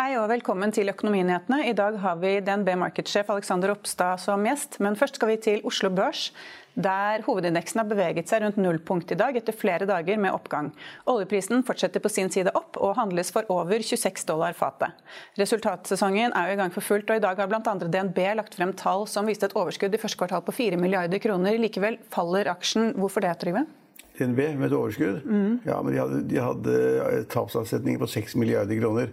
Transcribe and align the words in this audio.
Hei 0.00 0.14
og 0.16 0.30
velkommen 0.30 0.70
til 0.72 0.88
Økonominyhetene. 0.88 1.58
I 1.68 1.74
dag 1.76 1.98
har 2.00 2.14
vi 2.22 2.30
DNB 2.40 2.70
Marketsjef 2.80 3.28
Alexander 3.34 3.68
Ropstad 3.68 4.22
som 4.22 4.46
gjest. 4.48 4.78
Men 4.80 4.94
først 4.96 5.18
skal 5.18 5.28
vi 5.28 5.34
til 5.44 5.66
Oslo 5.68 5.90
Børs, 5.92 6.30
der 6.72 7.20
hovedindeksen 7.26 7.82
har 7.82 7.90
beveget 7.90 8.32
seg 8.32 8.40
rundt 8.40 8.56
nullpunkt 8.56 9.12
i 9.12 9.18
dag 9.20 9.36
etter 9.36 9.52
flere 9.52 9.84
dager 9.90 10.16
med 10.16 10.32
oppgang. 10.32 10.70
Oljeprisen 11.04 11.60
fortsetter 11.68 12.00
på 12.00 12.08
sin 12.08 12.32
side 12.32 12.48
opp 12.56 12.80
og 12.80 12.96
handles 12.96 13.28
for 13.36 13.44
over 13.52 13.84
26 13.84 14.24
dollar 14.30 14.56
fatet. 14.56 14.96
Resultatsesongen 15.36 16.32
er 16.32 16.48
jo 16.48 16.56
i 16.56 16.60
gang 16.64 16.72
for 16.72 16.88
fullt, 16.88 17.12
og 17.12 17.20
i 17.20 17.26
dag 17.28 17.36
har 17.36 17.52
bl.a. 17.52 17.78
DNB 17.84 18.24
lagt 18.40 18.56
frem 18.56 18.72
tall 18.72 19.04
som 19.04 19.28
viste 19.28 19.52
et 19.52 19.60
overskudd 19.60 19.92
i 19.92 20.00
første 20.00 20.24
kvartal 20.24 20.48
på 20.48 20.56
4 20.64 20.80
milliarder 20.80 21.20
kroner. 21.20 21.60
Likevel 21.60 22.00
faller 22.08 22.48
aksjen. 22.56 22.94
Hvorfor 22.96 23.28
det, 23.28 23.36
Trygve? 23.44 23.68
DNB 24.16 24.46
med 24.62 24.70
et 24.70 24.80
overskudd? 24.80 25.26
Mm. 25.28 25.58
Ja, 25.68 25.82
men 25.84 25.92
de 25.92 26.06
hadde, 26.06 26.28
de 26.32 26.46
hadde 26.48 27.26
tapsavsetninger 27.36 28.00
på 28.00 28.16
6 28.16 28.40
milliarder 28.40 28.80
kroner. 28.80 29.12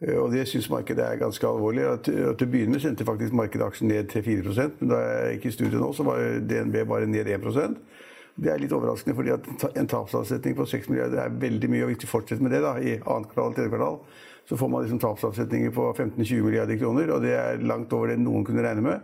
Eh, 0.00 0.14
og 0.14 0.32
det 0.32 0.46
syns 0.48 0.70
markedet 0.70 1.04
er 1.04 1.20
ganske 1.20 1.46
alvorlig. 1.46 1.86
Til 2.06 2.30
å 2.30 2.36
begynne 2.38 2.76
med 2.76 2.84
sendte 2.84 3.06
faktisk 3.08 3.34
markedet 3.36 3.66
aksjen 3.66 3.90
ned 3.90 4.10
til 4.12 4.24
4% 4.26 4.82
men 4.82 4.92
da 4.92 5.00
jeg 5.02 5.38
gikk 5.38 5.48
i 5.50 5.56
studio 5.56 5.82
nå, 5.82 5.90
så 5.96 6.06
var 6.06 6.22
DNB 6.38 6.84
bare 6.88 7.10
ned 7.10 7.26
1% 7.26 7.76
Det 8.38 8.52
er 8.52 8.60
litt 8.62 8.72
overraskende, 8.72 9.16
fordi 9.18 9.32
at 9.34 9.76
en 9.80 9.88
tapsavsetning 9.90 10.54
på 10.54 10.66
6 10.70 10.88
milliarder 10.92 11.24
er 11.24 11.38
veldig 11.42 11.70
mye. 11.72 11.82
Og 11.82 11.90
hvis 11.90 12.04
de 12.04 12.10
fortsetter 12.10 12.42
med 12.44 12.52
det 12.54 12.62
da, 12.62 12.76
i 12.78 12.94
annet 12.94 13.32
kvartal 13.32 13.56
tredje 13.56 13.72
kvartal, 13.72 13.96
så 14.46 14.56
får 14.56 14.68
man 14.70 14.84
liksom 14.84 15.00
tapsavsetninger 15.02 15.72
på 15.74 15.86
15-20 15.90 16.44
milliarder 16.46 16.78
kroner. 16.78 17.10
Og 17.16 17.24
det 17.26 17.32
er 17.34 17.58
langt 17.66 17.92
over 17.92 18.12
det 18.12 18.20
noen 18.22 18.46
kunne 18.46 18.62
regne 18.62 18.84
med. 18.84 19.00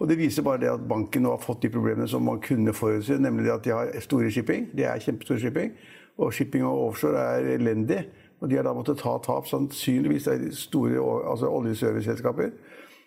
Og 0.00 0.08
det 0.08 0.16
viser 0.18 0.42
bare 0.42 0.62
det 0.64 0.72
at 0.72 0.88
banken 0.88 1.22
nå 1.22 1.34
har 1.36 1.44
fått 1.44 1.62
de 1.62 1.70
problemene 1.70 2.08
som 2.10 2.24
man 2.24 2.40
kunne 2.42 2.72
forutse, 2.74 3.20
nemlig 3.20 3.52
at 3.52 3.68
de 3.68 3.76
har 3.76 3.92
store 4.02 4.32
shipping. 4.32 4.70
De 4.72 4.88
er 4.88 5.04
kjempestore 5.04 5.44
shipping. 5.44 5.76
Og 6.16 6.32
shipping 6.34 6.64
og 6.64 6.88
offshore 6.88 7.20
er 7.20 7.52
elendig. 7.58 8.00
Og 8.44 8.50
de 8.50 8.58
har 8.60 8.66
da 8.66 8.74
måttet 8.76 9.00
ta 9.00 9.16
tap. 9.24 9.48
Sannsynligvis 9.48 10.28
er 10.28 10.42
store 10.52 11.00
altså 11.00 11.48
oljeserviceselskaper. 11.48 12.50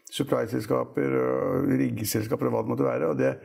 Supply-selskaper, 0.10 1.16
riggeselskaper 1.70 2.50
og 2.50 2.56
hva 2.56 2.64
det 2.64 2.72
måtte 2.72 2.88
være. 2.88 3.12
Og 3.12 3.20
det, 3.20 3.36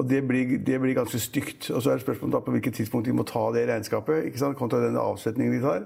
og 0.00 0.08
det, 0.08 0.22
blir, 0.26 0.56
det 0.64 0.78
blir, 0.80 0.94
ganske 0.96 1.20
stygt. 1.20 1.68
Og 1.70 1.82
så 1.82 1.92
er 1.92 2.00
det 2.00 2.06
spørsmålet 2.06 2.46
på 2.46 2.54
hvilket 2.56 2.80
tidspunkt 2.80 3.10
de 3.10 3.12
må 3.12 3.26
ta 3.28 3.44
det 3.52 3.66
regnskapet, 3.68 4.30
ikke 4.30 4.40
sant? 4.40 4.58
kontra 4.58 4.80
den 4.82 4.96
avsetningen 4.98 5.58
de 5.58 5.62
tar. 5.62 5.84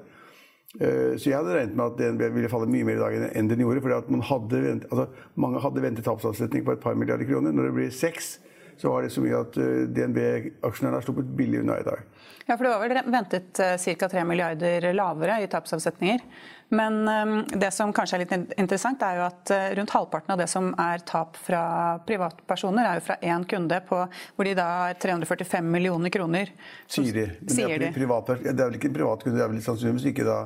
Eh, 0.76 1.16
så 1.16 1.30
jeg 1.30 1.38
hadde 1.40 1.56
regnet 1.56 1.76
med 1.76 1.86
at 1.86 1.98
DNB 1.98 2.22
ville 2.36 2.52
falle 2.52 2.68
mye 2.70 2.84
mer 2.84 2.98
i 2.98 3.02
dag 3.02 3.16
enn 3.40 3.50
den 3.50 3.64
gjorde. 3.64 3.82
hadde 4.30 4.62
altså 4.90 5.08
mange 5.34 5.64
hadde 5.64 5.82
ventet 5.82 6.04
tapsavsetning 6.04 6.64
på 6.64 6.76
et 6.76 6.84
par 6.84 6.94
milliarder 6.94 7.26
kroner. 7.26 7.52
Når 7.52 7.70
det 7.70 7.74
blir 7.74 7.90
seks, 7.90 8.38
så 8.78 8.92
var 8.92 9.02
det 9.02 9.10
så 9.10 9.22
mye 9.24 9.40
at 9.42 9.58
eh, 9.58 9.88
DNB-aksjonærene 9.94 11.00
har 11.00 11.06
sluppet 11.06 11.34
billig 11.38 11.62
unna 11.64 11.80
i 11.80 11.86
dag. 11.86 12.04
Ja, 12.48 12.56
for 12.56 12.64
Det 12.64 12.70
var 12.70 12.80
vel 12.88 13.10
ventet 13.12 13.60
eh, 13.60 13.74
ca. 13.76 14.08
3 14.08 14.24
milliarder 14.24 14.92
lavere 14.94 15.42
i 15.42 15.48
tapsavsetninger. 15.50 16.22
Men 16.68 17.08
ehm, 17.08 17.34
det 17.60 17.70
som 17.72 17.92
kanskje 17.96 18.16
er 18.16 18.22
litt 18.22 18.54
interessant, 18.60 19.02
er 19.04 19.18
jo 19.18 19.24
at 19.26 19.52
eh, 19.52 19.66
rundt 19.76 19.92
halvparten 19.92 20.32
av 20.32 20.40
det 20.40 20.46
som 20.52 20.70
er 20.80 21.04
tap 21.08 21.36
fra 21.40 21.62
privatpersoner, 22.08 22.88
er 22.88 23.00
jo 23.00 23.06
fra 23.08 23.18
én 23.20 23.44
kunde, 23.48 23.80
på, 23.88 24.00
hvor 24.36 24.48
de 24.48 24.54
da 24.56 24.68
har 24.84 24.96
345 25.00 25.68
millioner 25.76 26.12
kroner. 26.12 26.52
Sier 26.86 27.12
de. 27.16 27.26
Men 27.40 27.52
det, 27.56 27.68
er, 27.90 27.92
privat, 27.96 28.32
det 28.44 28.54
er 28.54 28.64
vel 28.64 28.80
ikke 28.80 28.92
en 28.92 28.98
privat 29.00 29.24
kunde, 29.24 29.40
det 29.40 29.44
er 29.44 29.52
vel 29.52 29.64
sannsynligvis 29.64 30.10
ikke 30.12 30.28
da 30.28 30.40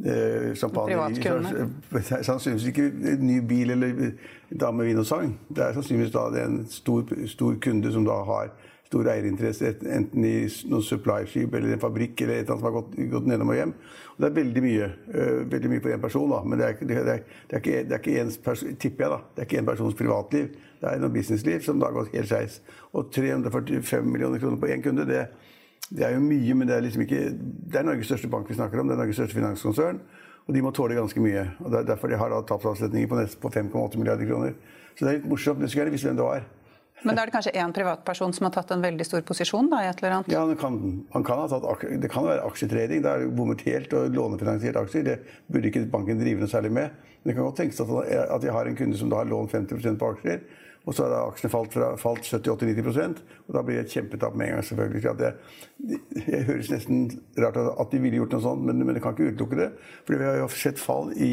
eh, 0.00 0.54
champagne 0.58 0.96
Sannsynligvis 2.28 2.68
ikke 2.72 2.90
ny 3.20 3.40
bil 3.48 3.74
eller 3.76 4.12
dame, 4.50 4.84
vin 4.88 4.98
og 4.98 5.06
sang. 5.06 5.38
Det 5.48 5.64
er 5.64 5.76
sannsynligvis 5.76 6.14
da 6.14 6.28
det 6.32 6.42
er 6.42 6.50
en 6.50 6.66
stor, 6.70 7.06
stor 7.26 7.56
kunde 7.62 7.92
som 7.92 8.06
da 8.08 8.22
har 8.28 8.52
stor 8.92 9.08
eierinteresse, 9.08 9.70
enten 9.88 10.24
i 10.28 10.34
noen 10.68 10.84
supply-skip 10.84 11.54
eller 11.56 11.72
en 11.74 11.80
fabrikk 11.80 12.20
eller 12.24 12.42
et 12.42 12.42
eller 12.42 12.52
annet 12.52 12.60
som 12.60 12.68
har 12.68 12.74
gått, 12.76 12.98
gått 13.14 13.28
nedom 13.30 13.52
og 13.54 13.56
hjem. 13.56 13.72
Og 14.12 14.18
det 14.20 14.28
er 14.28 14.34
veldig 14.36 14.64
mye, 14.66 14.88
uh, 15.14 15.38
veldig 15.54 15.70
mye 15.72 15.84
for 15.84 15.94
én 15.94 16.02
person, 16.02 16.34
da. 16.34 16.40
Men 16.44 16.60
det 16.60 16.66
er, 16.66 16.82
det, 16.90 16.98
er, 16.98 17.06
det 17.48 17.56
er, 17.56 17.62
ikke, 17.62 17.78
det 17.88 17.96
er 17.96 18.02
ikke 18.02 18.18
ens 18.20 18.36
person, 18.44 18.74
tipper 18.82 19.06
jeg 19.06 19.14
da, 19.14 19.20
det 19.32 19.44
er 19.44 19.48
ikke 19.48 19.62
en 19.62 19.70
persons 19.70 19.96
privatliv. 19.96 20.50
Det 20.82 20.90
er 20.90 21.00
noe 21.00 21.14
businessliv 21.14 21.64
som 21.64 21.80
da 21.80 21.88
har 21.88 21.96
gått 21.96 22.12
helt 22.18 22.28
skeis. 22.28 22.58
Og 22.92 23.08
345 23.16 24.12
millioner 24.12 24.42
kroner 24.42 24.60
på 24.60 24.70
én 24.74 24.84
kunde, 24.84 25.08
det, 25.08 25.24
det, 25.96 26.06
er 26.06 26.16
jo 26.16 26.24
mye, 26.24 26.56
men 26.56 26.68
det 26.68 26.76
er 26.76 26.84
liksom 26.86 27.04
ikke 27.04 27.20
Det 27.36 27.78
er 27.80 27.86
Norges 27.86 28.08
største 28.08 28.30
bank 28.32 28.48
vi 28.50 28.56
snakker 28.58 28.80
om, 28.80 28.88
det 28.88 28.96
er 28.96 29.02
Norges 29.02 29.18
største 29.20 29.38
finanskonsern. 29.38 30.00
Og 30.48 30.56
de 30.56 30.62
må 30.64 30.72
tåle 30.74 30.96
ganske 30.98 31.20
mye. 31.22 31.44
og 31.62 31.70
Det 31.70 31.78
er 31.78 31.90
derfor 31.92 32.10
de 32.10 32.18
har 32.18 32.32
tapsavsetninger 32.48 33.08
på, 33.08 33.20
på 33.44 33.52
5,8 33.54 34.00
milliarder 34.00 34.26
kroner. 34.26 34.56
Så 34.96 35.04
det 35.04 35.10
er 35.10 35.20
litt 35.20 35.28
morsomt. 35.30 35.60
Du 35.62 35.68
skulle 35.68 35.84
gjerne 35.84 35.94
visst 35.94 36.08
hvem 36.08 36.18
det 36.18 36.26
var. 36.26 36.48
Men 37.02 37.16
da 37.16 37.22
er 37.22 37.30
det 37.30 37.34
kanskje 37.34 37.54
én 37.58 37.72
privatperson 37.74 38.34
som 38.34 38.46
har 38.46 38.52
tatt 38.54 38.70
en 38.74 38.82
veldig 38.82 39.06
stor 39.06 39.22
posisjon? 39.26 39.70
da, 39.70 39.80
i 39.82 39.88
et 39.90 40.02
eller 40.02 40.16
annet? 40.18 40.30
Ja, 40.30 40.42
han 40.46 40.58
kan, 40.58 40.76
kan 41.26 41.48
tatt, 41.50 41.86
det 42.02 42.10
kan 42.10 42.26
være 42.28 42.44
aksjetrading. 42.46 43.02
Det 43.02 43.10
er 43.12 43.32
bommet 43.34 43.64
helt 43.66 43.94
og 43.98 44.14
lånefinansiert 44.14 44.78
aksjer. 44.78 45.06
Det 45.08 45.16
burde 45.50 45.70
ikke 45.70 45.84
banken 45.90 46.20
drive 46.22 46.42
noe 46.42 46.50
særlig 46.50 46.72
med. 46.74 46.94
Men 47.22 47.30
det 47.30 47.36
kan 47.38 47.48
godt 47.48 47.58
tenkes 47.62 47.82
at, 47.82 47.90
at 48.36 48.46
jeg 48.46 48.54
har 48.54 48.70
en 48.70 48.78
kunde 48.78 48.98
som 48.98 49.10
da 49.10 49.22
har 49.22 49.30
lånt 49.30 49.54
50% 49.54 49.98
på 49.98 50.12
aksjer. 50.14 50.44
Og 50.82 50.96
så 50.96 51.06
har 51.06 51.28
aksjene 51.28 51.52
falt, 51.52 51.76
falt 52.02 52.26
70-80-90% 52.26 53.20
og 53.46 53.54
da 53.54 53.62
blir 53.62 53.78
det 53.78 53.84
et 53.86 53.92
kjempetap 53.94 54.34
med 54.34 54.48
en 54.48 54.56
gang. 54.56 54.64
selvfølgelig. 54.66 55.12
Det, 55.18 55.32
det, 56.26 56.40
høres 56.48 56.70
nesten 56.72 57.04
rart 57.38 57.60
at 57.62 57.92
de 57.92 58.00
ville 58.02 58.18
gjort 58.18 58.34
noe 58.34 58.44
sånt, 58.48 58.64
men, 58.66 58.82
men 58.82 58.96
det 58.96 59.02
kan 59.04 59.14
ikke 59.14 59.34
utelukke 59.34 59.60
det. 59.60 59.68
For 60.06 60.18
vi 60.18 60.26
har 60.26 60.40
jo 60.40 60.48
sett 60.56 60.82
fall 60.82 61.12
i, 61.14 61.32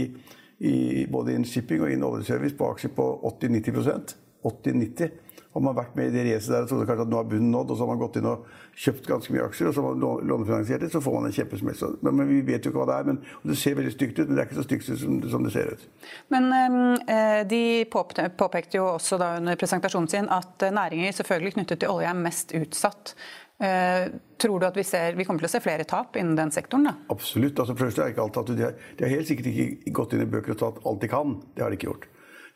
i 0.59 1.05
både 1.09 1.33
innen 1.33 1.49
shipping 1.49 1.81
og 1.81 1.89
innen 1.89 2.05
oljeservice 2.09 2.57
på 2.59 2.69
aksjer 2.75 2.93
på 2.97 3.09
80-90% 3.31 4.17
80-90 4.45 5.09
har 5.59 5.65
man 5.65 5.75
har 5.75 5.83
vært 5.83 5.97
med 5.99 6.09
i 6.09 6.13
det 6.15 6.25
racet 6.29 6.53
der 6.53 6.65
og 6.65 6.71
trodde 6.71 6.87
kanskje 6.87 7.05
at 7.05 7.11
nå 7.11 7.19
er 7.19 7.29
bunnen 7.33 7.51
nådd, 7.53 7.73
og 7.73 7.77
så 7.77 7.85
har 7.85 7.91
man 7.91 8.01
gått 8.01 8.19
inn 8.19 8.29
og 8.29 8.45
kjøpt 8.79 9.09
ganske 9.09 9.33
mye 9.35 9.47
aksjer, 9.49 9.69
og 9.69 9.75
så 9.75 9.83
har 9.83 9.97
man 9.97 10.29
lånefinansiert 10.29 10.85
det, 10.85 10.91
så 10.93 11.01
får 11.03 11.17
man 11.17 11.27
en 11.27 11.35
kjempesmell. 11.35 11.97
Men, 12.05 12.15
men, 12.21 12.29
vi 12.31 12.39
vet 12.47 12.63
jo 12.63 12.71
ikke 12.71 12.81
hva 12.81 12.87
det 12.89 12.97
er. 12.97 13.09
Men, 13.09 13.19
det 13.51 13.57
ser 13.59 13.75
veldig 13.79 13.93
stygt 13.95 14.21
ut, 14.21 14.25
men 14.25 14.37
det 14.37 14.43
er 14.43 14.49
ikke 14.49 14.59
så 14.61 14.67
stygt 14.67 14.87
som, 14.89 15.19
som 15.33 15.45
det 15.45 15.53
ser 15.55 15.73
ut. 15.75 15.85
Men 16.33 16.49
eh, 16.55 17.41
de 17.49 17.61
påpekte 17.91 18.79
jo 18.79 18.87
også 18.93 19.19
da 19.21 19.35
under 19.41 19.59
presentasjonen 19.59 20.09
sin 20.11 20.31
at 20.31 20.65
eh, 20.65 20.73
næringer 20.75 21.19
selvfølgelig 21.19 21.57
knyttet 21.57 21.83
til 21.83 21.93
olje 21.93 22.09
er 22.09 22.23
mest 22.23 22.55
utsatt. 22.57 23.15
Eh, 23.59 24.05
tror 24.39 24.61
du 24.61 24.67
at 24.69 24.77
vi, 24.79 24.85
ser, 24.87 25.17
vi, 25.19 25.25
kommer 25.27 25.43
til 25.43 25.49
å 25.49 25.51
se 25.51 25.59
flere 25.63 25.83
tap 25.87 26.15
innen 26.15 26.37
den 26.37 26.53
sektoren? 26.55 26.87
da? 26.87 26.95
Absolutt. 27.11 27.59
Altså, 27.59 27.75
først 27.79 27.99
er 27.99 28.13
ikke 28.13 28.23
alt 28.23 28.39
at 28.39 28.53
de, 28.53 28.63
har, 28.63 28.77
de 28.95 29.05
har 29.05 29.17
helt 29.17 29.27
sikkert 29.27 29.51
ikke 29.51 29.97
gått 29.99 30.15
inn 30.15 30.23
i 30.23 30.29
bøker 30.31 30.55
og 30.55 30.61
tatt 30.63 30.79
alt 30.87 31.03
de 31.03 31.11
kan. 31.11 31.35
Det 31.55 31.65
har 31.65 31.73
de 31.73 31.79
ikke 31.79 31.91
gjort. 31.91 32.07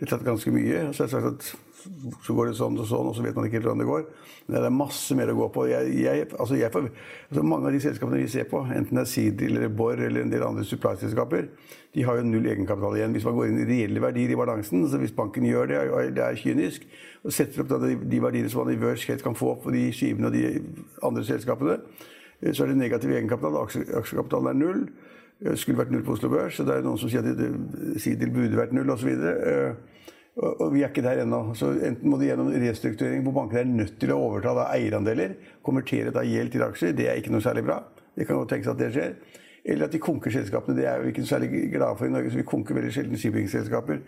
De 0.03 0.09
har 0.09 0.17
tatt 0.17 0.25
ganske 0.27 0.51
mye. 0.51 0.89
Så 0.91 1.07
at 1.07 1.45
så 2.23 2.35
går 2.35 2.49
det 2.49 2.57
sånn 2.57 2.77
og 2.79 2.87
sånn, 2.87 3.09
og 3.09 3.15
så 3.15 3.23
vet 3.23 3.35
man 3.35 3.47
ikke 3.47 3.59
helt 3.59 3.67
hvordan 3.67 3.83
det 3.83 3.87
går. 3.89 4.03
Men 4.47 4.55
det 4.55 4.67
er 4.67 4.75
masse 4.75 5.15
mer 5.15 5.31
å 5.31 5.35
gå 5.37 5.47
på. 5.55 5.65
Jeg, 5.71 5.93
jeg, 6.03 6.25
altså 6.39 6.57
jeg, 6.59 6.71
altså 6.71 7.43
mange 7.47 7.69
av 7.69 7.75
de 7.75 7.81
selskapene 7.83 8.19
vi 8.21 8.31
ser 8.31 8.47
på, 8.51 8.61
enten 8.63 8.99
det 8.99 9.03
er 9.03 9.11
Sidil 9.11 9.57
eller 9.57 9.71
Borr 9.71 9.99
eller 10.03 10.23
en 10.23 10.31
del 10.31 10.43
andre 10.47 10.65
supply-selskaper, 10.67 11.47
de 11.93 12.05
har 12.07 12.19
jo 12.19 12.25
null 12.27 12.47
egenkapital 12.49 12.97
igjen. 12.97 13.15
Hvis 13.15 13.27
man 13.27 13.37
går 13.37 13.51
inn 13.51 13.61
i 13.63 13.67
reelle 13.69 14.03
verdier 14.03 14.33
i 14.33 14.39
balansen, 14.39 14.87
så 14.89 14.99
hvis 15.01 15.15
banken 15.15 15.47
gjør 15.47 15.71
det, 15.71 15.81
og 15.93 16.15
det 16.17 16.25
er 16.25 16.39
kynisk, 16.39 16.87
og 17.23 17.35
setter 17.35 17.63
opp 17.63 17.73
de, 17.83 18.19
verdiene 18.23 18.51
som 18.51 18.63
man 18.63 18.73
i 18.73 18.81
worst 18.81 19.23
kan 19.23 19.37
få 19.37 19.53
opp 19.53 19.63
på 19.67 19.75
de 19.75 19.85
skivene 19.95 20.31
og 20.31 20.35
de 20.35 20.43
andre 21.05 21.23
selskapene, 21.27 21.79
så 22.51 22.65
er 22.65 22.73
det 22.73 22.79
negativ 22.79 23.13
egenkapital. 23.13 23.61
Aksjekapitalen 24.01 24.51
er 24.51 24.59
null. 24.59 24.85
Skulle 25.59 25.81
vært 25.81 25.91
null 25.91 26.05
på 26.07 26.13
Oslo 26.15 26.29
Børs, 26.31 26.55
så 26.55 26.63
det 26.63 26.77
er 26.77 26.85
noen 26.85 26.99
som 27.01 27.09
sier 27.11 27.25
at 27.27 27.99
Sidil 27.99 28.31
burde 28.31 28.55
vært 28.55 28.71
null, 28.75 28.93
osv. 28.93 29.09
Og 30.33 30.69
vi 30.73 30.81
er 30.81 30.89
ikke 30.89 31.03
der 31.05 31.23
ennå. 31.25 31.41
Så 31.57 31.73
enten 31.85 32.09
må 32.09 32.17
de 32.17 32.29
gjennom 32.29 32.49
restrukturering 32.49 33.25
hvor 33.25 33.35
bankene 33.35 33.61
er 33.61 33.73
nødt 33.83 33.97
til 34.01 34.13
å 34.15 34.19
overta 34.29 34.55
da 34.57 34.69
eierandeler, 34.73 35.35
konvertere 35.65 36.13
da 36.15 36.23
gjeld 36.25 36.55
til 36.55 36.65
aksjer. 36.65 36.95
Det 36.97 37.09
er 37.09 37.19
ikke 37.19 37.33
noe 37.35 37.43
særlig 37.43 37.65
bra. 37.67 37.81
Det 38.15 38.25
kan 38.29 38.39
godt 38.39 38.53
tenkes 38.55 38.71
at 38.71 38.79
det 38.79 38.91
skjer. 38.95 39.17
Eller 39.63 39.87
at 39.87 39.93
de 39.93 40.01
konker 40.03 40.33
selskapene. 40.33 40.77
Det 40.79 40.87
er 40.89 41.03
vi 41.03 41.13
ikke 41.13 41.25
særlig 41.27 41.51
glade 41.75 41.99
for 41.99 42.09
i 42.09 42.13
Norge, 42.13 42.31
så 42.31 42.39
vi 42.39 42.47
konker 42.47 42.79
veldig 42.79 42.93
sjelden 42.95 43.19
shippingselskaper 43.19 44.01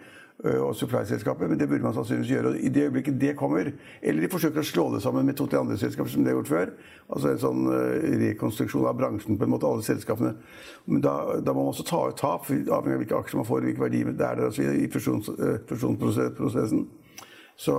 og 0.43 0.73
supply-selskaper, 0.75 1.47
men 1.47 1.57
det 1.57 1.69
burde 1.71 1.85
man 1.85 1.93
sannsynligvis 1.95 2.31
gjøre. 2.33 2.49
Og 2.51 2.57
I 2.59 2.69
det 2.69 2.83
øyeblikket 2.89 3.15
det 3.21 3.35
kommer, 3.39 3.69
eller 4.01 4.25
de 4.25 4.29
forsøker 4.29 4.59
å 4.59 4.67
slå 4.67 4.83
det 4.93 4.99
sammen 5.05 5.25
med 5.25 5.37
to-tre 5.39 5.61
andre 5.61 5.77
selskaper, 5.79 6.11
som 6.11 6.25
de 6.25 6.29
har 6.33 6.35
gjort 6.37 6.51
før, 6.51 6.73
altså 7.07 7.31
en 7.31 7.39
sånn 7.41 7.69
rekonstruksjon 8.25 8.89
av 8.89 8.97
bransjen 8.99 9.39
på 9.39 9.47
en 9.47 9.53
måte, 9.53 9.69
alle 9.69 9.85
selskapene, 9.87 10.33
men 10.91 11.05
da, 11.05 11.15
da 11.39 11.55
må 11.55 11.63
man 11.63 11.71
også 11.71 11.87
ta 11.87 12.01
ut 12.11 12.19
tap, 12.19 12.49
avhengig 12.51 12.69
av 12.75 13.01
hvilke 13.05 13.21
aksjer 13.21 13.39
man 13.39 13.47
får, 13.47 13.69
hvilke 13.69 13.85
verdier 13.85 14.11
det 14.11 14.27
er 14.27 14.41
der 14.41 14.49
altså, 14.49 14.67
i 14.75 14.91
fusjons, 14.91 15.31
fusjonsprosessen. 15.71 16.83
Så 17.55 17.75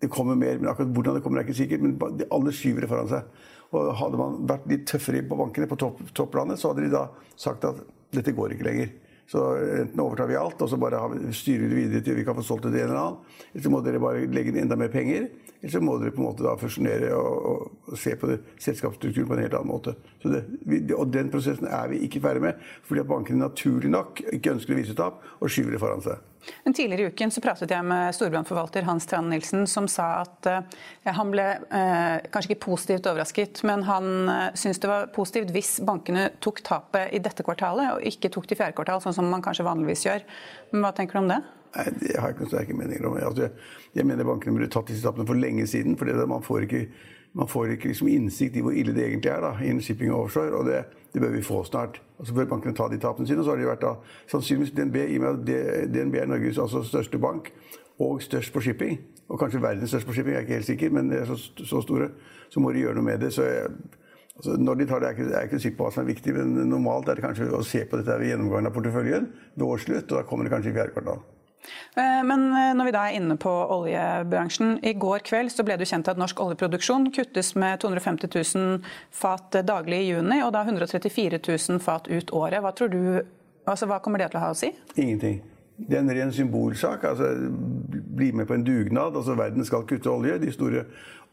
det 0.00 0.08
kommer 0.12 0.34
mer, 0.34 0.58
men 0.58 0.70
akkurat 0.70 0.92
hvordan 0.96 1.18
det 1.18 1.22
kommer, 1.24 1.40
er 1.40 1.46
ikke 1.46 1.60
sikkert. 1.60 1.82
Men 1.84 2.24
alle 2.32 2.52
skyver 2.54 2.84
det 2.84 2.90
foran 2.90 3.10
seg. 3.10 3.28
Og 3.74 3.90
hadde 3.98 4.20
man 4.20 4.38
vært 4.48 4.68
litt 4.70 4.86
tøffere 4.88 5.22
på 5.26 5.38
bankene 5.38 5.68
på 5.68 5.78
topp, 5.80 6.00
så 6.16 6.70
hadde 6.70 6.84
de 6.84 6.92
da 6.92 7.08
sagt 7.36 7.64
at 7.68 7.82
dette 8.14 8.34
går 8.36 8.54
ikke 8.54 8.68
lenger. 8.68 8.94
Så 9.26 9.42
enten 9.58 10.00
overtar 10.00 10.28
vi 10.30 10.36
alt 10.38 10.60
og 10.62 10.68
så 10.70 10.78
bare 10.78 11.00
styrer 11.34 11.66
vi 11.66 11.80
videre 11.82 12.04
til 12.06 12.14
vi 12.14 12.24
kan 12.26 12.36
få 12.36 12.44
solgt 12.46 12.68
det 12.68 12.78
en 12.78 12.92
eller 12.92 13.00
annen. 13.00 13.40
Eller 13.50 13.64
så 13.64 13.72
må 13.72 13.80
dere 13.82 14.02
bare 14.02 14.28
legge 14.30 14.52
inn 14.52 14.60
enda 14.62 14.78
mer 14.78 14.92
penger. 14.92 15.26
Eller 15.58 15.72
så 15.72 15.82
må 15.82 15.96
dere 15.98 16.14
på 16.14 16.22
en 16.22 16.28
måte 16.28 16.46
da 16.46 16.54
fusjonere 16.60 17.10
og, 17.18 17.72
og 17.90 17.98
se 17.98 18.14
på 18.20 18.30
det, 18.30 18.38
selskapsstrukturen 18.62 19.26
på 19.26 19.34
en 19.34 19.42
helt 19.42 19.58
annen 19.58 19.72
måte. 19.72 19.96
Det, 20.22 20.44
vi, 20.62 20.78
og 20.94 21.10
den 21.10 21.32
prosessen 21.32 21.66
er 21.66 21.90
vi 21.90 22.04
ikke 22.06 22.22
ferdig 22.22 22.44
med, 22.46 22.62
fordi 22.86 23.02
at 23.02 23.10
bankene 23.10 23.42
naturlig 23.42 23.90
nok 23.90 24.22
ikke 24.30 24.54
ønsker 24.54 24.76
å 24.76 24.78
vise 24.78 24.96
tap 24.98 25.18
og 25.40 25.50
skyver 25.50 25.74
det 25.74 25.82
foran 25.82 26.06
seg. 26.06 26.22
Men 26.64 26.74
Tidligere 26.74 27.02
i 27.02 27.06
uken 27.12 27.30
så 27.30 27.42
pratet 27.42 27.72
jeg 27.72 27.86
med 27.86 28.14
storbrannforvalter 28.14 28.86
Hans 28.86 29.06
Tran 29.08 29.28
Nilsen, 29.30 29.66
som 29.70 29.88
sa 29.90 30.08
at 30.22 30.48
eh, 30.50 30.80
han 31.16 31.32
ble 31.32 31.46
eh, 31.56 32.26
kanskje 32.32 32.52
ikke 32.52 32.64
positivt 32.66 33.08
overrasket, 33.10 33.62
men 33.66 33.84
han 33.88 34.30
eh, 34.32 34.48
syntes 34.58 34.82
det 34.82 34.90
var 34.90 35.10
positivt 35.14 35.52
hvis 35.54 35.76
bankene 35.86 36.28
tok 36.44 36.62
tapet 36.66 37.14
i 37.16 37.22
dette 37.22 37.46
kvartalet, 37.46 37.96
og 37.96 38.06
ikke 38.10 38.32
tok 38.34 38.48
det 38.48 38.58
i 38.58 38.60
fjerde 38.62 38.78
kvartal, 38.78 39.02
sånn 39.04 39.16
som 39.16 39.30
man 39.30 39.44
kanskje 39.44 39.66
vanligvis 39.66 40.06
gjør. 40.08 40.26
Men 40.72 40.86
hva 40.86 40.94
tenker 40.96 41.18
du 41.18 41.24
om 41.24 41.32
det? 41.34 41.42
Nei, 41.76 41.88
Det 42.00 42.16
har 42.16 42.30
jeg 42.30 42.36
ikke 42.36 42.44
noen 42.44 42.54
sterke 42.54 42.78
meninger 42.78 43.08
om. 43.08 43.18
Altså, 43.30 43.50
jeg 43.96 44.08
mener 44.08 44.28
bankene 44.28 44.56
burde 44.56 44.72
tatt 44.72 44.90
disse 44.90 45.04
tapene 45.04 45.28
for 45.28 45.38
lenge 45.38 45.66
siden. 45.70 45.96
for 45.98 46.26
man 46.26 46.44
får 46.44 46.66
ikke, 46.68 46.86
man 47.36 47.48
får 47.48 47.74
ikke 47.74 47.90
liksom 47.90 48.08
innsikt 48.08 48.56
i 48.56 48.62
hvor 48.64 48.72
ille 48.72 48.94
det 48.96 49.04
egentlig 49.04 49.30
er 49.30 49.42
da, 49.44 49.50
innen 49.60 49.84
shipping 49.84 50.12
og 50.12 50.26
offshore. 50.26 50.54
og 50.56 50.64
det, 50.68 50.84
det 51.12 51.20
bør 51.20 51.34
vi 51.34 51.42
få 51.44 51.62
snart. 51.68 52.00
Og 52.16 52.26
så 52.26 52.34
bør 52.34 52.48
bankene 52.54 52.76
ta 52.76 52.88
de 52.88 52.98
tapene 53.00 53.28
sine. 53.28 53.42
og 53.42 53.44
så 53.44 53.52
har 53.52 53.60
de 53.60 53.68
vært 53.68 53.84
da, 53.84 53.92
Sannsynligvis 54.32 54.72
DNB, 54.76 54.96
i 55.04 55.18
og 55.18 55.26
med 55.26 55.52
at 55.52 55.92
DNB 55.92 56.16
er 56.22 56.30
Norges 56.32 56.58
altså 56.58 56.82
største 56.84 57.20
bank 57.20 57.52
og 57.98 58.22
størst 58.22 58.52
på 58.52 58.60
shipping, 58.60 58.98
og 59.28 59.40
kanskje 59.40 59.62
verdens 59.62 59.92
største 59.92 60.08
på 60.08 60.16
shipping, 60.16 60.34
jeg 60.34 60.42
er 60.42 60.46
ikke 60.46 60.58
helt 60.58 60.70
sikker, 60.70 60.90
men 60.96 61.12
de 61.12 61.20
er 61.20 61.28
så, 61.28 61.36
så 61.64 61.80
store, 61.84 62.10
så 62.52 62.60
må 62.60 62.72
de 62.72 62.84
gjøre 62.84 62.98
noe 62.98 63.08
med 63.10 63.20
det. 63.24 63.32
så 63.32 63.44
jeg, 63.48 63.70
Altså, 64.36 64.56
når 64.60 64.74
de 64.74 64.86
tar 64.86 65.00
det, 65.00 65.08
er 65.08 65.14
jeg 65.16 65.28
ikke, 65.32 65.44
ikke 65.44 65.58
sikker 65.64 65.76
på 65.78 65.86
hva 65.86 65.92
som 65.94 66.02
er 66.02 66.10
viktig, 66.10 66.32
men 66.36 66.68
normalt 66.68 67.08
er 67.08 67.16
det 67.16 67.24
kanskje 67.24 67.46
å 67.56 67.62
se 67.64 67.80
på 67.88 67.96
dette 67.96 68.18
ved 68.20 68.34
gjennomgangen 68.34 68.68
av 68.68 68.74
porteføljen 68.74 69.30
ved 69.54 69.64
årsslutt, 69.64 70.10
og 70.10 70.18
da 70.18 70.26
kommer 70.28 70.44
det 70.44 70.52
kanskje 70.52 70.74
i 70.74 70.76
fjerde 70.76 70.92
kvartal. 70.92 71.22
Eh, 71.96 72.22
men 72.26 72.46
eh, 72.52 72.72
når 72.76 72.88
vi 72.88 72.94
da 72.94 73.04
er 73.06 73.16
inne 73.18 73.36
på 73.40 73.52
oljebransjen. 73.78 74.76
I 74.86 74.94
går 75.00 75.24
kveld 75.26 75.52
så 75.54 75.64
ble 75.66 75.78
det 75.80 75.88
kjent 75.90 76.10
at 76.12 76.20
norsk 76.20 76.40
oljeproduksjon 76.44 77.10
kuttes 77.16 77.54
med 77.58 77.80
250 77.84 78.30
000 78.56 78.94
fat 79.14 79.58
daglig 79.66 80.04
i 80.04 80.12
juni, 80.12 80.42
og 80.44 80.52
da 80.56 80.62
134 80.66 81.42
000 81.42 81.82
fat 81.82 82.08
ut 82.12 82.32
året. 82.36 82.62
Hva 82.64 82.72
tror 82.76 82.92
du, 82.92 83.02
altså 83.66 83.88
hva 83.90 84.00
kommer 84.04 84.22
det 84.22 84.32
til 84.32 84.40
å 84.40 84.46
ha 84.46 84.54
å 84.54 84.58
si? 84.58 84.72
Ingenting. 84.96 85.42
Det 85.76 85.98
er 85.98 86.00
en 86.00 86.14
ren 86.16 86.32
symbolsak. 86.32 87.04
altså 87.04 87.34
Bli 88.16 88.30
med 88.32 88.48
på 88.48 88.54
en 88.56 88.64
dugnad. 88.64 89.16
altså 89.16 89.34
Verden 89.36 89.64
skal 89.64 89.84
kutte 89.84 90.08
olje. 90.10 90.38
De 90.40 90.52
store 90.52 90.86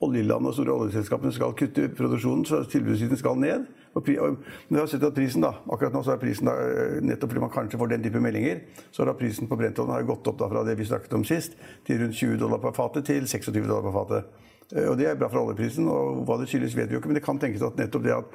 oljelandene 0.03 0.51
og 0.51 0.57
store 0.57 0.75
oljeselskapene 0.75 1.33
skal 1.35 1.55
kutte 1.57 1.87
produksjonen, 1.97 2.45
så 2.47 2.61
tilbudssiden 2.69 3.19
skal 3.19 3.39
ned. 3.39 3.65
Og, 3.93 4.07
vi 4.09 4.77
har 4.79 4.87
sett 4.89 5.03
at 5.05 5.13
prisen 5.13 5.43
da, 5.45 5.51
akkurat 5.69 5.93
nå 5.93 6.01
så 6.05 6.15
er 6.15 6.21
prisen 6.21 6.49
da, 6.49 6.55
eh, 6.57 7.01
nettopp 7.05 7.33
fordi 7.33 7.43
man 7.43 7.53
kanskje 7.53 7.79
får 7.81 7.91
den 7.91 8.05
type 8.05 8.21
meldinger, 8.21 8.63
så 8.91 9.03
har 9.03 9.11
da 9.11 9.17
prisen 9.19 9.49
på 9.49 9.57
brentoljen 9.59 10.07
gått 10.07 10.29
opp 10.31 10.39
da 10.39 10.49
fra 10.49 10.63
det 10.65 10.77
vi 10.79 10.87
snakket 10.89 11.13
om 11.13 11.25
sist, 11.27 11.57
til 11.85 12.01
rundt 12.01 12.17
20 12.17 12.39
dollar 12.41 12.61
per 12.63 12.73
fatet 12.73 13.05
til 13.05 13.27
26 13.29 13.67
dollar 13.67 13.85
per 13.85 13.97
fatet. 13.99 14.31
Eh, 14.75 14.89
og 14.89 14.97
Det 14.97 15.07
er 15.07 15.15
bra 15.15 15.29
for 15.29 15.43
oljeprisen. 15.45 15.87
og 15.87 16.25
Hva 16.25 16.39
det 16.39 16.49
skyldes, 16.49 16.75
vet 16.75 16.89
vi 16.89 16.95
jo 16.95 17.01
ikke. 17.01 17.11
Men 17.11 17.19
det 17.19 17.25
kan 17.25 17.39
tenkes 17.39 17.61
at 17.61 17.77
nettopp 17.77 18.03
det 18.03 18.15
at 18.17 18.25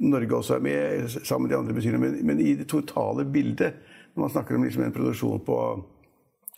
Norge 0.00 0.36
også 0.36 0.56
er 0.56 0.60
med, 0.60 1.08
sammen 1.24 1.48
med 1.48 1.50
de 1.50 1.58
andre 1.58 1.74
betyr 1.74 1.98
men, 1.98 2.26
men 2.26 2.40
i 2.40 2.54
det 2.54 2.68
totale 2.68 3.24
bildet, 3.24 3.74
når 4.14 4.20
man 4.20 4.30
snakker 4.30 4.56
om 4.56 4.64
liksom 4.64 4.84
en 4.84 4.92
produksjon 4.94 5.44
på 5.44 5.58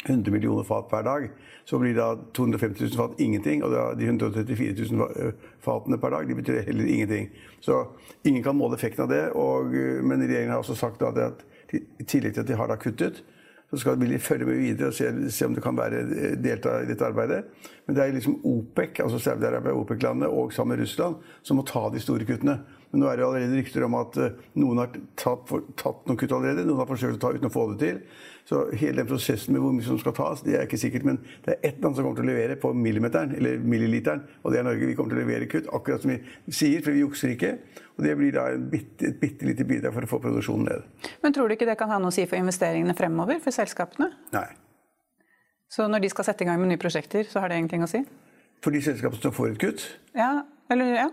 100 0.06 0.32
millioner 0.32 0.64
fat 0.64 0.88
per 0.90 1.02
dag, 1.06 1.28
så 1.64 1.78
blir 1.78 1.96
da 1.96 2.12
250 2.34 2.84
000 2.84 2.96
fat 2.96 3.20
ingenting. 3.20 3.64
Og 3.66 3.74
de 3.98 4.06
134 4.06 4.88
000 4.90 5.32
fatene 5.64 5.98
per 5.98 6.14
dag 6.14 6.28
de 6.28 6.38
betyr 6.38 6.62
heller 6.66 6.86
ingenting. 6.86 7.30
Så 7.60 7.84
ingen 8.24 8.42
kan 8.42 8.56
måle 8.56 8.78
effekten 8.78 9.04
av 9.04 9.10
det. 9.12 9.24
Og, 9.34 9.74
men 10.02 10.22
regjeringen 10.22 10.54
har 10.54 10.62
også 10.62 10.78
sagt 10.78 11.02
at 11.02 11.44
i 11.74 12.04
tillegg 12.06 12.36
til 12.36 12.44
at 12.44 12.48
de 12.48 12.58
har 12.58 12.70
da 12.70 12.78
kuttet, 12.78 13.24
så 13.70 13.80
skal 13.82 13.98
de 13.98 14.18
følge 14.22 14.46
med 14.46 14.60
videre 14.62 14.92
og 14.92 14.94
se, 14.94 15.08
se, 15.30 15.46
om 15.46 15.54
det 15.54 15.62
kan 15.62 15.76
være 15.76 16.04
delta 16.38 16.78
i 16.82 16.86
dette 16.86 17.06
arbeidet. 17.06 17.44
Men 17.86 17.96
det 17.96 18.04
er 18.04 18.14
liksom 18.14 18.38
OPEC, 18.46 19.00
altså 19.02 19.18
Saudi-Arabia, 19.18 19.74
OPEC-landene 19.74 20.28
og 20.30 20.52
sammen 20.54 20.76
med 20.76 20.84
Russland, 20.84 21.16
som 21.42 21.58
må 21.58 21.64
ta 21.66 21.88
de 21.90 22.02
store 22.02 22.28
kuttene. 22.28 22.60
Men 22.92 23.02
nå 23.02 23.10
er 23.10 23.18
det 23.18 23.26
allerede 23.26 23.58
rykter 23.58 23.84
om 23.86 23.96
at 23.98 24.16
noen 24.56 24.80
har 24.82 24.94
tatt, 25.18 25.52
tatt 25.80 26.06
noen 26.06 26.18
kutt 26.20 26.32
allerede. 26.32 26.64
Noen 26.66 26.80
har 26.80 26.88
forsøkt 26.88 27.18
å 27.18 27.22
ta 27.22 27.32
uten 27.34 27.50
å 27.50 27.52
få 27.52 27.66
det 27.72 27.78
til. 27.82 28.00
Så 28.46 28.60
hele 28.78 29.00
den 29.00 29.08
prosessen 29.10 29.56
med 29.56 29.62
hvor 29.64 29.72
mye 29.74 29.82
som 29.82 29.98
skal 29.98 30.14
tas, 30.14 30.42
det 30.46 30.54
er 30.54 30.68
ikke 30.68 30.78
sikkert. 30.78 31.06
Men 31.08 31.16
det 31.42 31.56
er 31.56 31.64
ett 31.66 31.80
land 31.82 31.96
som 31.98 32.06
kommer 32.06 32.20
til 32.20 32.28
å 32.28 32.30
levere 32.30 32.58
på 32.62 32.70
millimeteren, 32.78 33.34
eller 33.34 33.58
milliliteren, 33.58 34.22
og 34.44 34.54
det 34.54 34.60
er 34.60 34.68
Norge. 34.68 34.86
Vi 34.86 34.94
kommer 34.94 35.14
til 35.14 35.18
å 35.18 35.24
levere 35.24 35.48
kutt, 35.50 35.66
akkurat 35.74 36.04
som 36.04 36.12
vi 36.14 36.20
sier, 36.54 36.84
for 36.84 36.94
vi 36.94 37.02
jukser 37.02 37.32
ikke. 37.34 37.56
Og 37.96 38.06
det 38.06 38.12
blir 38.20 38.36
da 38.36 38.44
bitte, 38.60 39.10
et 39.10 39.18
bitte 39.18 39.48
lite 39.48 39.66
bidrag 39.66 39.96
for 39.96 40.06
å 40.06 40.12
få 40.12 40.20
produksjonen 40.28 40.70
ned. 40.70 41.10
Men 41.24 41.34
tror 41.34 41.50
du 41.50 41.56
ikke 41.56 41.66
det 41.66 41.78
kan 41.80 41.90
ha 41.90 41.98
noe 41.98 42.14
å 42.14 42.14
si 42.14 42.28
for 42.30 42.38
investeringene 42.38 42.94
fremover, 42.94 43.42
for 43.42 43.56
selskapene? 43.56 44.12
Nei. 44.36 44.46
Så 45.72 45.88
når 45.90 46.06
de 46.06 46.12
skal 46.14 46.28
sette 46.28 46.46
i 46.46 46.48
gang 46.48 46.62
med 46.62 46.70
nye 46.70 46.80
prosjekter, 46.80 47.26
så 47.26 47.42
har 47.42 47.50
det 47.50 47.58
ingenting 47.58 47.82
å 47.82 47.90
si? 47.90 48.04
For 48.62 48.70
de 48.70 48.84
selskapene 48.84 49.26
som 49.26 49.34
får 49.34 49.56
et 49.56 49.62
kutt? 49.64 49.88
Ja, 50.14 50.30
eller 50.70 50.94
ja? 50.94 51.10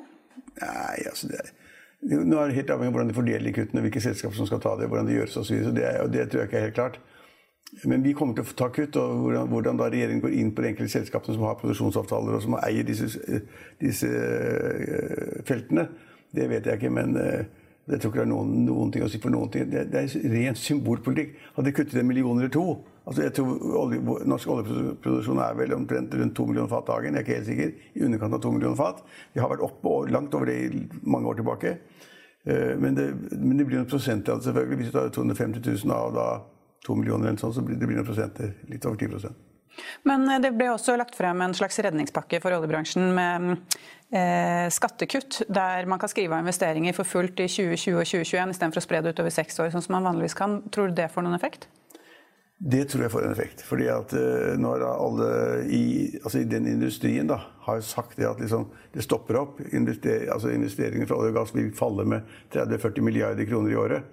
Nei, 0.62 1.02
altså 1.10 1.34
det 1.34 1.42
er 1.42 1.54
nå 2.04 2.38
er 2.38 2.52
det 2.52 2.58
helt 2.58 2.72
avhengig 2.74 2.92
av 2.92 2.98
hvordan 2.98 3.12
de 3.12 3.18
fordeler 3.18 3.48
de 3.48 3.56
kuttene, 3.56 3.82
hvilke 3.86 4.04
selskaper 4.04 4.36
som 4.38 4.50
skal 4.50 4.62
ta 4.64 4.76
det, 4.80 4.90
hvordan 4.92 5.08
det 5.08 5.18
gjøres 5.18 5.38
osv. 5.40 5.60
Så, 5.64 5.74
det, 5.76 5.90
og 6.04 6.14
det 6.14 6.28
tror 6.30 6.44
jeg 6.44 6.50
ikke 6.50 6.60
er 6.60 6.68
helt 6.68 6.80
klart. 6.80 7.00
Men 7.90 8.04
vi 8.06 8.14
kommer 8.14 8.38
til 8.38 8.46
å 8.46 8.56
ta 8.58 8.70
kutt. 8.74 8.98
og 9.00 9.24
Hvordan, 9.24 9.50
hvordan 9.50 9.80
da 9.80 9.90
regjeringen 9.90 10.22
går 10.22 10.36
inn 10.38 10.52
på 10.54 10.64
de 10.64 10.72
enkelte 10.74 10.94
selskapene 10.94 11.38
som 11.38 11.46
har 11.48 11.58
produksjonsavtaler 11.62 12.38
og 12.38 12.44
som 12.44 12.58
eier 12.60 12.86
disse, 12.86 13.10
disse 13.82 14.10
uh, 14.10 15.40
feltene, 15.48 15.88
det 16.34 16.50
vet 16.52 16.70
jeg 16.70 16.82
ikke. 16.82 16.94
Men 16.94 17.18
jeg 17.84 18.00
tror 18.00 18.14
ikke 18.14 18.22
det 18.22 18.24
er 18.24 18.32
noen, 18.32 18.52
noen, 18.64 18.92
ting 18.94 19.04
å 19.04 19.10
si 19.12 19.20
for 19.20 19.34
noen 19.34 19.50
ting. 19.52 19.68
Det, 19.72 19.86
det 19.92 20.02
er 20.06 20.28
ren 20.32 20.56
symbolpolitikk. 20.56 21.34
Hadde 21.58 21.68
de 21.68 21.76
kuttet 21.76 22.00
en 22.00 22.08
million 22.08 22.40
eller 22.40 22.52
to 22.54 22.68
altså 23.04 23.26
jeg 23.26 23.34
tror 23.36 23.76
olje, 23.82 24.00
Norsk 24.32 24.52
oljeproduksjon 24.54 25.42
er 25.44 25.58
vel 25.60 25.76
omtrent 25.76 26.14
rundt 26.16 26.36
to 26.38 26.46
millioner 26.48 26.72
fat 26.72 26.88
dagen. 26.88 27.18
Jeg 27.18 27.20
er 27.20 27.28
ikke 27.28 27.38
helt 27.40 27.50
sikker. 27.50 27.74
I 28.00 28.06
underkant 28.08 28.38
av 28.38 28.44
to 28.46 28.54
millioner 28.56 28.80
fat. 28.80 29.04
Vi 29.36 29.44
har 29.44 29.52
vært 29.52 29.66
oppe 29.68 29.98
langt 30.14 30.36
over 30.38 30.48
det 30.48 30.58
i 30.64 30.84
mange 31.04 31.28
år 31.28 31.42
tilbake. 31.42 31.78
Uh, 32.48 32.74
men, 32.80 32.96
det, 32.96 33.10
men 33.36 33.60
det 33.60 33.68
blir 33.68 33.82
noen 33.82 33.90
det 33.92 34.38
selvfølgelig. 34.48 34.80
Hvis 34.80 34.92
du 34.92 34.96
tar 34.96 35.12
250 35.16 35.68
000 35.84 35.96
av 35.96 36.16
da 36.16 36.28
to 36.84 36.96
millioner, 36.96 37.32
eller 37.32 37.44
sånn, 37.44 37.56
så 37.56 37.64
blir 37.64 37.80
det 37.80 37.88
blir 37.88 38.00
noen 38.00 38.08
prosenter. 38.08 38.56
Litt 38.72 38.88
over 38.88 39.00
10% 39.00 39.52
men 40.08 40.26
eh, 40.30 40.42
det 40.44 40.54
ble 40.58 40.70
også 40.74 40.96
lagt 41.00 41.18
frem 41.18 41.42
en 41.44 41.56
slags 41.58 41.80
redningspakke 41.84 42.42
for 42.44 42.56
oljebransjen 42.58 43.10
med 43.16 43.50
eh, 43.54 43.82
skattekutt, 44.70 45.40
der 45.50 45.88
man 45.90 45.98
kan 46.02 46.12
skrive 46.12 46.36
av 46.36 46.44
investeringer 46.44 46.94
for 46.94 47.08
fullt 47.08 47.40
i 47.42 47.48
2020 47.50 47.96
og 47.98 48.06
2021 48.06 48.54
istedenfor 48.54 48.82
å 48.82 48.86
spre 48.86 49.00
det 49.02 49.16
utover 49.16 49.34
seks 49.34 49.58
år, 49.64 49.72
sånn 49.74 49.86
som 49.86 49.96
man 49.98 50.06
vanligvis 50.06 50.38
kan. 50.38 50.60
Tror 50.70 50.92
du 50.92 51.00
det 51.00 51.08
får 51.10 51.26
noen 51.26 51.38
effekt? 51.38 51.66
Det 52.64 52.86
tror 52.88 53.04
jeg 53.04 53.12
får 53.12 53.26
en 53.26 53.34
effekt. 53.34 53.62
fordi 53.68 53.88
at 53.92 54.14
uh, 54.16 54.54
når 54.60 54.86
alle 54.88 55.30
i, 55.68 55.86
altså 56.24 56.40
i, 56.40 56.48
den 56.48 56.68
industrien 56.70 57.28
da, 57.28 57.42
har 57.66 57.82
sagt 57.84 58.16
det 58.18 58.30
at 58.30 58.40
liksom, 58.40 58.70
det 58.94 59.04
stopper 59.04 59.40
opp, 59.42 59.60
invester, 59.74 60.30
altså 60.32 60.54
investeringer 60.54 61.10
fra 61.10 61.18
olje 61.20 61.34
og 61.34 61.40
gass 61.42 61.56
vil 61.56 61.74
falle 61.76 62.06
med 62.08 62.30
30-40 62.56 63.04
milliarder 63.04 63.50
kroner 63.50 63.74
i 63.74 63.80
året, 63.80 64.08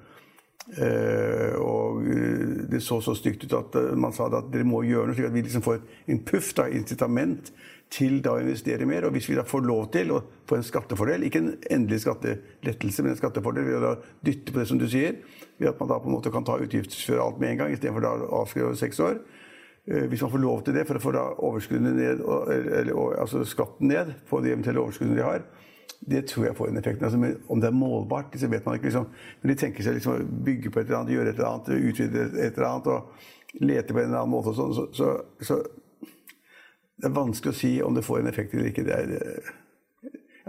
og 0.69 2.05
eh, 2.05 2.69
det 2.71 2.83
så 2.85 3.01
så 3.01 3.15
stygt 3.17 3.47
ut 3.47 3.57
at 3.57 3.77
uh, 3.81 3.97
man 3.99 4.13
sa 4.13 4.29
at 4.29 4.51
dere 4.53 4.67
må 4.69 4.83
gjøre 4.85 5.09
noe, 5.09 5.17
slik 5.17 5.31
at 5.31 5.35
vi 5.35 5.43
liksom 5.47 5.65
får 5.65 5.81
en 6.13 6.23
puff, 6.29 6.53
da, 6.59 6.69
incitament, 6.69 7.51
til 7.91 8.21
da 8.23 8.37
å 8.37 8.43
investere 8.43 8.87
mer. 8.87 9.09
Og 9.09 9.17
hvis 9.17 9.27
vi 9.31 9.39
da 9.39 9.45
får 9.47 9.65
lov 9.67 9.89
til 9.95 10.13
å 10.15 10.21
få 10.47 10.61
en 10.61 10.67
skattefordel, 10.67 11.25
ikke 11.27 11.43
en 11.43 11.53
endelig 11.73 12.05
skattelettelse, 12.05 13.03
men 13.03 13.17
en 13.17 13.19
skattefordel 13.19 13.67
ved 13.67 13.79
å 13.81 13.85
da 13.89 13.95
dytte 14.27 14.55
på 14.55 14.61
det 14.61 14.69
som 14.71 14.79
du 14.79 14.87
sier, 14.91 15.19
ved 15.59 15.73
at 15.73 15.81
man 15.81 15.91
da 15.91 15.99
på 15.99 16.11
en 16.11 16.15
måte 16.19 16.33
kan 16.35 16.47
ta 16.47 16.61
utgiftsføre 16.61 17.25
alt 17.25 17.41
med 17.43 17.55
en 17.55 17.65
gang 17.65 17.75
istedenfor 17.75 18.07
å 18.07 18.15
avskrive 18.45 18.71
over 18.71 18.79
seks 18.79 19.01
år. 19.03 19.19
Hvis 19.91 20.23
man 20.23 20.31
får 20.31 20.43
lov 20.45 20.61
til 20.63 20.77
det 20.77 20.85
for 20.87 21.01
å 21.01 21.03
få 21.03 21.13
da 21.17 21.25
overskuddene 21.41 21.97
ned, 21.97 22.21
eller, 22.23 22.93
altså 23.19 23.43
skatten 23.49 23.91
ned 23.91 24.13
på 24.29 24.39
de 24.45 24.53
eventuelle 24.53 24.85
overskuddene 24.85 25.19
de 25.19 25.27
har, 25.27 25.43
det 26.01 26.23
tror 26.29 26.47
jeg 26.47 26.57
får 26.57 26.71
en 26.71 26.81
effekt. 26.81 27.03
Altså, 27.03 27.35
om 27.49 27.61
det 27.61 27.69
er 27.69 27.77
målbart, 27.77 28.37
så 28.41 28.49
vet 28.49 28.65
man 28.67 28.79
ikke. 28.79 28.89
Liksom. 28.89 29.07
Men 29.43 29.53
de 29.53 29.59
tenker 29.61 29.85
seg 29.85 29.99
liksom, 29.99 30.17
å 30.17 30.45
bygge 30.47 30.73
på 30.73 30.81
et 30.81 30.89
eller 30.89 31.03
annet, 31.03 31.15
gjøre 31.15 31.33
et 31.35 31.39
eller 31.39 31.51
annet, 31.51 31.91
utvide 31.91 32.25
et 32.31 32.57
eller 32.57 32.69
annet 32.71 32.91
og 32.95 33.61
lete 33.61 33.93
på 33.93 34.01
en 34.01 34.09
eller 34.09 34.23
annen 34.23 34.33
måte. 34.33 34.55
Sånn, 34.57 34.73
så, 34.77 34.87
så, 34.97 35.11
så, 35.45 35.61
det 37.01 37.09
er 37.09 37.17
vanskelig 37.17 37.53
å 37.53 37.59
si 37.59 37.73
om 37.85 37.97
det 37.97 38.07
får 38.07 38.23
en 38.23 38.31
effekt 38.33 38.57
eller 38.57 38.71
ikke. 38.73 38.87
Det 38.89 38.97
er, 38.97 39.53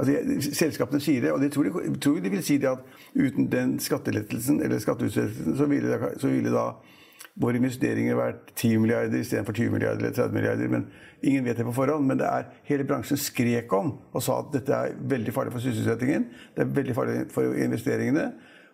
Altså, 0.01 0.15
selskapene 0.55 1.01
sier 1.03 1.21
det, 1.21 1.33
og 1.35 1.43
jeg 1.43 1.51
tror, 1.51 1.67
de, 1.67 2.21
de 2.23 2.29
vil 2.31 2.43
si 2.45 2.55
det 2.57 2.69
at 2.69 2.79
uten 3.11 3.49
den 3.51 3.73
skattelettelsen 3.83 4.61
eller 4.63 4.79
skatteutsettelsen, 4.81 5.57
så 5.59 5.67
ville, 5.69 5.97
så 6.17 6.31
ville 6.31 6.53
da 6.53 6.63
våre 7.39 7.59
investeringer 7.59 8.17
vært 8.19 8.51
10 8.55 8.81
milliarder 8.83 9.21
istedenfor 9.21 9.55
20 9.55 9.73
milliarder 9.75 10.05
eller 10.05 10.15
30 10.15 10.35
milliarder. 10.35 10.71
Men 10.71 10.87
ingen 11.23 11.45
vet 11.45 11.57
det 11.57 11.65
på 11.67 11.75
forhånd. 11.75 12.07
Men 12.07 12.19
det 12.19 12.27
er 12.27 12.47
hele 12.67 12.87
bransjen 12.87 13.19
skrek 13.19 13.71
om 13.77 13.93
og 14.11 14.23
sa 14.23 14.41
at 14.41 14.53
dette 14.55 14.77
er 14.77 14.97
veldig 15.13 15.35
farlig 15.35 15.53
for 15.55 15.63
sysselsettingen. 15.63 16.27
Det 16.55 16.65
er 16.65 16.73
veldig 16.79 16.97
farlig 16.97 17.19
for 17.33 17.55
investeringene. 17.55 18.31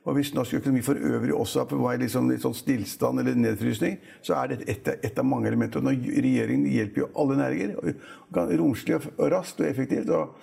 Og 0.08 0.16
hvis 0.16 0.32
norsk 0.32 0.62
økonomi 0.62 0.82
for 0.86 0.96
øvrig 0.96 1.34
også 1.36 1.62
er 1.62 1.66
på 1.68 1.78
vei 1.82 1.98
liksom 2.00 2.30
litt 2.32 2.44
sånn 2.46 2.56
stillstand 2.56 3.20
eller 3.20 3.36
nedfrysning, 3.36 3.98
så 4.24 4.38
er 4.40 4.54
dette 4.54 4.70
et, 4.72 4.88
et, 5.04 5.18
av 5.20 5.28
mange 5.28 5.50
elementer. 5.50 5.84
Og 5.84 6.08
regjeringen 6.08 6.70
hjelper 6.72 7.04
jo 7.04 7.10
alle 7.20 7.36
næringer. 7.42 7.98
Romslig 8.62 8.96
og 9.02 9.26
raskt 9.34 9.60
og 9.60 9.68
effektivt. 9.68 10.10
og 10.16 10.38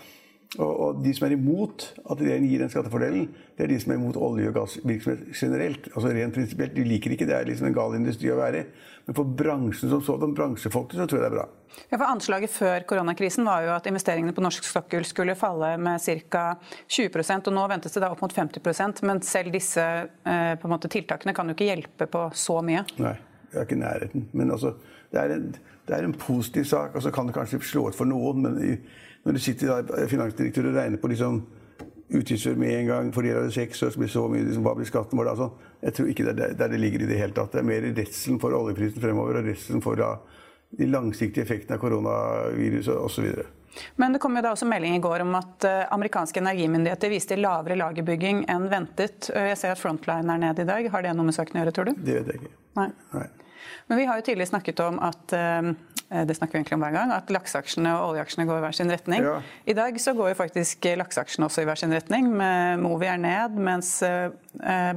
og, 0.55 0.71
og, 0.71 0.99
de 1.03 1.11
som 1.17 1.27
er 1.27 1.35
imot 1.35 1.89
at 1.99 2.21
regjeringen 2.21 2.47
gir 2.47 2.63
den 2.63 2.71
skattefordelen, 2.71 3.27
det 3.59 3.65
er 3.65 3.73
de 3.73 3.79
som 3.83 3.91
er 3.91 3.99
imot 3.99 4.19
olje- 4.23 4.53
og 4.53 4.55
gassvirksomhet 4.55 5.35
generelt. 5.35 5.89
Altså 5.91 6.13
rent 6.15 6.37
prinsipielt. 6.37 6.77
De 6.77 6.85
liker 6.87 7.15
ikke 7.15 7.27
det. 7.27 7.35
er 7.35 7.49
liksom 7.49 7.67
en 7.67 7.75
gal 7.75 7.97
industri 7.99 8.31
å 8.31 8.39
være 8.39 8.61
i. 8.63 8.69
Men 9.09 9.19
for 9.19 9.35
bransjen 9.43 9.91
som 9.91 10.03
sådan, 10.05 10.35
bransjefolket, 10.37 11.01
så 11.01 11.09
tror 11.11 11.21
jeg 11.21 11.25
det 11.25 11.31
er 11.33 11.37
bra. 11.37 11.49
Ja, 11.91 11.99
for 11.99 12.07
Anslaget 12.07 12.55
før 12.55 12.87
koronakrisen 12.87 13.47
var 13.49 13.67
jo 13.67 13.75
at 13.75 13.89
investeringene 13.91 14.35
på 14.37 14.45
norsk 14.45 14.67
sokkel 14.69 15.05
skulle 15.09 15.35
falle 15.39 15.75
med 15.83 15.99
ca. 16.31 16.45
20% 16.87 17.51
og 17.51 17.57
nå 17.59 17.67
ventes 17.75 17.97
det 17.97 18.05
da 18.05 18.13
opp 18.15 18.23
mot 18.23 18.35
50% 18.35 19.03
Men 19.09 19.23
selv 19.27 19.53
disse 19.55 19.83
eh, 19.83 20.67
måte, 20.71 20.91
tiltakene 20.93 21.35
kan 21.35 21.51
jo 21.51 21.59
ikke 21.59 21.73
hjelpe 21.73 22.09
på 22.11 22.29
så 22.39 22.61
mye. 22.63 22.87
Nei, 23.03 23.17
det 23.51 23.59
er 23.59 23.67
ikke 23.67 23.83
nærheten. 23.83 24.29
Men 24.33 24.55
altså, 24.55 24.77
det 25.11 25.19
er 25.19 25.35
en, 25.35 25.51
det 25.89 25.99
er 25.99 26.07
en 26.07 26.15
positiv 26.15 26.71
sak. 26.71 26.95
og 26.95 27.03
så 27.03 27.11
kan 27.11 27.27
det 27.27 27.35
kanskje 27.35 27.61
slå 27.67 27.89
ut 27.91 27.99
for 27.99 28.07
noen. 28.07 28.47
men 28.47 28.63
i 28.63 28.77
når 29.25 29.37
du 29.37 29.41
sitter 29.41 29.71
da, 29.73 30.07
finansdirektør 30.11 30.71
og 30.71 30.79
regner 30.79 31.01
på 31.01 31.11
liksom 31.13 31.43
utgifter 32.15 32.55
med 32.61 32.75
en 32.79 32.87
gang, 32.87 33.11
fordeler 33.15 33.49
det 33.49 33.57
seks, 33.57 33.81
så 33.81 33.91
blir 33.97 34.11
så 34.13 34.27
mye, 34.29 34.45
liksom, 34.45 34.65
hva 34.67 34.75
blir 34.77 34.89
skatten 34.89 35.19
vår 35.19 35.31
da? 35.31 35.35
Altså, 35.35 35.75
jeg 35.83 35.97
tror 35.97 36.13
ikke 36.13 36.27
det 36.29 36.35
er 36.35 36.57
der 36.61 36.73
det 36.73 36.81
ligger 36.81 37.05
i 37.05 37.11
det 37.11 37.19
hele 37.19 37.37
tatt. 37.37 37.53
Det 37.55 37.63
er 37.63 37.69
mer 37.69 37.87
redselen 37.97 38.41
for 38.43 38.57
oljeprisen 38.57 39.03
fremover 39.03 39.41
og 39.41 39.49
redselen 39.49 39.85
for 39.85 39.99
da, 40.01 40.15
de 40.75 40.89
langsiktige 40.91 41.47
effektene 41.47 41.79
av 41.79 41.83
koronaviruset 41.83 42.95
osv. 42.95 43.31
Men 43.99 44.15
det 44.15 44.21
kom 44.23 44.37
jo 44.37 44.43
da 44.45 44.53
også 44.55 44.69
melding 44.71 44.95
i 44.97 45.03
går 45.03 45.25
om 45.25 45.33
at 45.35 45.67
uh, 45.67 45.81
amerikanske 45.97 46.39
energimyndigheter 46.43 47.11
viste 47.11 47.39
lavere 47.41 47.79
lagerbygging 47.81 48.45
enn 48.53 48.69
ventet. 48.71 49.31
Jeg 49.35 49.57
ser 49.59 49.75
at 49.75 49.81
Frontline 49.81 50.31
er 50.37 50.45
ned 50.45 50.63
i 50.63 50.69
dag. 50.69 50.91
Har 50.93 51.03
det 51.03 51.15
noe 51.17 51.27
med 51.27 51.35
saken 51.35 51.59
å 51.59 51.65
gjøre, 51.65 51.75
tror 51.75 51.91
du? 51.91 51.97
Det 51.99 52.21
vet 52.21 52.31
jeg 52.31 52.43
ikke. 52.43 52.55
Nei. 52.79 52.91
Nei. 53.17 53.27
Men 53.91 54.01
vi 54.01 54.07
har 54.09 54.21
jo 54.21 54.27
tidligere 54.27 54.51
snakket 54.53 54.81
om 54.85 55.01
at 55.05 55.35
uh, 55.35 55.73
det 56.15 56.37
snakker 56.37 56.55
vi 56.55 56.61
egentlig 56.61 56.77
om 56.79 56.85
hver 56.85 56.95
gang, 56.95 57.13
at 57.17 57.33
lakseaksjene 57.33 57.95
og 57.99 58.13
oljeaksjene 58.13 58.47
går 58.49 58.61
i 58.61 58.65
hver 58.67 58.77
sin 58.77 58.93
retning. 58.93 59.25
Ja. 59.25 59.35
I 59.67 59.77
dag 59.77 59.99
så 60.01 60.15
går 60.15 60.33
jo 60.33 60.39
faktisk 60.39 60.89
lakseaksjene 61.01 61.49
også 61.49 61.65
i 61.65 61.69
hver 61.69 61.81
sin 61.81 61.95
retning. 61.95 62.31
med 62.31 62.83
Movi 62.85 63.09
er 63.11 63.21
ned, 63.21 63.59
mens 63.59 63.97
uh, 64.05 64.31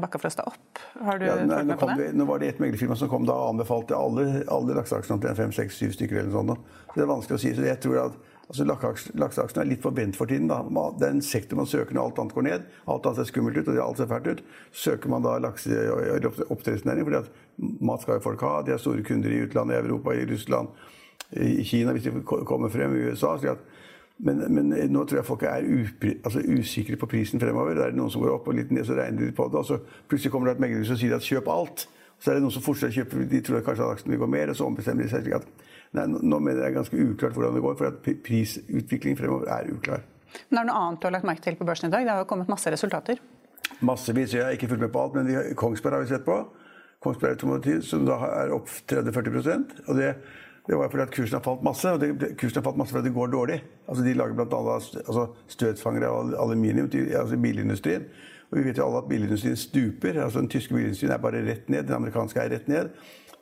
Bakkafrost 0.01 0.43
er 0.43 0.51
opp. 0.51 0.83
Har 1.01 1.19
du 1.21 1.27
ja, 1.29 1.36
nei, 1.41 1.63
med 1.65 1.79
på 1.79 1.89
det? 1.89 1.97
det? 2.03 2.09
Nå 2.17 2.27
var 2.29 2.43
det 2.43 2.53
et 2.53 2.63
meglerfirma 2.63 2.97
som 3.00 3.09
kom 3.12 3.25
da 3.27 3.36
og 3.38 3.55
anbefalte 3.55 3.97
alle, 3.97 4.43
alle 4.53 4.77
lakseaksjene 4.77 5.24
til 5.24 5.38
fem, 5.39 5.53
seks, 5.55 5.79
syv 5.79 5.95
stykker 5.97 6.21
eller 6.21 6.33
noe 6.33 6.43
sånt. 6.43 6.74
Så 6.88 7.00
det 7.00 7.05
er 7.05 7.13
vanskelig 7.13 7.39
å 7.39 7.43
si. 7.43 7.53
Så 7.57 7.65
jeg 7.65 7.81
tror 7.83 8.03
at 8.07 8.26
Altså, 8.47 8.63
Lakseaksjene 8.63 9.63
er 9.65 9.67
litt 9.67 9.83
forvent 9.83 10.15
for 10.15 10.29
tiden. 10.29 10.47
Da. 10.47 10.61
Det 10.95 11.07
er 11.07 11.15
en 11.17 11.25
sektor 11.25 11.59
man 11.59 11.67
søker 11.67 11.95
når 11.95 12.05
alt 12.05 12.19
annet 12.23 12.35
går 12.37 12.45
ned. 12.47 12.67
Alt 12.87 13.09
annet 13.09 13.19
ser 13.19 13.31
skummelt 13.33 13.57
ut, 13.59 13.71
og 13.73 13.79
alt 13.83 13.99
ser 13.99 14.07
fælt 14.07 14.29
ut. 14.31 14.43
Søker 14.71 15.11
man 15.11 15.25
da 15.25 15.33
lakseoppdrettsnæring, 15.43 17.07
fordi 17.09 17.19
at 17.19 17.81
mat 17.89 18.05
skal 18.05 18.21
jo 18.21 18.23
folk 18.23 18.45
ha. 18.47 18.53
De 18.63 18.71
har 18.71 18.79
store 18.79 19.03
kunder 19.03 19.35
i 19.35 19.41
utlandet, 19.43 19.75
i 19.75 19.81
Europa, 19.83 20.15
i 20.15 20.29
Russland, 20.31 20.71
i 21.35 21.65
Kina, 21.67 21.91
hvis 21.91 22.07
de 22.07 22.23
kommer 22.23 22.71
frem 22.71 22.95
i 22.95 23.09
USA. 23.09 23.35
Men, 24.17 24.39
men, 24.49 24.71
nå 24.89 25.03
tror 25.05 25.19
jeg 25.19 25.27
folk 25.27 25.43
er 25.45 25.67
upri, 25.67 26.15
altså 26.23 26.41
usikre 26.47 26.95
på 26.97 27.11
prisen 27.11 27.43
fremover. 27.43 27.75
Det 27.75 27.89
er 27.89 27.99
noen 27.99 28.13
som 28.13 28.23
går 28.23 28.39
opp 28.39 28.47
og 28.47 28.55
litt 28.57 28.71
ned, 28.71 28.87
så 28.87 28.95
regner 28.97 29.27
de 29.27 29.35
på 29.35 29.51
det. 29.51 29.59
Og 29.59 29.67
så 29.67 29.81
plutselig 30.07 30.31
kommer 30.31 30.49
det 30.49 30.55
et 30.55 30.63
meglerhus 30.63 30.95
og 30.95 31.03
sier 31.03 31.19
at 31.19 31.27
kjøp 31.27 31.51
alt. 31.51 31.89
Så 32.17 32.31
er 32.31 32.39
det 32.39 32.47
noen 32.47 32.55
som 32.55 32.63
fortsatt 32.65 32.95
kjøper, 32.95 33.27
de 33.29 33.43
tror 33.45 33.61
kanskje 33.65 33.85
at 33.85 33.97
aksjen 33.97 34.15
vil 34.15 34.23
gå 34.23 34.29
mer, 34.31 34.49
og 34.49 34.57
så 34.57 34.65
ombestemmer 34.65 35.05
de 35.05 35.11
seg. 35.11 35.27
slik 35.27 35.35
at 35.37 35.66
Nei, 35.97 36.05
nå 36.07 36.39
mener 36.39 36.61
jeg 36.61 36.61
det 36.61 36.69
er 36.69 36.77
ganske 36.77 37.01
uklart 37.01 37.35
hvordan 37.37 37.57
det 37.57 37.63
går, 37.65 37.77
for 37.79 38.13
prisutviklingen 38.27 39.19
fremover 39.19 39.49
er 39.53 39.71
uklar. 39.73 40.05
Men 40.51 40.61
er 40.61 40.67
det 40.67 40.69
noe 40.69 40.83
annet 40.83 41.01
du 41.01 41.07
har 41.07 41.15
lagt 41.17 41.27
merke 41.27 41.43
til 41.45 41.57
på 41.57 41.67
børsen 41.67 41.89
i 41.89 41.93
dag? 41.93 42.05
Det 42.05 42.13
har 42.13 42.23
jo 42.23 42.29
kommet 42.29 42.51
masse 42.51 42.71
resultater. 42.71 43.21
Massevis. 43.85 44.33
Jeg 44.33 44.45
har 44.45 44.55
ikke 44.55 44.69
fulgt 44.71 44.85
med 44.85 44.93
på 44.93 45.03
alt, 45.03 45.17
men 45.17 45.55
Kongsberg 45.59 45.97
har 45.97 46.05
vi 46.05 46.11
sett 46.11 46.25
på. 46.27 46.37
Kongsberg 47.03 47.35
Automotiv, 47.35 47.81
som 47.85 48.05
da 48.07 48.17
er 48.41 48.53
opp 48.55 48.69
30-40 48.89 49.87
og 49.87 49.97
det, 49.99 50.13
det 50.67 50.75
var 50.75 50.89
fordi 50.91 51.03
at 51.05 51.11
kursen 51.15 51.37
har 51.37 51.43
falt 51.45 51.61
masse. 51.63 51.91
og 51.91 52.01
det, 52.01 52.33
Kursen 52.37 52.59
har 52.59 52.65
falt 52.65 52.79
masse 52.81 52.91
fordi 52.95 53.07
det 53.07 53.15
går 53.15 53.29
dårlig. 53.31 53.61
Altså 53.87 54.03
De 54.03 54.13
lager 54.13 54.35
bl.a. 54.35 54.73
Altså 55.07 55.27
støtfangere 55.47 56.09
av 56.11 56.33
aluminium 56.43 56.89
til 56.91 57.07
altså 57.15 57.37
bilindustrien. 57.39 58.09
Og 58.51 58.57
vi 58.57 58.65
vet 58.65 58.77
jo 58.79 58.87
alle 58.87 58.97
at 59.03 59.07
bilindustrien 59.07 59.55
stuper. 59.55 60.19
altså 60.23 60.41
Den 60.41 60.49
tyske 60.51 60.75
bilindustrien 60.75 61.13
er 61.13 61.23
bare 61.23 61.45
rett 61.45 61.69
ned. 61.69 61.87
Den 61.87 61.95
amerikanske 62.01 62.41
er 62.43 62.51
rett 62.51 62.67
ned. 62.67 62.89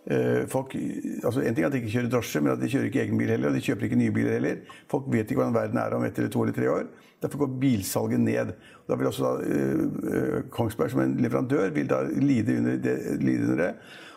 Eh, 0.05 0.43
folk, 0.47 0.75
altså 1.23 1.41
en 1.41 1.55
ting 1.55 1.63
er 1.63 1.71
at 1.71 1.73
de 1.73 1.79
ikke 1.81 1.95
kjører 1.95 2.11
drosje, 2.13 2.41
men 2.41 2.53
at 2.53 2.61
de 2.61 2.69
kjører 2.69 2.89
ikke 2.91 3.01
egen 3.01 3.17
bil 3.17 3.31
heller. 3.33 3.49
Og 3.49 3.57
de 3.57 3.63
kjøper 3.65 3.87
ikke 3.87 3.99
nye 3.99 4.13
biler 4.13 4.37
heller. 4.37 4.63
Folk 4.91 5.09
vet 5.09 5.25
ikke 5.25 5.41
hvordan 5.41 5.57
verden 5.57 5.81
er 5.81 5.97
om 5.97 6.05
ett 6.05 6.17
eller 6.19 6.33
to 6.33 6.43
eller 6.45 6.57
tre 6.57 6.71
år. 6.71 6.89
Derfor 7.23 7.37
går 7.45 7.59
bilsalget 7.61 8.19
ned. 8.21 8.51
Da 8.87 8.97
vil 8.99 9.07
også 9.09 9.23
da, 9.25 9.31
uh, 9.41 10.41
Kongsberg 10.53 10.91
som 10.91 11.01
en 11.01 11.15
leverandør 11.23 11.71
vil 11.73 11.87
da 11.89 12.03
lide 12.05 12.57
under 12.59 12.77
det. 12.83 12.97
Lide 13.21 13.47
under 13.47 13.63
det. 13.63 13.71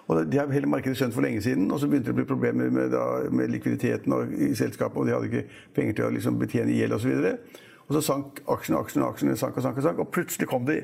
Og 0.08 0.32
De 0.32 0.38
har 0.38 0.52
hele 0.52 0.66
markedet 0.66 0.96
skjønt 0.96 1.14
for 1.14 1.24
lenge 1.24 1.42
siden, 1.44 1.70
og 1.70 1.80
så 1.80 1.88
begynte 1.88 2.08
det 2.08 2.16
å 2.16 2.18
bli 2.20 2.28
problemer 2.28 2.70
med, 2.72 2.92
da, 2.92 3.28
med 3.30 3.50
likviditeten 3.52 4.12
og, 4.16 4.32
i 4.32 4.54
selskapet. 4.56 4.96
Og 4.96 5.06
de 5.06 5.12
hadde 5.12 5.28
ikke 5.28 5.64
penger 5.76 5.98
til 5.98 6.06
å 6.06 6.12
liksom, 6.14 6.38
betjene 6.40 6.76
gjeld 6.76 6.96
osv. 6.96 7.10
Og, 7.12 7.24
så 7.24 7.58
og 7.88 7.94
så 7.96 8.02
sank 8.04 8.42
aksjene, 8.52 8.78
aksjene, 8.82 9.06
aksjene 9.08 9.36
sank 9.40 9.56
og 9.56 9.64
sank 9.64 9.78
og 9.80 9.84
sank. 9.86 10.00
Og 10.02 10.10
plutselig 10.12 10.48
kom 10.50 10.66
det 10.68 10.82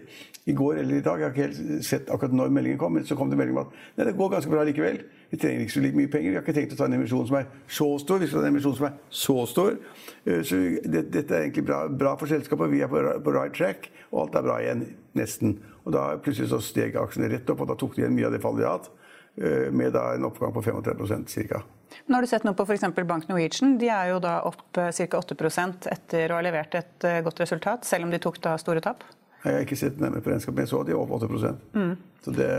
i 0.49 0.55
går 0.57 0.79
eller 0.81 0.97
i 0.97 1.05
dag, 1.05 1.21
jeg 1.21 1.27
har 1.27 1.35
ikke 1.35 1.45
helt 1.45 1.85
sett 1.85 2.09
akkurat 2.13 2.33
når 2.33 2.55
meldingen 2.57 2.81
kom, 2.81 2.95
men 2.97 3.05
så 3.05 3.17
kom 3.17 3.29
det 3.29 3.37
melding 3.41 3.59
om 3.59 3.67
at 3.67 3.75
nei, 3.99 4.07
det 4.09 4.15
går 4.17 4.31
ganske 4.33 4.53
bra 4.53 4.65
likevel. 4.65 5.03
Vi 5.31 5.41
trenger 5.41 5.67
ikke 5.67 5.75
så 5.75 5.83
mye 5.85 6.13
penger. 6.15 6.31
Vi 6.31 6.39
har 6.39 6.47
ikke 6.47 6.57
tenkt 6.57 6.73
å 6.73 6.79
ta 6.81 6.89
en 6.89 6.97
emisjon 6.97 7.29
som 7.29 7.37
er 7.43 7.51
så 7.69 7.91
stor. 8.01 8.23
Vi 8.23 8.31
skal 8.31 8.41
ta 8.41 8.49
en 8.49 8.55
emisjon 8.55 8.77
som 8.79 8.89
er 8.89 8.97
så 9.21 9.37
stor. 9.51 9.77
Eh, 10.25 10.41
så 10.49 10.61
det, 10.81 11.05
dette 11.13 11.37
er 11.37 11.45
egentlig 11.45 11.67
bra, 11.69 11.85
bra, 11.93 12.15
for 12.21 12.31
selskapet. 12.31 12.73
Vi 12.73 12.81
er 12.87 12.93
på, 12.93 13.05
på 13.25 13.37
right 13.37 13.57
track, 13.57 13.91
og 14.11 14.25
alt 14.25 14.41
er 14.41 14.49
bra 14.49 14.59
igjen. 14.65 14.85
Nesten. 15.21 15.59
Og 15.85 15.93
da 15.97 16.07
plutselig 16.25 16.53
så 16.55 16.63
steg 16.65 16.97
aksjene 16.97 17.29
rett 17.35 17.53
opp, 17.53 17.67
og 17.67 17.73
da 17.73 17.77
tok 17.81 17.99
de 17.99 18.05
igjen 18.05 18.17
mye 18.17 18.31
av 18.31 18.37
det 18.37 18.41
fallet 18.45 18.65
de 18.65 18.69
har 18.71 18.79
hatt. 18.79 18.93
Eh, 19.37 19.69
med 19.77 19.93
da 19.93 20.13
en 20.15 20.25
oppgang 20.31 20.55
på 20.57 20.65
35% 20.65 21.37
ca. 21.51 21.65
Nå 22.07 22.17
har 22.17 22.25
du 22.25 22.31
sett 22.31 22.47
noe 22.47 22.57
på 22.57 22.67
f.eks. 22.67 22.87
Bank 23.07 23.29
Norwegian. 23.29 23.77
De 23.81 23.91
er 23.93 24.13
jo 24.13 24.21
da 24.23 24.39
opp 24.49 24.81
eh, 24.81 24.91
ca. 24.95 25.21
8 25.21 25.67
etter 25.93 26.33
å 26.33 26.39
ha 26.39 26.45
levert 26.45 26.75
et 26.79 27.07
eh, 27.09 27.21
godt 27.25 27.45
resultat, 27.45 27.85
selv 27.89 28.09
om 28.09 28.15
de 28.15 28.21
tok 28.23 28.41
da 28.45 28.57
store 28.61 28.83
tap? 28.85 29.05
Jeg 29.45 29.53
har 29.53 29.67
ikke 29.67 29.77
sett 29.77 30.01
nærmere 30.01 30.25
på 30.25 30.33
regnskapet, 30.33 30.57
men 30.57 30.65
jeg 30.65 30.73
så 30.73 30.83
de 30.87 30.95
er 30.95 31.01
opp 31.01 31.13
8 31.19 31.55
mm. 31.75 31.95
Så 32.25 32.33
det, 32.33 32.51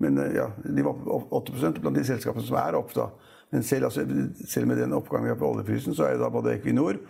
Men 0.00 0.20
ja, 0.34 0.46
de 0.64 0.84
var 0.86 1.00
opp 1.16 1.32
8 1.42 1.72
blant 1.80 1.96
de 1.96 2.06
selskapene 2.06 2.46
som 2.46 2.56
er 2.60 2.78
opp. 2.78 2.94
da. 2.94 3.10
Men 3.50 3.62
selv, 3.66 3.84
altså, 3.90 4.06
selv, 4.46 4.66
med 4.66 4.78
den 4.78 4.92
oppgangen 4.94 5.26
vi 5.26 5.34
har 5.34 5.38
på 5.38 5.48
oljeprisen, 5.50 5.94
så 5.94 6.06
er 6.06 6.14
det 6.14 6.22
da 6.22 6.30
både 6.30 6.54
Equinor 6.54 7.00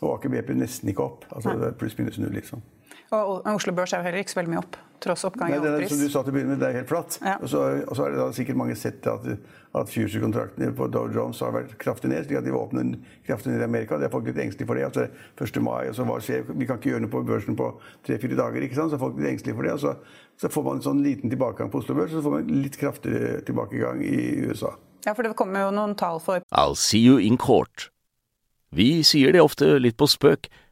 og 0.00 0.14
Aker 0.14 0.32
BP 0.32 0.54
nesten 0.56 0.88
ikke 0.88 1.04
opp. 1.04 1.26
Altså 1.28 1.52
det 1.60 1.74
pluss 1.80 1.98
minus 1.98 2.18
null, 2.18 2.32
liksom. 2.32 2.62
Og 3.12 3.46
Oslo 3.50 3.74
Børs 3.76 3.92
er 3.92 4.00
jo 4.00 4.08
heller 4.08 4.22
ikke 4.22 4.32
så 4.32 4.40
veldig 4.40 4.52
mye 4.54 4.62
opp, 4.62 4.78
tross 5.02 5.24
oppgang 5.28 5.52
i 5.52 5.58
oljepris. 5.58 5.90
Som 5.92 6.02
du 6.02 6.10
sa 6.12 6.22
til 6.24 6.32
å 6.32 6.36
begynne 6.36 6.54
med, 6.54 6.60
det 6.62 6.68
er 6.68 6.78
helt 6.80 6.90
flatt. 6.90 7.16
Ja. 7.24 7.36
Og, 7.40 7.48
så, 7.52 7.62
og, 7.84 7.94
så, 7.96 8.04
er 8.04 8.14
det 8.14 8.20
da 8.20 8.26
sikkert 8.36 8.58
mange 8.60 8.76
sett 8.78 9.06
at, 9.10 9.26
at 9.80 9.92
future-kontraktene 9.92 10.70
på 10.76 10.88
Dow 10.92 11.10
Jones 11.14 11.40
har 11.44 11.54
vært 11.56 11.76
kraftig 11.82 12.12
ned. 12.12 12.26
slik 12.26 12.40
at 12.40 12.46
de 12.46 12.54
var 12.54 12.68
åpne 12.68 13.00
kraftig 13.26 13.52
ned 13.52 13.64
i 13.64 13.68
Amerika. 13.68 13.98
Det 14.00 14.08
er 14.08 14.14
folk 14.14 14.28
litt 14.30 14.40
engstelige 14.44 14.70
for 14.70 14.80
det. 14.80 14.88
Altså, 14.90 15.06
1. 15.40 15.62
mai, 15.66 15.88
og 15.90 15.96
så 15.98 16.08
hva 16.08 16.18
skjer? 16.24 16.44
Vi 16.50 16.68
kan 16.68 16.80
ikke 16.80 16.94
gjøre 16.94 17.04
noe 17.06 17.14
på 17.14 17.22
børsen 17.32 17.58
på 17.58 17.70
tre-fire 18.06 18.40
dager. 18.40 18.66
ikke 18.66 18.78
sant? 18.78 18.94
Så 18.94 19.00
folk 19.00 19.16
er 19.16 19.26
litt 19.26 19.34
engstelige 19.36 19.60
for 19.60 19.68
det. 19.68 19.76
Og 19.78 19.84
så, 19.84 19.96
så, 20.40 20.52
får 20.52 20.66
man 20.68 20.80
en 20.80 20.86
sånn 20.90 21.04
liten 21.06 21.32
tilbakegang 21.32 21.72
på 21.72 21.82
Oslo 21.84 21.96
Børs, 21.98 22.12
og 22.14 22.20
så 22.20 22.26
får 22.28 22.36
man 22.38 22.54
litt 22.64 22.80
kraftigere 22.80 23.40
tilbakegang 23.48 24.04
i 24.04 24.20
USA. 24.50 24.74
Ja, 25.06 25.14
for 25.14 25.24
det 25.24 25.32
kommer 25.38 25.64
jo 25.64 25.72
noen 25.72 25.96
tall 25.96 26.20
for 26.20 26.44
I'll 26.52 26.76
see 26.76 27.00
you 27.00 27.16
in 27.16 27.40
court. 27.40 27.88
Vi 28.70 29.00
sier 29.02 29.32
det 29.34 29.42
ofte 29.42 29.78
litt 29.82 29.96
på 29.98 30.06
spøk, 30.10 30.46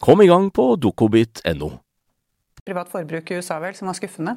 Kom 0.00 0.22
i 0.22 0.26
gang 0.26 0.50
på 0.50 0.76
dokobit.no. 0.80 1.70
Privat 2.64 2.88
forbruk 2.88 3.30
i 3.30 3.36
USA 3.36 3.58
vel, 3.60 3.74
som 3.76 3.90
var 3.90 3.96
skuffende. 3.98 4.36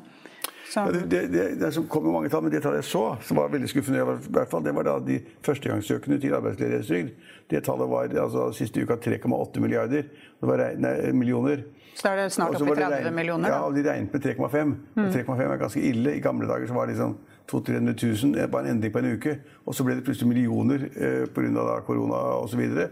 Ja, 0.76 0.90
det, 0.92 1.04
det, 1.12 1.22
det, 1.32 1.44
det, 1.62 1.70
som 1.72 1.86
kom 1.88 2.10
mange 2.12 2.32
tall, 2.34 2.42
men 2.44 2.52
det 2.52 2.60
tallet 2.64 2.82
jeg 2.82 2.90
så, 2.90 3.04
som 3.24 3.38
var 3.40 3.52
veldig 3.54 3.70
skuffende, 3.72 4.02
i 4.02 4.32
hvert 4.34 4.50
fall, 4.52 4.64
det 4.66 4.74
var 4.76 4.88
da 4.88 4.98
de 5.06 5.22
førstegangssøkende 5.46 6.18
til 6.20 6.36
arbeidsledighetstrygd. 6.36 7.14
Det 7.52 7.62
tallet 7.64 7.92
var 7.94 8.12
altså, 8.26 8.50
siste 8.58 8.84
uka 8.84 8.98
3,8 9.06 9.64
milliarder. 9.64 10.10
Det 10.42 10.50
var 10.50 10.66
nei, 10.84 10.94
millioner. 11.16 11.64
Så 11.96 12.10
er 12.12 12.24
det 12.24 12.28
snart 12.36 12.58
opp 12.58 12.68
i 12.68 12.76
30 12.76 12.98
regnet, 12.98 13.16
millioner? 13.16 13.54
Ja, 13.54 13.64
og 13.64 13.78
de 13.78 13.86
regnet 13.88 14.12
med 14.12 14.26
3,5. 14.26 14.76
Mm. 14.98 15.10
3,5 15.16 15.44
er 15.48 15.64
ganske 15.64 15.88
ille. 15.94 16.18
I 16.18 16.24
gamle 16.26 16.50
dager 16.50 16.68
så 16.68 16.76
var 16.76 16.90
det 16.90 16.98
liksom 16.98 17.16
200 17.54 17.96
000-300 17.96 18.36
000, 18.36 18.52
bare 18.52 18.68
en 18.68 18.76
endring 18.76 18.92
på 18.92 19.00
en 19.00 19.12
uke. 19.16 19.40
Og 19.64 19.76
så 19.78 19.88
ble 19.88 19.96
det 19.96 20.04
plutselig 20.04 20.28
millioner 20.28 20.90
eh, 20.92 21.24
pga. 21.32 21.80
korona 21.88 22.24
osv. 22.44 22.66
Og 22.68 22.90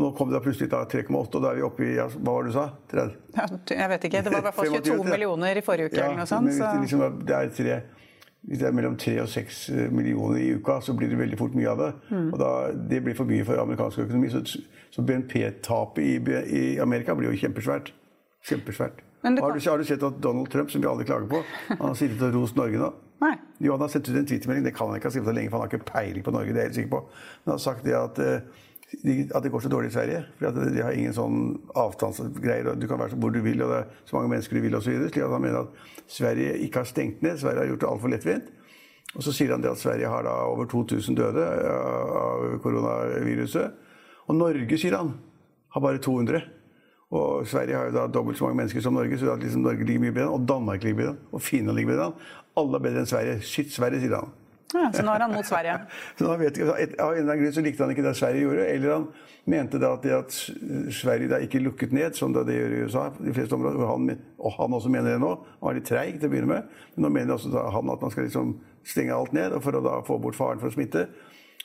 nå 0.00 0.08
kom 0.16 0.30
det 0.32 0.40
plutselig 0.40 0.70
3,8, 0.72 1.18
og 1.20 1.42
da 1.42 1.50
er 1.50 1.58
vi 1.58 1.64
oppe 1.66 1.84
i 1.84 1.90
ja, 1.98 2.06
Hva 2.08 2.32
var 2.32 2.46
det 2.46 2.52
du 2.52 2.56
sa? 2.56 2.68
30? 2.88 3.16
Ja, 3.36 3.48
jeg 3.76 3.88
vet 3.92 4.06
ikke. 4.08 4.22
Det 4.24 4.32
var 4.32 4.40
i 4.40 4.46
hvert 4.46 4.56
fall 4.56 4.70
22 4.78 5.02
millioner 5.04 5.60
i 5.60 5.64
forrige 5.66 5.90
uke. 5.90 5.98
Ja, 6.00 6.06
eller 6.06 6.22
noe 6.22 6.30
sånt. 6.30 6.48
Men 6.48 6.54
hvis 6.54 6.62
det, 6.64 6.86
liksom, 6.86 7.18
det 7.28 7.36
er 7.36 7.52
tre 7.58 7.82
hvis 8.42 8.58
det 8.58 8.66
er 8.66 8.74
mellom 8.74 8.96
3 8.98 9.12
og 9.22 9.28
6 9.30 9.58
eh, 9.70 9.92
millioner 9.94 10.40
i 10.42 10.48
uka, 10.58 10.80
så 10.82 10.96
blir 10.98 11.12
det 11.12 11.18
veldig 11.18 11.38
fort 11.38 11.54
mye 11.54 11.68
av 11.70 11.78
det. 11.78 11.90
Mm. 12.10 12.32
Og 12.32 12.40
da, 12.40 12.48
Det 12.90 12.98
blir 13.04 13.14
for 13.14 13.28
mye 13.28 13.44
for 13.46 13.60
amerikansk 13.62 14.02
økonomi. 14.02 14.30
Så, 14.32 14.42
så 14.90 15.02
BNP-tapet 15.06 16.02
i, 16.02 16.16
i, 16.58 16.64
Amerika 16.82 17.14
blir 17.14 17.30
jo 17.30 17.38
kjempesvært. 17.38 17.92
Kjempesvært. 18.48 18.98
Kan... 19.22 19.38
Har, 19.38 19.54
du, 19.54 19.62
har, 19.70 19.78
du, 19.78 19.86
sett 19.86 20.02
at 20.02 20.18
Donald 20.22 20.50
Trump, 20.50 20.70
som 20.70 20.82
vi 20.82 20.90
alle 20.90 21.06
klager 21.06 21.28
på, 21.30 21.44
han 21.68 21.84
har 21.86 21.94
sittet 21.94 22.24
og 22.26 22.40
rost 22.40 22.58
Norge 22.58 22.80
nå? 22.82 22.90
Nei. 23.22 23.36
Jo, 23.62 23.76
Han 23.76 23.84
har 23.84 23.92
sendt 23.92 24.10
ut 24.10 24.18
en 24.18 24.26
twittermelding, 24.26 24.64
det 24.66 24.74
kan 24.74 24.90
han 24.90 24.98
ikke 24.98 25.06
ha 25.06 25.14
skrevet 25.14 25.36
lenge, 25.36 25.50
for 25.52 25.60
han 25.60 25.68
har 25.68 25.70
ikke 25.70 25.92
peiling 25.92 26.24
på 26.26 26.34
Norge. 26.34 26.50
det 26.50 26.58
er 26.58 26.64
jeg 26.64 26.72
helt 26.72 26.78
sikker 26.80 26.94
på. 26.96 27.02
Men 27.44 27.52
han 27.52 27.54
har 27.54 27.62
sagt 27.62 27.86
det 27.86 27.94
at 27.94 28.18
uh, 28.18 28.64
at 28.92 29.42
det 29.42 29.50
går 29.50 29.64
så 29.64 29.70
dårlig 29.72 29.90
i 29.90 29.94
Sverige. 29.94 30.22
For 30.38 30.58
de 30.74 30.82
har 30.84 30.96
ingen 30.96 31.14
sånn 31.16 31.38
avstandsgreier. 31.78 32.74
Du 32.78 32.86
kan 32.90 33.00
være 33.00 33.18
hvor 33.18 33.32
du 33.34 33.40
vil, 33.44 33.62
og 33.64 33.72
det 33.72 33.78
er 33.82 34.08
så 34.08 34.18
mange 34.18 34.32
mennesker 34.34 34.58
du 34.58 34.64
vil 34.66 34.76
osv. 34.78 34.96
Slik 35.08 35.24
at 35.24 35.32
han 35.32 35.44
mener 35.44 35.64
at 35.64 36.10
Sverige 36.10 36.58
ikke 36.66 36.82
har 36.82 36.90
stengt 36.90 37.22
ned. 37.24 37.40
Sverige 37.40 37.64
har 37.64 37.72
gjort 37.72 37.84
det 37.84 37.90
altfor 37.90 38.12
lettvint. 38.12 38.50
Og 39.12 39.24
så 39.26 39.34
sier 39.36 39.52
han 39.52 39.64
det 39.64 39.72
at 39.72 39.80
Sverige 39.80 40.08
har 40.08 40.24
da 40.24 40.34
over 40.48 40.68
2000 40.70 41.16
døde 41.18 41.44
av 41.44 42.46
koronaviruset. 42.64 43.78
Og 44.28 44.38
Norge, 44.38 44.78
sier 44.80 44.96
han, 44.96 45.14
har 45.74 45.84
bare 45.84 46.00
200. 46.00 46.44
Og 47.12 47.48
Sverige 47.48 47.76
har 47.76 47.90
jo 47.90 47.96
da 47.96 48.06
dobbelt 48.08 48.38
så 48.38 48.46
mange 48.46 48.62
mennesker 48.62 48.84
som 48.84 48.96
Norge, 48.96 49.18
så 49.20 49.34
liksom 49.36 49.66
Norge 49.66 49.84
ligger 49.84 50.00
mye 50.06 50.16
bedre. 50.16 50.30
Og 50.32 50.46
Danmark 50.48 50.84
ligger 50.84 51.02
bedre. 51.02 51.16
Og 51.32 51.42
Finland 51.44 51.76
ligger 51.76 51.92
bedre. 51.92 52.12
Alle 52.56 52.78
er 52.78 52.86
bedre 52.86 53.02
enn 53.02 53.10
Sverige. 53.10 53.40
Shit, 53.44 53.72
Sverige, 53.74 54.00
sier 54.00 54.16
han. 54.16 54.32
Ja, 54.72 54.88
så 54.94 55.04
nå 55.04 55.12
er 55.12 55.24
han 55.26 55.34
mot 55.34 55.46
Sverige? 55.46 55.74
så 56.18 56.26
nå 56.26 56.36
vet, 56.40 56.58
jeg, 56.60 56.68
Av 56.68 57.12
en 57.12 57.20
eller 57.20 57.26
annen 57.26 57.42
grunn 57.42 57.54
så 57.56 57.64
likte 57.64 57.84
han 57.84 57.92
ikke 57.94 58.04
det 58.06 58.14
Sverige 58.18 58.46
gjorde. 58.46 58.66
Eller 58.72 58.94
han 58.94 59.08
mente 59.52 59.80
da 59.82 59.92
at, 59.96 60.06
at 60.16 60.38
Sverige 60.96 61.32
da 61.32 61.40
ikke 61.44 61.62
lukket 61.62 61.92
ned, 61.96 62.16
som 62.18 62.34
det 62.36 62.56
gjør 62.56 62.76
i 62.76 62.84
USA. 62.86 63.08
de 63.18 63.34
fleste 63.36 63.58
områder, 63.58 63.82
og 63.82 63.90
han, 63.92 64.22
og 64.38 64.56
han 64.58 64.78
også 64.78 64.92
mener 64.92 65.14
det 65.14 65.22
nå. 65.24 65.34
Han 65.60 65.68
var 65.68 65.78
litt 65.78 65.90
treig 65.90 66.16
til 66.18 66.30
å 66.30 66.32
begynne 66.32 66.52
med. 66.54 66.80
Men 66.94 67.06
nå 67.06 67.12
mener 67.18 67.36
også 67.36 67.52
han 67.52 67.92
at 67.92 68.06
man 68.06 68.14
skal 68.14 68.28
liksom 68.28 68.56
stenge 68.88 69.14
alt 69.14 69.36
ned 69.36 69.54
for 69.62 69.78
å 69.78 69.84
da 69.84 70.00
få 70.06 70.18
bort 70.22 70.38
faren 70.38 70.62
for 70.62 70.72
å 70.72 70.74
smitte. 70.74 71.06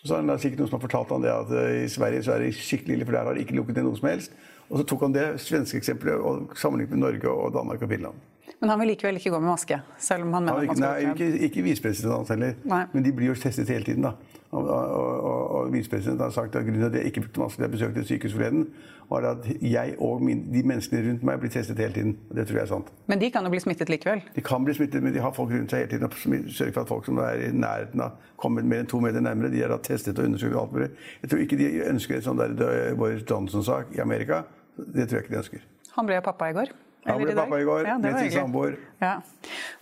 Så 0.03 0.15
er 0.15 0.27
det 0.27 0.37
sikkert 0.43 0.61
noen 0.61 0.69
som 0.69 0.77
har 0.77 0.85
fortalt 0.85 1.11
han 1.15 1.23
det 1.25 1.33
at 1.33 1.51
eh, 1.57 1.83
i 1.83 1.89
Sverige 1.91 2.23
så 2.23 2.35
er 2.35 2.45
det 2.45 2.53
skikkelig 2.55 2.99
ille, 2.99 3.07
for 3.07 3.17
der 3.17 3.27
har 3.27 3.37
de 3.37 3.43
ikke 3.43 3.57
lukket 3.57 3.79
ned 3.79 3.87
noe 3.89 3.97
som 3.97 4.09
helst. 4.11 4.35
Og 4.67 4.79
så 4.79 4.85
tok 4.87 5.07
han 5.07 5.15
det 5.15 5.27
svenske 5.41 5.79
eksempelet 5.79 6.21
og 6.21 6.57
sammenlignet 6.59 6.93
med 6.93 7.05
Norge 7.05 7.31
og 7.31 7.53
Danmark 7.55 7.83
og 7.83 7.91
Finland. 7.91 8.25
Men 8.61 8.69
han 8.73 8.79
vil 8.81 8.89
likevel 8.93 9.19
ikke 9.19 9.29
gå 9.29 9.39
med 9.39 9.51
maske? 9.51 9.81
selv 10.01 10.25
om 10.25 10.33
han 10.33 10.43
mener 10.47 10.57
han, 10.57 10.63
at 10.63 10.67
man 10.67 10.77
skal 10.77 11.03
Nei, 11.03 11.13
ikke, 11.13 11.45
ikke 11.45 11.63
visepresident 11.67 12.29
heller. 12.33 12.57
Nei. 12.65 12.83
Men 12.93 13.05
de 13.05 13.13
blir 13.13 13.27
jo 13.31 13.35
testet 13.37 13.69
hele 13.69 13.85
tiden. 13.85 14.03
da. 14.07 14.15
Og, 14.51 14.67
og, 14.67 15.23
og, 15.23 15.49
og 15.55 15.73
visepresidenten 15.73 16.23
har 16.23 16.31
sagt 16.31 16.55
at 16.55 16.63
grunnen 16.63 16.79
til 16.79 16.87
at 16.87 16.95
jeg 16.95 17.11
ikke 17.11 17.21
brukte 17.25 17.41
maske 17.41 17.59
da 17.59 17.67
jeg 17.67 17.71
besøkte 17.73 17.99
et 17.99 18.07
sykehus 18.07 18.33
forleden, 18.33 18.63
var 19.09 19.25
at 19.27 19.47
jeg 19.61 19.95
og 20.03 20.23
min, 20.23 20.45
de 20.53 20.63
menneskene 20.67 21.01
rundt 21.09 21.25
meg 21.27 21.41
blir 21.41 21.51
testet 21.51 21.79
hele 21.83 21.93
tiden. 21.93 22.15
og 22.29 22.35
Det 22.35 22.47
tror 22.47 22.57
jeg 22.57 22.63
er 22.63 22.71
sant. 22.71 22.91
Men 23.11 23.21
de 23.21 23.29
kan 23.31 23.43
jo 23.43 23.51
bli 23.51 23.59
smittet 23.59 23.91
likevel? 23.91 24.23
De 24.35 24.41
kan 24.41 24.65
bli 24.65 24.73
smittet, 24.77 25.03
men 25.03 25.13
de 25.13 25.21
har 25.23 25.35
folk 25.35 25.51
rundt 25.51 25.75
seg 25.75 25.83
hele 25.83 25.91
tiden 25.91 26.07
og 26.07 26.17
sørger 26.55 26.73
for 26.73 26.81
at 26.81 26.91
folk 26.95 27.05
som 27.11 27.21
er 27.23 27.43
i 27.49 27.51
nærheten 27.51 28.03
av 28.07 28.17
kommet 28.39 28.65
mer 28.65 28.83
enn 28.85 28.89
to 28.89 29.03
meter 29.03 29.23
nærmere, 29.23 29.51
de 29.51 29.63
er 29.67 29.71
da 29.71 29.77
testet 29.83 30.19
og 30.19 30.31
undersøkt 30.31 30.57
alt 30.63 30.75
mulig. 30.75 30.89
Jeg 31.21 31.29
tror 31.33 31.45
ikke 31.45 31.59
de 31.59 31.69
ønsker 31.91 32.17
et 32.17 32.27
sånt 32.27 32.39
der 32.59 32.95
Boris 32.95 33.23
Johnson-sak 33.29 33.95
i 33.95 34.03
Amerika. 34.03 34.45
Det 34.77 35.09
tror 35.09 35.19
jeg 35.19 35.27
ikke 35.27 35.35
de 35.35 35.41
ønsker. 35.43 35.71
Han 35.99 36.07
ble 36.07 36.21
pappa 36.23 36.51
i 36.51 36.55
går. 36.55 36.75
Han 37.07 37.23
ble 37.23 37.35
pappa 37.37 37.59
i 37.61 37.65
går 37.67 37.87
ja, 37.87 37.95
med 38.01 38.19
sin 38.19 38.33
samboer. 38.33 38.75
Ja. 38.99 39.13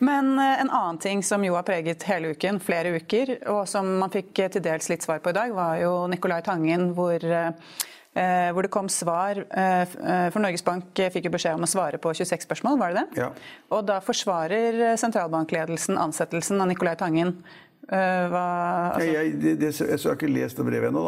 Men 0.03 0.35
uh, 0.37 0.61
en 0.61 0.69
annen 0.69 0.99
ting 1.01 1.23
som 1.25 1.43
jo 1.45 1.55
har 1.57 1.65
preget 1.67 2.05
hele 2.09 2.35
uken, 2.35 2.59
flere 2.63 2.93
uker, 2.99 3.35
og 3.51 3.65
som 3.69 3.89
man 4.01 4.13
fikk 4.13 4.31
uh, 4.43 4.47
til 4.53 4.63
dels 4.65 4.91
litt 4.91 5.05
svar 5.05 5.23
på 5.23 5.33
i 5.33 5.37
dag, 5.37 5.53
var 5.55 5.79
jo 5.81 6.05
Nicolai 6.11 6.41
Tangen, 6.45 6.91
hvor, 6.97 7.25
Eh, 8.15 8.49
hvor 8.55 8.63
det 8.63 8.69
kom 8.71 8.87
svar 8.87 9.41
For 9.51 10.39
Norges 10.39 10.61
Bank 10.63 11.01
fikk 11.11 11.25
jo 11.27 11.31
beskjed 11.33 11.57
om 11.57 11.65
å 11.65 11.67
svare 11.67 11.97
på 11.99 12.13
26 12.15 12.45
spørsmål, 12.47 12.77
var 12.79 12.93
det 12.93 13.01
det? 13.01 13.25
Ja. 13.25 13.25
Og 13.75 13.81
da 13.89 13.97
forsvarer 13.99 14.95
sentralbankledelsen 15.01 15.99
ansettelsen 15.99 16.63
av 16.63 16.69
Nicolai 16.71 16.93
Tangen. 16.95 17.33
Hva, 17.89 18.45
altså... 18.93 19.03
jeg, 19.03 19.17
jeg, 19.17 19.33
det, 19.41 19.53
det, 19.65 19.73
jeg, 19.75 19.99
har 19.99 20.15
ikke 20.15 20.31
lest 20.31 20.61
det 20.61 20.67
brevet 20.69 20.93
ennå, 20.93 21.03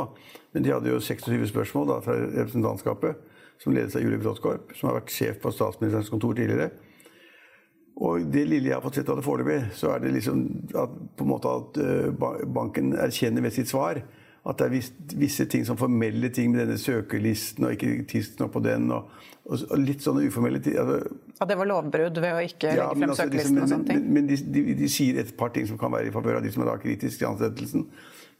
men 0.52 0.68
de 0.68 0.76
hadde 0.76 0.92
jo 0.92 1.00
26 1.00 1.48
spørsmål 1.54 1.88
da, 1.94 2.02
fra 2.04 2.20
representantskapet 2.26 3.24
som 3.62 3.74
ledes 3.74 3.96
av 3.98 4.04
Julie 4.04 4.22
Bråttkorp, 4.22 4.76
som 4.78 4.92
har 4.92 5.00
vært 5.00 5.14
sjef 5.14 5.42
på 5.44 5.54
statsministerens 5.56 6.12
kontor 6.14 6.38
tidligere. 6.38 6.70
Og 7.98 8.28
det 8.30 8.44
lille 8.46 8.70
jeg 8.70 8.78
har 8.78 8.84
fått 8.86 9.00
sett 9.00 9.10
av 9.10 9.18
det 9.18 9.26
foreløpig, 9.26 9.72
så 9.74 9.96
er 9.96 10.04
det 10.04 10.14
liksom 10.14 10.44
at, 10.78 10.94
på 11.18 11.26
en 11.26 11.32
måte 11.32 11.50
at 11.50 11.80
uh, 11.82 12.44
banken 12.54 12.94
erkjenner 12.94 13.46
ved 13.48 13.56
sitt 13.56 13.72
svar 13.72 14.04
at 14.48 14.60
det 14.62 14.68
er 14.68 14.72
visse, 14.72 14.94
visse 15.20 15.46
ting 15.52 15.66
som 15.68 15.78
formelle 15.80 16.30
ting 16.32 16.54
med 16.54 16.62
denne 16.62 16.78
søkerlisten 16.80 17.68
og 17.68 17.74
ikke 17.76 18.06
tidsnok 18.08 18.54
på 18.54 18.62
den. 18.64 18.86
Og, 18.96 19.10
og, 19.44 19.58
og, 19.66 19.74
litt 19.82 20.06
sånne 20.06 20.24
uformelle 20.28 20.62
ting. 20.64 20.78
Altså, 20.80 21.18
at 21.36 21.50
det 21.52 21.58
var 21.60 21.68
lovbrudd 21.68 22.22
ved 22.24 22.36
å 22.36 22.44
ikke 22.46 22.72
ja, 22.72 22.86
legge 22.86 23.02
frem 23.02 23.10
altså, 23.10 23.26
søkerlisten 23.26 23.58
liksom, 23.60 23.66
og 23.66 23.74
sånne 23.74 23.90
ting? 23.90 24.06
Men, 24.06 24.14
men 24.16 24.30
de, 24.30 24.38
de, 24.56 24.64
de, 24.80 24.92
sier 24.92 25.20
et 25.24 25.34
par 25.40 25.52
ting 25.56 25.68
som 25.68 25.80
kan 25.82 25.92
være 25.92 26.12
i 26.12 26.14
favør 26.16 26.40
av 26.40 26.48
de 26.48 26.54
som 26.54 26.64
er 26.64 26.72
da 26.72 26.78
kritiske 26.80 27.20
til 27.20 27.32
ansettelsen. 27.32 27.88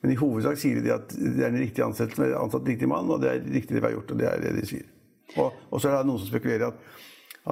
Men 0.06 0.14
i 0.14 0.20
hovedsak 0.22 0.62
sier 0.62 0.80
de 0.86 0.94
at 0.96 1.18
det 1.18 1.42
er 1.42 1.50
en 1.50 1.60
riktig 1.60 1.84
ansettelse, 1.84 2.30
ansatt 2.40 2.72
riktig 2.72 2.88
mann, 2.92 3.10
og 3.12 3.20
det 3.26 3.34
er 3.34 3.44
riktig 3.44 3.76
det 3.76 3.82
vi 3.82 3.90
har 3.90 3.98
gjort. 3.98 4.14
og 4.14 4.22
det 4.22 4.30
er 4.32 4.46
det 4.46 4.56
de 4.62 4.70
sier. 4.70 4.88
Og, 5.36 5.54
og 5.70 5.82
så 5.82 5.92
er 5.92 5.98
det 5.98 6.08
noen 6.08 6.22
som 6.22 6.30
spekulerer 6.30 6.70
at, 6.70 6.84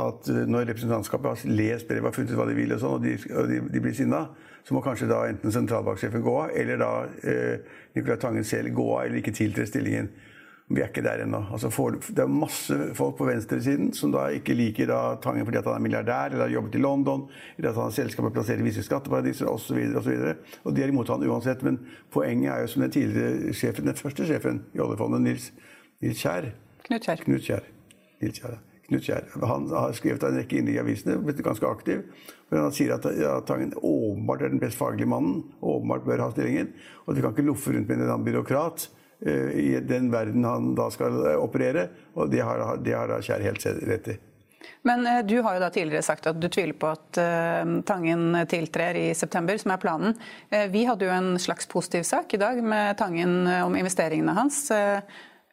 at 0.05 0.29
når 0.47 0.69
representantskapet 0.71 1.31
har 1.31 1.57
lest 1.59 1.89
brevet 1.89 2.11
og 2.11 2.15
funnet 2.15 2.33
ut 2.33 2.39
hva 2.39 2.47
de 2.49 2.57
vil, 2.57 2.75
og, 2.75 2.81
sånn, 2.83 2.95
og, 2.97 3.03
de, 3.03 3.15
og 3.35 3.49
de, 3.51 3.59
de, 3.73 3.81
blir 3.83 3.97
sinna, 3.97 4.25
så 4.65 4.75
må 4.75 4.83
kanskje 4.85 5.09
da 5.11 5.25
enten 5.29 5.53
sentralbanksjefen 5.53 6.23
gå 6.25 6.37
av, 6.45 6.55
eller 6.57 6.79
da 6.81 6.93
eh, 7.27 7.75
Nicolai 7.97 8.21
Tangen 8.21 8.47
selv 8.47 8.73
gå 8.75 8.87
av, 8.95 9.03
eller 9.05 9.21
ikke 9.21 9.35
tiltre 9.35 9.67
stillingen. 9.69 10.09
Vi 10.67 10.81
er 10.81 10.89
ikke 10.89 11.03
der 11.05 11.21
ennå. 11.21 11.43
Altså 11.53 11.69
det 12.09 12.23
er 12.23 12.31
masse 12.31 12.75
folk 12.97 13.19
på 13.19 13.27
venstresiden 13.27 13.91
som 13.93 14.09
da 14.09 14.23
ikke 14.33 14.55
liker 14.57 14.89
da 14.89 14.99
Tangen 15.21 15.45
fordi 15.45 15.61
han 15.61 15.75
er 15.77 15.83
milliardær, 15.85 16.33
eller 16.33 16.47
har 16.47 16.55
jobbet 16.55 16.79
i 16.79 16.81
London, 16.81 17.27
eller 17.57 17.69
at 17.69 17.77
han 17.77 17.91
har 17.91 17.93
selskapet 17.93 18.33
plasserer 18.33 18.65
visse 18.65 18.83
skatteparadiser 18.83 19.45
osv. 19.45 19.77
Og, 19.93 20.01
så 20.01 20.33
og 20.63 20.73
de 20.73 20.81
er 20.81 20.89
imot 20.89 21.11
han 21.13 21.27
uansett. 21.29 21.61
Men 21.61 21.77
poenget 22.09 22.49
er 22.49 22.65
jo 22.65 22.71
som 22.73 22.81
den 22.81 22.95
tidligere 22.97 23.53
sjefen, 23.53 23.85
den 23.85 23.99
første 23.99 24.25
sjefen 24.25 24.63
i 24.73 24.81
oljefondet, 24.81 25.21
Nils, 25.21 25.51
Nils 26.01 26.25
Kjær, 26.25 26.49
Knut 26.85 27.05
Kjær. 27.05 27.21
Knut 27.25 27.45
Kjær. 27.45 28.57
Knut 28.85 29.07
Kjær. 29.07 29.29
Han 29.49 29.65
har 29.73 29.95
skrevet 29.97 30.25
en 30.27 30.37
rekke 30.37 30.59
innlegg 30.59 30.77
i 30.77 30.83
avisene, 30.83 31.17
blitt 31.25 31.41
ganske 31.45 31.65
aktiv. 31.65 32.03
Men 32.51 32.67
han 32.67 32.75
sier 32.75 32.93
at, 32.97 33.07
at 33.09 33.47
Tangen 33.49 33.73
åpenbart 33.79 34.45
er 34.45 34.53
den 34.53 34.61
best 34.61 34.77
faglige 34.77 35.09
mannen, 35.09 35.41
åpenbart 35.65 36.05
bør 36.05 36.27
ha 36.27 36.29
stillingen. 36.35 36.69
Og 37.05 37.13
at 37.13 37.17
vi 37.17 37.25
kan 37.25 37.33
ikke 37.33 37.47
loffe 37.49 37.73
rundt 37.73 37.89
med 37.89 38.05
en 38.05 38.27
byråkrat 38.27 38.87
uh, 39.25 39.49
i 39.57 39.73
den 39.81 40.11
verden 40.13 40.45
han 40.45 40.75
da 40.77 40.91
skal 40.93 41.17
uh, 41.25 41.33
operere. 41.41 41.89
Og 42.13 42.29
det 42.29 42.45
har, 42.45 42.63
det 42.85 42.93
har 42.93 43.17
Kjær 43.25 43.49
helt 43.49 43.69
rett 43.89 44.13
i. 44.13 44.19
Men 44.85 45.01
uh, 45.09 45.19
du 45.25 45.39
har 45.41 45.57
jo 45.57 45.65
da 45.65 45.73
tidligere 45.73 46.05
sagt 46.05 46.29
at 46.29 46.37
du 46.37 46.45
tviler 46.45 46.77
på 46.77 46.93
at 46.93 47.21
Tangen 47.89 48.43
tiltrer 48.51 49.01
i 49.01 49.07
september, 49.17 49.57
som 49.57 49.73
er 49.73 49.81
planen. 49.81 50.19
vi 50.69 50.83
hadde 50.85 51.07
jo 51.07 51.13
en 51.15 51.39
slags 51.41 51.65
positiv 51.65 52.05
sak 52.05 52.37
i 52.37 52.41
dag 52.41 52.61
med 52.61 52.97
Tangen 53.01 53.47
om 53.65 53.73
investeringene 53.73 54.37
hans. 54.37 54.67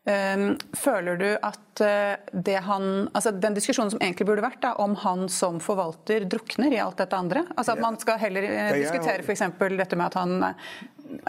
Ehm, 0.02 0.56
føler 0.74 1.18
du 1.20 1.28
at 1.46 1.80
eh, 1.86 2.62
han, 2.66 2.86
altså 3.14 3.30
den 3.38 3.54
diskusjonen 3.54 3.92
som 3.92 4.00
egentlig 4.02 4.26
burde 4.26 4.42
vært 4.42 4.58
da, 4.64 4.72
om 4.82 4.96
han 4.98 5.28
som 5.30 5.60
forvalter 5.62 6.26
drukner 6.26 6.74
i 6.74 6.80
alt 6.82 6.98
dette 6.98 7.14
andre? 7.18 7.44
Altså 7.54 7.76
At 7.76 7.82
man 7.84 7.98
skal 8.02 8.18
heller 8.18 8.48
eh, 8.48 8.72
diskutere 8.80 9.22
f.eks. 9.22 9.44
dette 9.78 9.98
med 10.00 10.08
at 10.08 10.18
han 10.18 10.48
eh, 10.48 10.72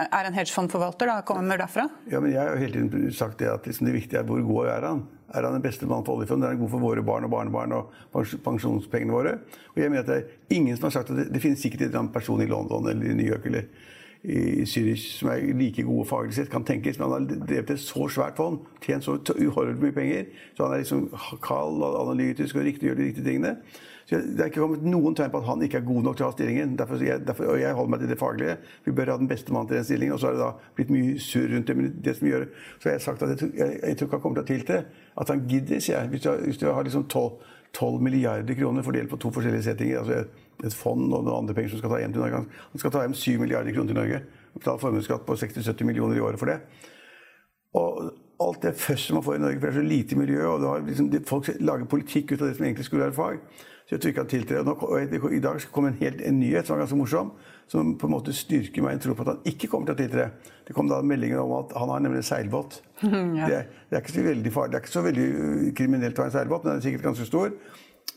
er 0.08 0.26
en 0.26 0.34
hedgefondforvalter, 0.34 1.06
da, 1.06 1.20
kommer 1.28 1.60
derfra? 1.60 1.86
Ja, 2.10 2.18
men 2.18 2.34
Jeg 2.34 2.42
har 2.42 2.58
hele 2.58 2.82
tiden 2.82 3.14
sagt 3.14 3.38
det 3.38 3.52
at 3.52 3.70
liksom 3.70 3.86
det 3.86 3.94
viktige 3.94 4.24
er 4.24 4.26
hvor 4.26 4.42
god 4.42 4.72
er 4.74 4.88
han. 4.90 5.06
Er 5.34 5.46
han 5.46 5.54
den 5.54 5.62
beste 5.62 5.86
mannen 5.86 6.06
for 6.06 6.18
oljefondet? 6.18 6.48
Er 6.48 6.56
han 6.56 6.62
god 6.64 6.74
for 6.74 6.82
våre 6.82 7.06
barn 7.06 7.28
og 7.28 7.30
barnebarn 7.30 7.78
og 7.78 7.94
pensjonspengene 8.42 9.14
våre? 9.14 9.38
Og 9.74 9.82
jeg 9.82 9.90
mener 9.90 10.02
at 10.02 10.10
Det 10.10 10.18
er 10.18 10.58
ingen 10.58 10.74
som 10.74 10.90
har 10.90 10.98
sagt 10.98 11.14
at 11.14 11.22
det, 11.22 11.30
det 11.34 11.42
finnes 11.42 11.62
sikkert 11.62 11.94
en 11.94 12.10
person 12.10 12.42
i 12.42 12.50
London 12.50 12.90
eller 12.90 13.06
i 13.06 13.14
New 13.14 13.30
York 13.30 13.46
eller 13.46 13.70
i 14.24 14.64
Zürich 14.64 15.18
som 15.18 15.28
er 15.28 15.52
like 15.52 15.82
gode 15.84 16.06
faglig 16.08 16.34
sett, 16.34 16.50
kan 16.50 16.64
tenkes. 16.64 16.98
Men 16.98 17.10
han 17.10 17.26
har 17.28 17.46
drevet 17.46 17.74
et 17.74 17.80
så 17.80 18.08
svært 18.08 18.38
fond, 18.40 18.62
tjent 18.84 19.04
så 19.04 19.18
uhorvelig 19.20 19.80
mye 19.82 19.96
penger. 19.96 20.30
Så 20.56 20.64
han 20.64 20.72
er 20.72 20.84
liksom 20.84 21.08
kald 21.44 21.82
og 21.84 21.98
analytisk 22.06 22.56
og 22.56 22.64
riktig, 22.64 22.88
gjør 22.88 23.00
de 23.00 23.08
riktige 23.10 23.26
tingene. 23.26 23.56
Så 24.06 24.16
Det 24.16 24.40
er 24.40 24.50
ikke 24.50 24.60
kommet 24.60 24.84
noen 24.84 25.14
tegn 25.16 25.30
på 25.32 25.40
at 25.40 25.46
han 25.48 25.62
ikke 25.64 25.78
er 25.80 25.86
god 25.86 26.02
nok 26.04 26.16
til 26.16 26.26
å 26.26 26.28
ha 26.28 26.36
stillingen. 26.36 26.76
Derfor, 26.76 27.00
jeg, 27.04 27.20
derfor, 27.26 27.54
og 27.54 27.60
jeg 27.60 27.76
holder 27.76 27.90
meg 27.90 28.00
til 28.00 28.12
det 28.12 28.18
faglige. 28.20 28.56
Vi 28.84 28.92
bør 28.92 29.12
ha 29.12 29.16
den 29.20 29.28
beste 29.28 29.52
mannen 29.52 29.68
til 29.68 29.76
den 29.76 29.86
stillingen. 29.88 30.14
Og 30.14 30.20
så 30.20 30.28
har 30.28 30.36
det 30.36 30.42
da 30.44 30.50
blitt 30.76 30.92
mye 30.92 31.14
surr 31.20 31.48
rundt 31.54 31.68
det. 31.68 31.76
Men 31.76 31.94
det 32.04 32.16
som 32.16 32.28
gjør 32.28 32.46
Så 32.78 32.88
har 32.88 32.96
jeg 32.96 33.00
sagt 33.00 33.22
at 33.22 33.42
jeg, 33.42 33.50
jeg, 33.56 33.80
jeg 33.80 33.96
tror 33.96 34.06
ikke 34.06 34.16
han 34.16 34.24
kommer 34.26 34.42
til 34.42 34.44
å 34.44 34.52
tiltre. 34.52 34.84
At 35.20 35.32
han 35.32 35.46
gidder, 35.48 35.80
sier 35.80 36.00
jeg. 36.00 36.12
Hvis 36.12 36.24
du, 36.26 36.30
hvis 36.44 36.60
du 36.60 36.66
har 36.68 36.84
liksom 36.84 37.08
12, 37.08 37.30
12 37.72 38.02
milliarder 38.02 38.54
kroner 38.54 38.82
fordelt 38.82 39.10
på 39.10 39.16
to 39.16 39.32
forskjellige 39.32 39.68
settinger. 39.70 39.98
altså 39.98 40.24
et 40.64 40.76
fond 40.76 41.04
og 41.08 41.24
noen 41.24 41.42
andre 41.42 41.56
penger 41.56 41.74
som 41.74 41.82
skal 41.82 41.94
ta 41.94 42.00
hjem 42.02 42.14
til 42.14 42.24
Norge. 42.24 42.42
Han 42.72 42.82
skal 42.82 42.94
ta 42.94 43.04
hjem 43.04 43.16
7 43.18 43.38
milliarder 43.42 43.74
kroner 43.74 43.92
til 43.92 44.00
Norge. 44.00 44.20
og 44.54 44.60
Betale 44.62 44.82
formuesskatt 44.82 45.26
på 45.26 45.38
60-70 45.40 45.88
millioner 45.88 46.20
i 46.20 46.24
året 46.24 46.40
for 46.40 46.52
det. 46.52 46.60
Og 47.74 48.12
alt 48.44 48.62
det 48.62 48.74
føsset 48.78 49.14
man 49.16 49.24
får 49.26 49.38
i 49.38 49.44
Norge, 49.44 49.60
for 49.60 49.68
det 49.68 49.74
er 49.74 49.80
så 49.82 49.88
lite 49.88 50.18
miljø, 50.18 50.42
og 50.46 50.88
liksom, 50.88 51.10
folk 51.26 51.50
lager 51.60 51.90
politikk 51.90 52.34
ut 52.34 52.42
av 52.42 52.48
det 52.48 52.56
som 52.58 52.66
egentlig 52.66 52.86
skulle 52.86 53.06
være 53.06 53.16
fag. 53.16 53.40
Så 53.84 53.94
jeg 53.94 54.00
tror 54.00 54.10
ikke 54.10 54.22
han 54.22 54.30
tiltrer. 54.32 54.68
Og 54.72 55.32
I 55.36 55.42
dag 55.44 55.66
kom 55.72 55.86
en 55.88 55.98
helt 56.00 56.22
en 56.24 56.38
nyhet 56.40 56.66
som 56.66 56.74
var 56.74 56.84
ganske 56.84 56.98
morsom, 56.98 57.32
som 57.68 57.94
på 58.00 58.08
en 58.08 58.14
måte 58.14 58.32
styrker 58.36 58.84
meg 58.84 58.94
i 58.94 58.98
en 58.98 59.02
tro 59.04 59.16
på 59.16 59.24
at 59.26 59.34
han 59.34 59.48
ikke 59.48 59.68
kommer 59.72 59.90
til 59.90 59.96
å 59.96 60.00
tiltre. 60.00 60.28
Det 60.64 60.76
kom 60.76 60.88
da 60.88 61.02
meldinger 61.04 61.42
om 61.42 61.52
at 61.58 61.74
han 61.76 61.92
har 61.92 62.04
nemlig 62.04 62.24
seilbåt. 62.24 62.80
ja. 63.02 63.48
det, 63.48 63.60
det, 63.90 63.98
er 63.98 64.00
ikke 64.00 64.16
så 64.16 64.26
veldig 64.28 64.52
farlig, 64.54 64.72
det 64.72 64.78
er 64.78 64.84
ikke 64.84 64.94
så 64.94 65.04
veldig 65.04 65.74
kriminelt 65.76 66.18
å 66.18 66.24
ha 66.24 66.30
en 66.30 66.36
seilbåt, 66.38 66.64
men 66.64 66.72
den 66.72 66.80
er 66.80 66.86
sikkert 66.86 67.08
ganske 67.10 67.28
stor. 67.28 67.52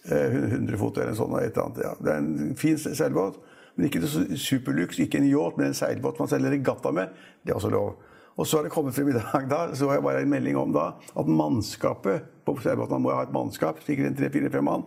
100 0.07 0.73
eh, 0.73 0.79
fot 0.79 0.97
eller 0.97 1.15
sånn. 1.17 1.35
Et 1.41 1.51
eller 1.51 1.65
annet, 1.65 1.83
ja. 1.83 1.93
Det 1.99 2.13
er 2.13 2.21
en 2.21 2.57
fin 2.59 2.77
seilbåt. 2.79 3.39
Men 3.77 3.89
ikke 3.89 4.01
superluxe, 4.41 5.03
ikke 5.03 5.19
en 5.19 5.27
yacht, 5.29 5.57
men 5.59 5.69
en 5.69 5.77
seilbåt 5.77 6.19
man 6.21 6.29
seiler 6.31 6.55
regatta 6.55 6.93
med. 6.95 7.11
Det 7.43 7.53
er 7.53 7.59
også 7.59 7.73
lov. 7.73 7.97
Og 8.37 8.47
så 8.47 8.59
har 8.59 8.67
det 8.67 8.71
kommet 8.73 8.93
frem 8.93 9.09
i 9.09 9.17
dag 9.17 9.45
da, 9.49 9.59
så 9.73 9.89
har 9.89 9.97
jeg 9.97 10.05
bare 10.05 10.21
en 10.21 10.31
melding 10.31 10.57
om 10.57 10.73
da, 10.73 10.91
at 11.17 11.29
mannskapet 11.29 12.25
på 12.45 12.55
seilbåten 12.61 12.97
Man 12.97 13.05
må 13.05 13.13
ha 13.17 13.25
et 13.25 13.33
mannskap, 13.33 13.81
sikkert 13.85 14.11
en 14.11 14.17
tre-fire-fem 14.17 14.65
mann. 14.65 14.85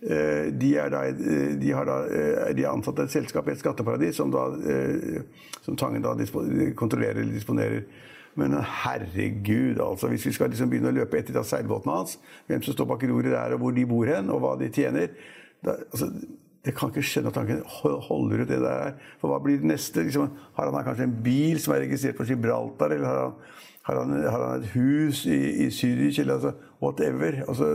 Eh, 0.00 0.48
de 0.54 0.74
er, 0.78 0.92
da, 0.92 1.02
eh, 1.08 1.56
de, 1.60 1.72
har 1.76 1.88
da, 1.88 1.98
de 2.56 2.64
er 2.64 2.70
ansatt 2.70 3.00
et 3.04 3.12
selskap 3.12 3.48
i 3.48 3.54
et 3.54 3.60
skatteparadis 3.60 4.20
som, 4.20 4.32
da, 4.32 4.46
som 5.64 5.76
Tangen 5.76 6.04
da 6.04 6.16
kontrollerer 6.76 7.22
eller 7.22 7.36
disponerer. 7.36 7.84
Men 8.38 8.54
herregud, 8.62 9.80
altså. 9.82 10.08
Hvis 10.12 10.26
vi 10.28 10.34
skal 10.36 10.52
liksom 10.52 10.70
begynne 10.70 10.92
å 10.92 10.98
løpe 11.00 11.18
etter 11.18 11.38
seilbåten 11.46 11.90
hans, 11.90 12.18
hvem 12.46 12.62
som 12.62 12.76
står 12.76 12.86
bak 12.92 13.06
roret 13.10 13.32
der, 13.34 13.56
og 13.56 13.64
hvor 13.64 13.74
de 13.74 13.86
bor 13.88 14.06
hen, 14.06 14.30
og 14.30 14.44
hva 14.44 14.52
de 14.60 14.70
tjener 14.74 15.10
da, 15.64 15.74
altså, 15.90 16.12
Det 16.66 16.74
kan 16.76 16.90
ikke 16.90 17.02
skjønne 17.06 17.30
at 17.30 17.36
han 17.38 17.48
ikke 17.48 17.90
holder 18.08 18.42
ut 18.42 18.50
det 18.50 18.58
der. 18.60 18.96
For 19.20 19.30
hva 19.30 19.38
blir 19.40 19.60
det 19.62 19.70
neste? 19.70 20.02
Liksom, 20.04 20.26
har 20.56 20.68
han 20.68 20.84
kanskje 20.84 21.06
en 21.06 21.14
bil 21.24 21.60
som 21.62 21.72
er 21.72 21.84
registrert 21.86 22.18
på 22.18 22.26
Gibraltar? 22.28 22.92
Eller 22.92 23.08
har 23.08 23.20
han, 23.22 23.36
har 23.88 24.00
han, 24.02 24.16
har 24.26 24.44
han 24.44 24.64
et 24.64 24.72
hus 24.74 25.22
i, 25.26 25.38
i 25.64 25.68
Zürich? 25.72 26.18
Eller 26.20 26.34
altså, 26.34 26.52
whatever. 26.82 27.40
Altså, 27.46 27.70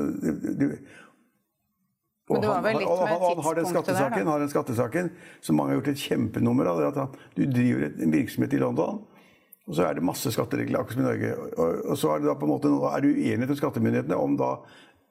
du, 0.60 0.68
og 2.30 2.40
han, 2.40 2.54
han, 2.54 2.84
han, 2.84 3.42
har 3.44 3.58
den 3.58 3.66
skattesaken, 3.68 4.22
der, 4.22 4.32
har 4.32 4.40
den 4.40 4.52
skattesaken 4.52 5.10
som 5.44 5.58
mange 5.60 5.74
har 5.74 5.82
gjort 5.82 5.90
et 5.92 6.04
kjempenummer 6.06 6.70
av. 6.72 6.84
at 6.88 7.02
han, 7.02 7.18
Du 7.36 7.44
driver 7.44 7.90
en 7.90 8.14
virksomhet 8.14 8.54
i 8.54 8.62
London. 8.62 9.02
Og 9.68 9.76
så 9.78 9.86
er 9.88 9.96
det 9.96 10.04
masse 10.04 10.32
skatteregler, 10.32 10.80
akkurat 10.80 10.98
som 10.98 11.04
i 11.04 11.08
Norge. 11.08 11.36
Og, 11.88 11.94
så 11.98 12.10
er 12.12 12.20
det 12.20 12.28
da 12.28 12.36
på 12.36 12.48
en 12.48 12.52
måte 12.52 12.72
er 12.90 13.04
det 13.04 13.14
uenighet 13.14 13.54
med 13.54 13.60
skattemyndighetene 13.62 14.18
om 14.20 14.36
da 14.40 14.58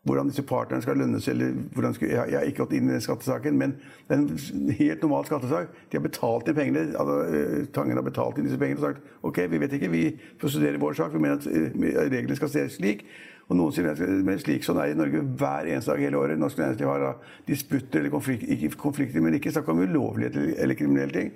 hvordan 0.03 0.29
disse 0.29 0.43
partnerne 0.43 0.83
skal 0.83 0.97
lønnes. 0.99 1.29
eller 1.29 1.53
hvordan 1.73 1.95
skal, 1.95 2.09
jeg, 2.09 2.39
har 2.39 2.47
ikke 2.47 2.65
gått 2.65 2.73
inn 2.75 2.89
i 2.89 2.93
den 2.93 3.05
skattesaken, 3.05 3.59
men 3.59 3.77
det 4.09 4.17
er 4.17 4.21
en 4.21 4.73
helt 4.79 5.03
normal 5.03 5.29
skattesak. 5.29 5.69
De 5.91 5.99
har 5.99 6.03
betalt 6.03 6.49
inn 6.49 6.59
pengene. 6.59 6.87
altså 6.99 7.19
eh, 7.23 7.67
Tangen 7.75 7.97
har 7.97 8.07
betalt 8.07 8.39
inn 8.39 8.49
disse 8.49 8.59
pengene 8.59 8.83
og 8.83 8.89
sagt 8.89 9.13
ok, 9.23 9.45
vi 9.53 9.61
vet 9.63 9.77
ikke, 9.79 9.93
vi 9.93 10.03
får 10.43 10.57
studere 10.57 10.83
vår 10.83 10.99
sak. 10.99 11.15
Vi 11.15 11.23
mener 11.23 11.39
at 11.39 11.47
uh, 11.47 12.03
reglene 12.11 12.37
skal 12.37 12.51
se 12.51 12.67
slik. 12.77 13.07
Og 13.49 13.57
noen 13.59 13.75
sier 13.75 13.89
men 14.27 14.39
slik 14.41 14.67
sånn 14.67 14.79
er 14.81 14.91
det 14.91 14.97
i 14.97 15.01
Norge 15.01 15.23
hver 15.39 15.71
eneste 15.71 15.93
dag 15.93 16.03
hele 16.03 16.19
året. 16.19 16.41
Norsk 16.41 16.59
næringsliv 16.59 16.89
har 16.89 17.03
da 17.03 17.15
disputter 17.47 18.01
eller 18.01 18.15
konflikter, 18.15 18.77
konflikter, 18.81 19.23
men 19.23 19.39
ikke 19.39 19.53
snakk 19.55 19.71
om 19.71 19.83
ulovligheter 19.87 20.55
eller 20.63 20.79
kriminelle 20.79 21.15
ting. 21.15 21.35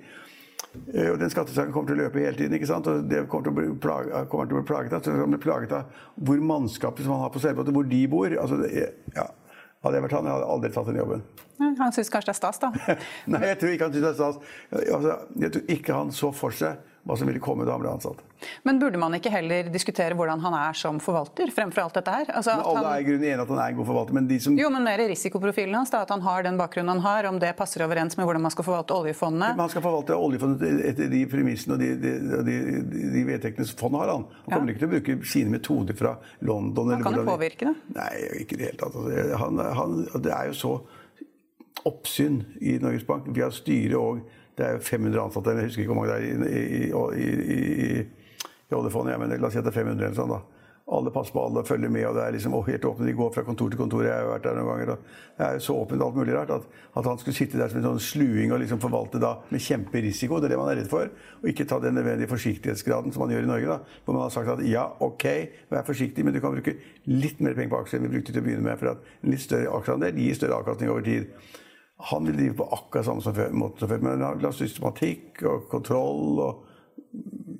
Eh, 0.93 1.09
og 1.11 1.17
den 1.21 1.31
skattesaken 1.33 1.73
kommer 1.75 1.91
til 1.91 1.97
å 1.97 2.05
løpe 2.05 2.21
hele 2.23 2.37
tiden. 2.37 2.55
ikke 2.57 2.69
sant? 2.69 2.87
Og 2.87 3.07
det 3.09 3.25
kommer 3.31 3.47
til 3.47 3.53
å 3.53 3.57
bli 3.57 3.73
plaget, 3.83 4.29
kommer 4.31 4.49
til 4.49 4.57
å 4.57 4.61
bli 4.61 4.69
plaget 4.69 4.95
av, 4.97 5.03
så 5.03 5.15
det 5.15 5.27
bli 5.33 5.41
plaget 5.43 5.75
av 5.77 6.05
hvor 6.27 6.39
mannskapet 6.53 7.05
som 7.05 7.15
han 7.15 7.25
har 7.25 7.33
på 7.33 7.43
seilbåten, 7.43 7.75
hvor 7.75 7.87
de 7.87 8.01
bor. 8.11 8.37
altså 8.37 8.61
det, 8.63 8.71
ja, 9.15 9.27
Hadde 9.85 9.99
jeg 9.99 10.03
vært 10.07 10.15
han, 10.17 10.25
jeg 10.25 10.33
hadde 10.33 10.45
aldri 10.51 10.69
tatt 10.73 10.87
den 10.89 10.97
jobben. 10.97 11.19
Han 11.77 11.93
syns 11.93 12.09
kanskje 12.09 12.31
det 12.31 12.33
er 12.33 12.37
stas, 12.39 12.59
da? 12.59 12.71
Nei, 13.33 13.41
jeg 13.51 13.59
tror 13.61 13.73
ikke 13.75 13.87
han 13.87 13.93
syns 13.93 14.03
det 14.03 14.09
er 14.09 14.17
stas. 14.17 14.39
Altså, 14.73 15.17
jeg 15.43 15.53
tror 15.53 15.73
ikke 15.75 15.97
han 15.99 16.13
så 16.17 16.31
for 16.33 16.55
seg 16.57 16.81
hva 17.07 17.15
som 17.17 17.29
ville 17.29 17.39
komme 17.43 17.65
da 17.65 17.75
han 17.77 17.83
ble 17.83 17.91
ansatt. 17.95 18.19
Men 18.67 18.79
burde 18.81 18.99
man 19.01 19.15
ikke 19.17 19.31
heller 19.33 19.69
diskutere 19.71 20.15
hvordan 20.17 20.41
han 20.43 20.55
er 20.59 20.75
som 20.77 20.99
forvalter, 21.01 21.49
fremfor 21.55 21.85
alt 21.85 21.95
dette 21.97 22.13
her? 22.13 22.31
Altså, 22.35 22.57
alle 22.59 22.83
han... 22.83 23.07
er 23.07 23.23
i 23.23 23.31
at 23.33 23.47
han 23.47 23.61
er 23.63 23.71
en 23.71 23.79
god 23.79 23.87
forvalter, 23.87 24.17
men 24.17 24.27
de 24.29 24.39
som 24.43 24.57
Jo, 24.59 24.69
men 24.73 24.85
mer 24.85 25.01
risikoprofilen 25.09 25.77
hans, 25.79 25.93
da, 25.93 26.03
at 26.03 26.11
han 26.13 26.25
har 26.25 26.43
den 26.45 26.59
bakgrunnen 26.59 26.91
han 26.97 27.03
har, 27.05 27.29
om 27.31 27.39
det 27.41 27.53
passer 27.57 27.85
overens 27.85 28.19
med 28.19 28.27
hvordan 28.27 28.43
man 28.43 28.53
skal 28.53 28.67
forvalte 28.67 28.97
oljefondet? 28.97 29.55
Men 29.55 29.65
han 29.65 29.73
skal 29.73 29.85
forvalte 29.85 30.19
oljefondet 30.27 30.85
etter 30.91 31.09
de 31.13 31.23
premissene 31.31 31.77
og 31.77 31.81
de, 31.81 31.89
de, 32.03 32.13
de, 32.51 32.59
de 33.15 33.25
vedtektene 33.31 33.67
fondet 33.79 34.03
har. 34.03 34.13
Han, 34.13 34.27
han 34.45 34.53
kommer 34.53 34.73
ja. 34.73 34.75
ikke 34.75 34.83
til 34.83 34.89
å 34.91 34.95
bruke 34.97 35.31
sine 35.33 35.55
metoder 35.55 35.97
fra 35.97 36.15
London. 36.45 36.93
Han 36.97 37.07
kan 37.07 37.21
jo 37.21 37.27
påvirke 37.27 37.71
det? 37.71 37.75
Nei, 37.97 38.13
ikke 38.43 38.57
i 38.57 38.61
det 38.61 38.71
hele 38.71 38.81
tatt. 38.83 38.99
Altså, 38.99 39.41
han, 39.43 39.65
han, 39.79 39.99
det 40.27 40.33
er 40.35 40.51
jo 40.51 40.57
så 40.57 40.77
oppsyn 41.87 42.41
i 42.59 42.77
Norges 42.81 43.05
Bank. 43.07 43.29
Vi 43.33 43.43
har 43.43 43.53
styre 43.55 43.99
og 44.01 44.25
det 44.57 44.67
er 44.67 44.79
500 44.81 45.21
ansatte, 45.21 45.55
jeg 45.55 45.69
husker 45.69 45.83
ikke 45.83 45.93
hvor 45.93 46.01
mange 46.01 46.13
det 46.13 46.17
er 46.17 46.49
i, 46.49 46.91
i, 47.21 47.31
i, 47.55 48.05
i 48.67 48.77
oljefondet, 48.77 49.13
ja, 49.13 49.21
men 49.21 49.35
la 49.35 49.49
oss 49.49 49.53
si 49.53 49.61
at 49.61 49.67
det 49.67 49.73
er 49.73 49.81
500 49.83 50.07
eller 50.07 50.17
sånn. 50.17 50.33
da. 50.33 50.43
Alle 50.87 51.11
passer 51.11 51.33
på 51.35 51.41
alle, 51.43 51.59
og 51.59 51.67
følger 51.67 51.91
med, 51.91 52.05
og 52.07 52.13
det 52.15 52.21
er 52.23 52.31
liksom 52.31 52.53
helt 52.63 52.85
åpne. 52.87 53.07
De 53.09 53.13
går 53.15 53.31
fra 53.35 53.41
kontor 53.43 53.71
til 53.73 53.79
kontor. 53.79 54.05
Jeg 54.05 54.13
har 54.13 54.21
jo 54.23 54.29
vært 54.31 54.45
der 54.45 54.55
noen 54.55 54.69
ganger. 54.69 54.91
og 54.93 55.09
Det 55.35 55.43
er 55.43 55.57
jo 55.57 55.63
så 55.65 55.73
åpent 55.81 56.03
alt 56.05 56.15
mulig 56.15 56.35
rart 56.37 56.53
at, 56.55 56.69
at, 56.93 57.09
han 57.09 57.19
skulle 57.19 57.35
sitte 57.35 57.59
der 57.59 57.67
som 57.67 57.81
en 57.81 57.87
sånn 57.89 57.99
sluing 58.05 58.53
og 58.55 58.61
liksom 58.61 58.79
forvalte 58.79 59.19
da 59.19 59.33
med 59.51 59.65
kjemperisiko. 59.65 60.39
Det 60.39 60.47
er 60.47 60.55
det 60.55 60.61
man 60.61 60.71
er 60.71 60.79
redd 60.79 60.87
for. 60.93 61.11
Og 61.41 61.51
ikke 61.51 61.67
ta 61.67 61.81
den 61.83 61.99
nødvendige 61.99 62.31
forsiktighetsgraden 62.31 63.11
som 63.11 63.25
man 63.25 63.35
gjør 63.35 63.43
i 63.43 63.51
Norge. 63.51 63.67
da, 63.67 63.99
Hvor 64.05 64.15
man 64.15 64.23
har 64.23 64.31
sagt 64.37 64.53
at 64.55 64.63
ja, 64.63 64.87
ok, 65.03 65.27
vær 65.75 65.83
forsiktig, 65.91 66.23
men 66.23 66.37
du 66.37 66.39
kan 66.39 66.55
bruke 66.55 66.77
litt 67.11 67.43
mer 67.43 67.59
penger 67.59 67.75
på 67.75 67.83
aksjer 67.83 67.99
enn 67.99 68.07
vi 68.07 68.15
brukte 68.15 68.31
til 68.31 68.45
å 68.45 68.47
begynne 68.47 68.69
med. 68.69 68.79
For 68.79 68.95
at 68.95 69.11
en 69.19 69.35
litt 69.35 69.43
større 69.43 69.75
aksjeandel 69.81 70.23
gir 70.23 70.39
større 70.39 70.61
avkastning 70.61 70.95
over 70.95 71.03
tid. 71.03 71.27
Han 71.97 72.27
vil 72.27 72.37
drive 72.37 72.59
på 72.59 72.69
akkurat 72.77 73.07
samme 73.07 73.23
som 73.25 73.33
før, 73.33 73.53
måte 73.57 73.81
som 73.81 73.89
før, 73.89 74.01
men 74.05 74.21
han 74.21 74.37
vil 74.37 74.49
ha 74.49 74.53
systematikk 74.53 75.41
og 75.49 75.67
kontroll 75.71 76.41
og 76.45 76.63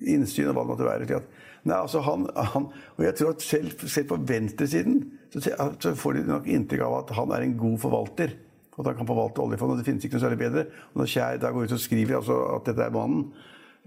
innsyn 0.05 0.51
og 0.51 0.53
hva 0.53 0.63
det 0.63 0.71
måtte 0.71 0.87
være. 0.87 1.21
Nei, 1.67 1.77
altså 1.77 2.01
han, 2.05 2.27
han, 2.53 2.67
og 2.95 3.03
jeg 3.03 3.15
tror 3.17 3.33
at 3.33 3.43
selv, 3.43 3.87
selv 3.89 4.11
på 4.11 4.19
venstresiden 4.29 4.99
så, 5.33 5.41
så, 5.81 5.93
får 5.97 6.19
de 6.19 6.27
nok 6.29 6.47
inntrykk 6.47 6.83
av 6.85 6.99
at 7.01 7.15
han 7.17 7.33
er 7.35 7.43
en 7.43 7.57
god 7.59 7.79
forvalter. 7.81 8.35
At 8.77 8.85
han 8.85 8.97
kan 8.99 9.09
forvalte 9.09 9.41
oljefondet. 9.41 9.81
Det 9.81 9.87
finnes 9.87 10.05
ikke 10.05 10.19
noe 10.19 10.23
særlig 10.23 10.39
bedre. 10.39 10.63
Og 10.93 11.01
når 11.01 11.11
Kjær 11.11 11.39
da 11.41 11.51
går 11.51 11.65
ut 11.65 11.75
og 11.75 11.81
skriver 11.81 12.19
altså, 12.19 12.37
at 12.53 12.67
dette 12.69 12.85
er 12.85 12.93
mannen 12.93 13.23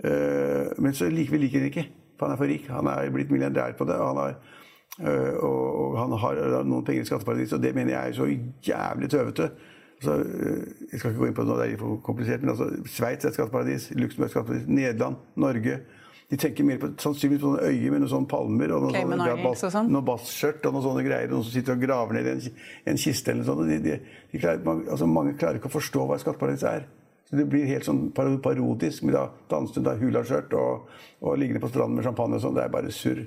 uh, 0.03 0.83
Men 0.83 0.97
så 0.99 1.07
liker 1.09 1.37
vi 1.37 1.45
liker 1.45 1.63
han 1.63 1.71
ikke, 1.71 1.85
for 2.19 2.27
han 2.27 2.35
er 2.35 2.41
for 2.41 2.51
rik. 2.51 2.67
Han 2.75 2.91
er 2.91 3.13
blitt 3.15 3.31
milliardær 3.31 3.77
på 3.79 3.87
det. 3.89 4.01
og 4.01 4.11
han 4.13 4.25
har 4.25 4.41
Uh, 5.01 5.37
og, 5.47 5.95
han 5.97 6.13
har 6.19 6.39
noen 6.67 6.83
penger 6.85 7.07
i 7.07 7.09
skatteparadis, 7.09 7.55
og 7.57 7.63
det 7.63 7.71
mener 7.73 7.95
jeg 7.95 8.11
er 8.11 8.17
så 8.19 8.27
jævlig 8.67 9.09
tøvete. 9.09 9.47
Altså, 10.01 10.15
jeg 10.91 10.99
skal 10.99 11.11
ikke 11.11 11.21
gå 11.21 11.27
inn 11.29 11.35
på 11.37 11.45
det 11.45 11.51
nå, 11.51 11.57
det 11.61 11.65
er 11.69 11.81
for 11.81 12.03
komplisert, 12.05 12.45
men 12.45 12.55
altså, 12.55 12.71
Sveits 12.89 13.27
er 13.27 13.33
et 13.33 13.37
skatteparadis, 13.37 13.91
Luxembourg 13.93 14.25
er 14.25 14.31
et 14.31 14.37
skatteparadis, 14.37 14.69
Nederland, 14.81 15.19
Norge 15.37 15.81
de 16.31 16.39
tenker 16.39 16.63
mer 16.63 16.79
på 16.79 16.93
sannsynligvis 17.03 17.43
på 17.43 17.51
noen 17.51 17.65
øyer 17.67 17.91
med 17.91 18.05
noen 18.05 18.11
sånne 18.13 18.31
palmer 18.31 18.71
og 18.77 18.85
noen, 18.85 18.95
sånne, 19.59 19.71
sånn. 19.75 19.89
noe 19.91 20.07
basskjørt 20.07 20.69
og 20.69 20.77
noen 20.77 20.85
sånne 20.85 21.03
greier. 21.03 21.33
Noen 21.33 21.43
som 21.43 21.55
sitter 21.57 21.75
og 21.75 21.83
graver 21.83 22.15
ned 22.15 22.29
i 22.29 22.35
en, 22.37 22.61
en 22.93 23.01
kiste 23.03 23.33
eller 23.33 23.43
noe 23.43 23.49
sånt. 23.49 23.67
De, 23.67 23.79
de, 23.83 24.21
de 24.31 24.43
klarer, 24.43 24.63
man, 24.63 24.85
altså, 24.87 25.09
mange 25.11 25.35
klarer 25.41 25.59
ikke 25.59 25.73
å 25.73 25.75
forstå 25.75 26.07
hva 26.07 26.15
et 26.15 26.23
skatteparadis 26.23 26.63
er. 26.71 26.87
Så 27.27 27.39
Det 27.41 27.49
blir 27.51 27.67
helt 27.67 27.87
sånn 27.87 28.05
parodisk 28.15 29.09
med 29.09 29.17
da 29.19 29.25
dansende 29.51 29.97
hulaskjørt 29.99 30.55
og, 30.59 30.87
og 31.19 31.37
liggende 31.43 31.65
på 31.65 31.73
stranden 31.73 31.99
med 31.99 32.07
champagne 32.07 32.39
og 32.39 32.47
sånn. 32.47 32.55
Det 32.61 32.63
er 32.63 32.73
bare 32.79 32.95
surr. 32.95 33.25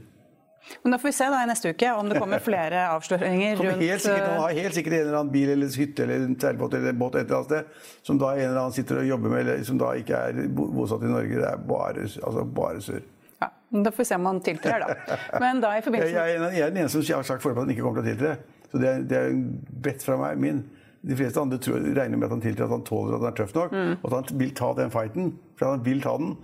Men 0.82 0.92
Da 0.92 0.98
får 0.98 1.08
vi 1.08 1.14
se 1.14 1.30
da 1.32 1.40
i 1.44 1.48
neste 1.50 1.74
uke 1.74 1.94
om 1.94 2.10
det 2.10 2.20
kommer 2.20 2.44
flere 2.44 2.86
avsløringer 2.96 3.58
rundt 3.60 3.84
helt 3.84 4.04
sikkert, 4.06 4.28
Han 4.30 4.42
har 4.42 4.60
helt 4.60 4.78
sikkert 4.78 4.94
en 4.98 5.02
eller 5.06 5.18
annen 5.20 5.34
bil 5.34 5.54
eller 5.56 5.80
hytte 5.84 6.06
eller 6.06 6.28
en 6.28 6.38
seilbåt 6.40 6.78
eller 6.78 6.94
en 6.94 7.00
båt 7.00 7.16
et 7.16 7.26
eller 7.26 7.40
annet 7.40 7.52
sted, 7.52 7.90
som 8.08 8.22
da 8.22 8.34
en 8.36 8.46
eller 8.46 8.62
annen 8.62 8.78
sitter 8.78 9.02
og 9.02 9.10
jobber 9.10 9.34
med, 9.34 9.44
eller 9.46 9.66
som 9.68 9.82
da 9.82 9.92
ikke 10.00 10.22
er 10.30 10.46
bosatt 10.54 11.04
i 11.04 11.12
Norge. 11.12 11.42
Det 11.42 11.50
er 11.50 11.66
bare, 11.74 12.08
altså 12.08 12.46
bare 12.62 12.84
surr. 12.84 13.04
Ja, 13.44 13.50
da 13.84 13.92
får 13.92 14.04
vi 14.04 14.08
se 14.12 14.20
om 14.22 14.30
han 14.32 14.42
tiltrer, 14.46 14.86
da. 14.86 15.18
Men 15.44 15.60
da 15.64 15.76
i 15.78 15.84
forbindelse... 15.84 16.16
Jeg, 16.16 16.38
jeg, 16.38 16.58
jeg 16.58 16.68
er 16.68 16.74
den 16.74 16.86
eneste 16.86 17.04
som 17.04 17.20
har 17.20 17.28
sagt 17.28 17.44
foreløpig 17.44 17.62
at 17.62 17.68
han 17.68 17.76
ikke 17.76 17.88
kommer 17.88 18.02
til 18.02 18.08
å 18.08 18.14
tiltre. 18.14 18.64
Så 18.72 18.82
det 18.82 18.90
er, 18.90 19.04
det 19.06 19.20
er 19.20 19.30
en 19.30 19.44
bedt 19.86 20.06
fra 20.06 20.18
meg, 20.18 20.40
min. 20.42 20.64
De 21.04 21.16
fleste 21.20 21.42
andre 21.42 21.60
tror, 21.62 21.84
regner 21.84 22.18
med 22.18 22.30
at 22.30 22.34
han 22.38 22.44
tiltrer, 22.44 22.70
at 22.70 22.74
han 22.78 22.86
tåler 22.88 23.18
at 23.18 23.26
han 23.26 23.34
er 23.34 23.40
tøff 23.42 23.56
nok, 23.58 23.74
mm. 23.76 23.96
og 24.00 24.06
at 24.08 24.16
han 24.16 24.40
vil 24.40 24.54
ta 24.56 24.70
den 24.78 24.94
fighten. 24.94 25.34
For 25.60 25.76
han 25.76 25.84
vil 25.86 26.00
ta 26.06 26.16
den. 26.22 26.38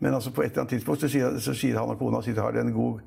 Men 0.00 0.14
altså 0.14 0.32
på 0.34 0.42
et 0.42 0.50
eller 0.50 0.64
annet 0.64 0.70
tidspunkt 0.74 1.00
så 1.00 1.08
sier, 1.08 1.36
så 1.40 1.54
sier 1.54 1.78
han 1.78 1.88
og 1.88 1.98
kona 1.98 2.20
sitter 2.22 2.42
har 2.42 2.56
en 2.60 2.72
god, 2.74 2.98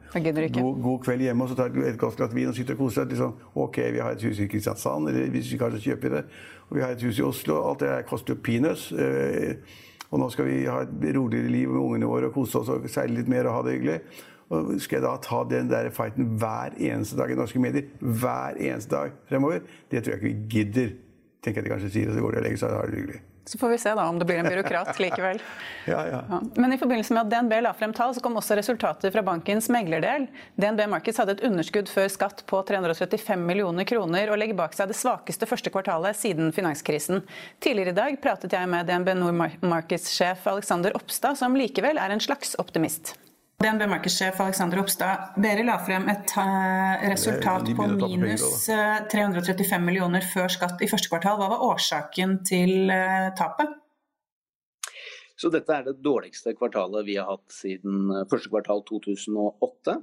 god, 0.64 0.78
god, 0.82 1.02
kveld 1.04 1.22
hjemme 1.22 1.44
og 1.44 1.50
så 1.52 1.58
tar 1.60 1.74
de 1.74 1.84
et 1.86 1.98
godt 2.00 2.16
glass 2.18 2.34
vin 2.34 2.48
og 2.50 2.56
sitter 2.56 2.74
og 2.78 2.86
koser 2.86 3.02
seg. 3.02 3.12
Liksom, 3.12 3.34
ok, 3.56 3.82
vi 3.94 4.00
har 4.00 4.16
et 4.16 4.24
hus 4.24 4.40
i 4.40 4.48
Kristiansand, 4.48 5.10
eller 5.12 5.28
hvis 5.34 5.52
vi 5.52 5.60
kanskje 5.62 5.84
kjøper 5.90 6.16
det. 6.16 6.24
Og 6.70 6.80
vi 6.80 6.82
har 6.86 6.96
et 6.96 7.04
hus 7.04 7.20
i 7.20 7.28
Oslo. 7.28 7.60
Alt 7.70 7.84
det 7.84 7.92
koster 8.08 8.34
jo 8.34 8.42
peanuts. 8.44 8.90
Eh, 8.92 9.84
Og 10.10 10.22
nå 10.22 10.30
skal 10.32 10.48
vi 10.48 10.62
ha 10.64 10.82
et 10.86 11.16
roligere 11.18 11.52
liv 11.52 11.70
med 11.70 11.82
ungene 11.82 12.08
våre 12.08 12.30
og 12.30 12.36
kose 12.38 12.62
oss 12.62 12.70
og 12.72 12.86
seile 12.92 13.18
litt 13.18 13.28
mer 13.32 13.48
og 13.50 13.58
ha 13.58 13.64
det 13.66 13.74
hyggelig. 13.76 13.98
Og 14.56 14.70
skal 14.80 15.02
jeg 15.02 15.04
da 15.04 15.16
ta 15.20 15.42
den 15.50 15.68
der 15.68 15.90
fighten 15.92 16.30
hver 16.40 16.78
eneste 16.80 17.18
dag 17.20 17.34
i 17.34 17.36
norske 17.36 17.60
medier? 17.60 17.90
Hver 18.00 18.56
eneste 18.56 18.94
dag 18.94 19.18
fremover? 19.28 19.66
Det 19.92 20.04
tror 20.04 20.16
jeg 20.16 20.22
ikke 20.22 20.30
vi 20.30 20.54
gidder. 20.54 20.94
Tenker 21.44 21.60
jeg 21.62 21.68
de 21.68 21.74
kanskje 21.74 21.92
sier, 21.92 22.08
og 22.12 22.16
så 22.16 22.24
går 22.24 22.38
de 22.38 22.40
og 22.40 22.48
legger 22.48 22.62
seg 22.64 22.72
og 22.72 22.80
har 22.80 22.88
det 22.94 23.02
hyggelig. 23.02 23.20
Så 23.48 23.58
får 23.58 23.70
vi 23.70 23.78
se 23.80 23.94
da 23.96 24.06
om 24.12 24.18
det 24.20 24.26
blir 24.28 24.42
en 24.42 24.50
byråkrat 24.50 25.00
likevel. 25.04 25.40
ja, 25.88 26.02
ja. 26.08 26.22
Ja. 26.30 26.40
Men 26.56 26.74
i 26.74 26.78
forbindelse 26.78 27.16
med 27.16 27.26
at 27.26 27.32
DNB 27.32 27.54
la 27.64 27.74
frem 27.74 27.94
tall, 27.96 28.12
så 28.16 28.24
kom 28.24 28.36
også 28.40 28.58
resultater 28.60 29.14
fra 29.14 29.24
bankens 29.24 29.70
meglerdel. 29.72 30.28
DNB 30.60 30.84
Markets 30.92 31.22
hadde 31.22 31.38
et 31.38 31.46
underskudd 31.48 31.88
før 31.92 32.10
skatt 32.12 32.44
på 32.50 32.60
335 32.68 33.46
millioner 33.48 33.88
kroner 33.88 34.34
og 34.34 34.42
legger 34.42 34.60
bak 34.60 34.76
seg 34.76 34.92
det 34.92 35.00
svakeste 35.00 35.48
første 35.48 35.72
kvartalet 35.72 36.20
siden 36.20 36.52
finanskrisen. 36.56 37.24
Tidligere 37.64 37.96
i 37.96 38.00
dag 38.02 38.20
pratet 38.24 38.54
jeg 38.58 38.68
med 38.72 38.90
DNB 38.90 39.14
Nord 39.22 39.56
Markets-sjef 39.64 40.44
Alexander 40.52 40.96
Oppstad, 41.00 41.40
som 41.40 41.56
likevel 41.56 42.02
er 42.02 42.14
en 42.14 42.24
slags 42.24 42.56
optimist. 42.60 43.16
DNB 43.58 43.88
Markets-sjef 43.90 44.38
Alexander 44.44 44.78
Opstad, 44.84 45.32
dere 45.42 45.64
la 45.66 45.80
frem 45.82 46.04
et 46.12 46.34
eh, 46.38 47.06
resultat 47.10 47.66
på 47.74 47.88
minus 47.90 48.68
335 48.70 49.72
eh, 49.74 49.82
millioner 49.82 50.22
før 50.22 50.52
skatt 50.54 50.84
i 50.86 50.90
første 50.92 51.10
kvartal. 51.10 51.40
Hva 51.40 51.48
var 51.56 51.64
årsaken 51.66 52.36
til 52.46 52.94
eh, 52.94 53.32
tapet? 53.40 53.72
Så 55.42 55.50
dette 55.54 55.74
er 55.74 55.88
det 55.88 55.96
dårligste 56.06 56.54
kvartalet 56.54 57.08
vi 57.10 57.18
har 57.18 57.32
hatt 57.32 57.50
siden 57.54 58.14
første 58.30 58.54
kvartal 58.54 58.86
2008. 58.86 59.98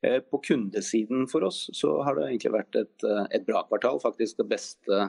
På 0.00 0.38
kundesiden 0.40 1.26
for 1.28 1.44
oss 1.44 1.66
så 1.76 1.90
har 2.06 2.16
det 2.16 2.30
egentlig 2.30 2.54
vært 2.54 2.76
et, 2.80 3.04
et 3.36 3.44
bra 3.44 3.60
kvartal. 3.68 3.98
Faktisk 4.00 4.38
det 4.38 4.46
beste 4.48 5.00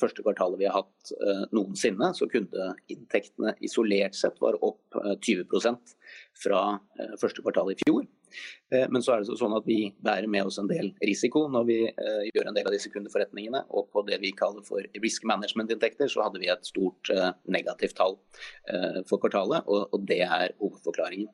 første 0.00 0.24
kvartalet 0.24 0.62
vi 0.62 0.66
har 0.70 0.78
hatt 0.78 1.12
noensinne. 1.52 2.08
Så 2.16 2.30
kundeinntektene 2.32 3.52
isolert 3.60 4.16
sett 4.16 4.40
var 4.40 4.56
opp 4.64 4.96
20% 5.20 5.92
fra 6.42 6.62
eh, 6.98 7.14
første 7.20 7.44
kvartal 7.44 7.72
i 7.72 7.78
fjor. 7.82 8.06
Eh, 8.72 8.86
men 8.92 9.04
så 9.04 9.14
er 9.14 9.22
det 9.22 9.36
sånn 9.38 9.56
at 9.56 9.66
vi 9.68 9.92
bærer 10.04 10.30
med 10.30 10.48
oss 10.48 10.58
en 10.60 10.70
del 10.70 10.92
risiko 11.04 11.44
når 11.52 11.68
vi 11.68 11.78
eh, 11.90 12.22
gjør 12.30 12.50
en 12.50 12.58
del 12.58 12.68
av 12.68 12.76
disse 12.76 12.92
kundeforretningene. 12.92 13.64
Og 13.70 13.90
på 13.92 14.04
det 14.08 14.20
vi 14.22 14.34
kaller 14.36 14.64
for 14.66 14.86
risk 15.04 15.26
management-inntekter, 15.28 16.10
så 16.12 16.26
hadde 16.26 16.42
vi 16.42 16.50
et 16.52 16.68
stort 16.68 17.12
negativt 17.50 17.96
tall 17.98 18.18
for 19.08 19.20
kvartalet, 19.20 19.66
og 19.66 20.04
det 20.08 20.22
er 20.24 20.54
hovedforklaringen. 20.60 21.30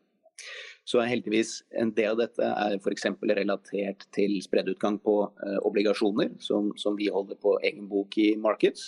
Så 0.88 1.02
heldigvis 1.04 1.50
en 1.76 1.90
del 1.92 2.14
av 2.14 2.20
dette 2.22 2.46
er 2.48 2.78
f.eks. 2.78 3.02
relatert 3.28 4.06
til 4.16 4.38
spreddutgang 4.40 4.96
på 5.04 5.16
eh, 5.28 5.58
obligasjoner, 5.68 6.30
som, 6.40 6.70
som, 6.80 6.96
vi 6.96 7.10
holder 7.12 7.36
på 7.42 7.58
egen 7.60 7.90
bok 7.90 8.16
i 8.16 8.30
Markets. 8.40 8.86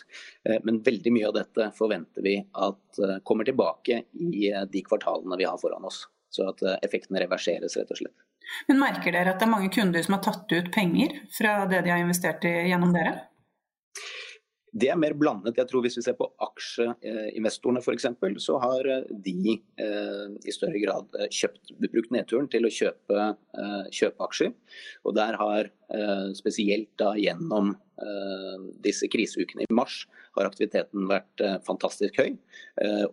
Eh, 0.49 0.57
men 0.65 0.81
veldig 0.87 1.13
mye 1.13 1.29
av 1.29 1.37
dette 1.37 1.67
forventer 1.77 2.25
vi 2.25 2.39
at 2.41 3.03
eh, 3.05 3.19
kommer 3.29 3.45
tilbake 3.45 4.01
i 4.17 4.49
eh, 4.49 4.65
de 4.73 4.85
kvartalene 4.87 5.37
vi 5.43 5.49
har 5.51 5.61
foran 5.61 5.85
oss. 5.91 6.07
Så 6.33 6.49
at 6.49 6.65
eh, 6.65 6.79
effektene 6.89 7.21
reverseres, 7.21 7.77
rett 7.77 7.93
og 7.93 8.01
slett. 8.01 8.17
Men 8.71 8.81
Merker 8.81 9.13
dere 9.13 9.35
at 9.35 9.43
det 9.43 9.51
er 9.51 9.53
mange 9.53 9.69
kunder 9.75 10.01
som 10.07 10.17
har 10.17 10.25
tatt 10.25 10.57
ut 10.57 10.73
penger 10.73 11.21
fra 11.37 11.59
det 11.69 11.85
de 11.85 11.93
har 11.93 12.01
investert 12.01 12.49
i 12.49 12.55
gjennom 12.71 12.97
dere? 12.97 13.19
Det 14.71 14.91
er 14.93 14.99
mer 14.99 15.17
blandet. 15.19 15.57
Jeg 15.59 15.69
tror 15.71 15.83
Hvis 15.85 15.99
vi 15.99 16.05
ser 16.05 16.17
på 16.19 16.29
aksjeinvestorene 16.47 17.83
f.eks., 17.83 18.07
så 18.45 18.59
har 18.63 18.87
eh, 18.87 19.11
de 19.11 19.57
eh, 19.59 20.27
i 20.47 20.55
større 20.55 20.83
grad 20.83 21.19
eh, 21.19 21.31
kjøpt, 21.33 21.75
brukt 21.89 22.15
nedturen 22.15 22.49
til 22.51 22.69
å 22.69 22.73
kjøpe, 22.75 23.29
kjøpe 23.91 24.27
aksjer. 24.29 24.55
Og 25.05 25.17
Der 25.19 25.39
har 25.41 25.73
spesielt 26.39 26.93
da 27.01 27.15
gjennom 27.19 27.73
eh, 27.75 28.59
disse 28.85 29.09
kriseukene 29.11 29.67
i 29.67 29.75
mars 29.75 30.05
har 30.39 30.47
aktiviteten 30.47 31.09
vært 31.11 31.43
fantastisk 31.67 32.21
høy. 32.23 32.37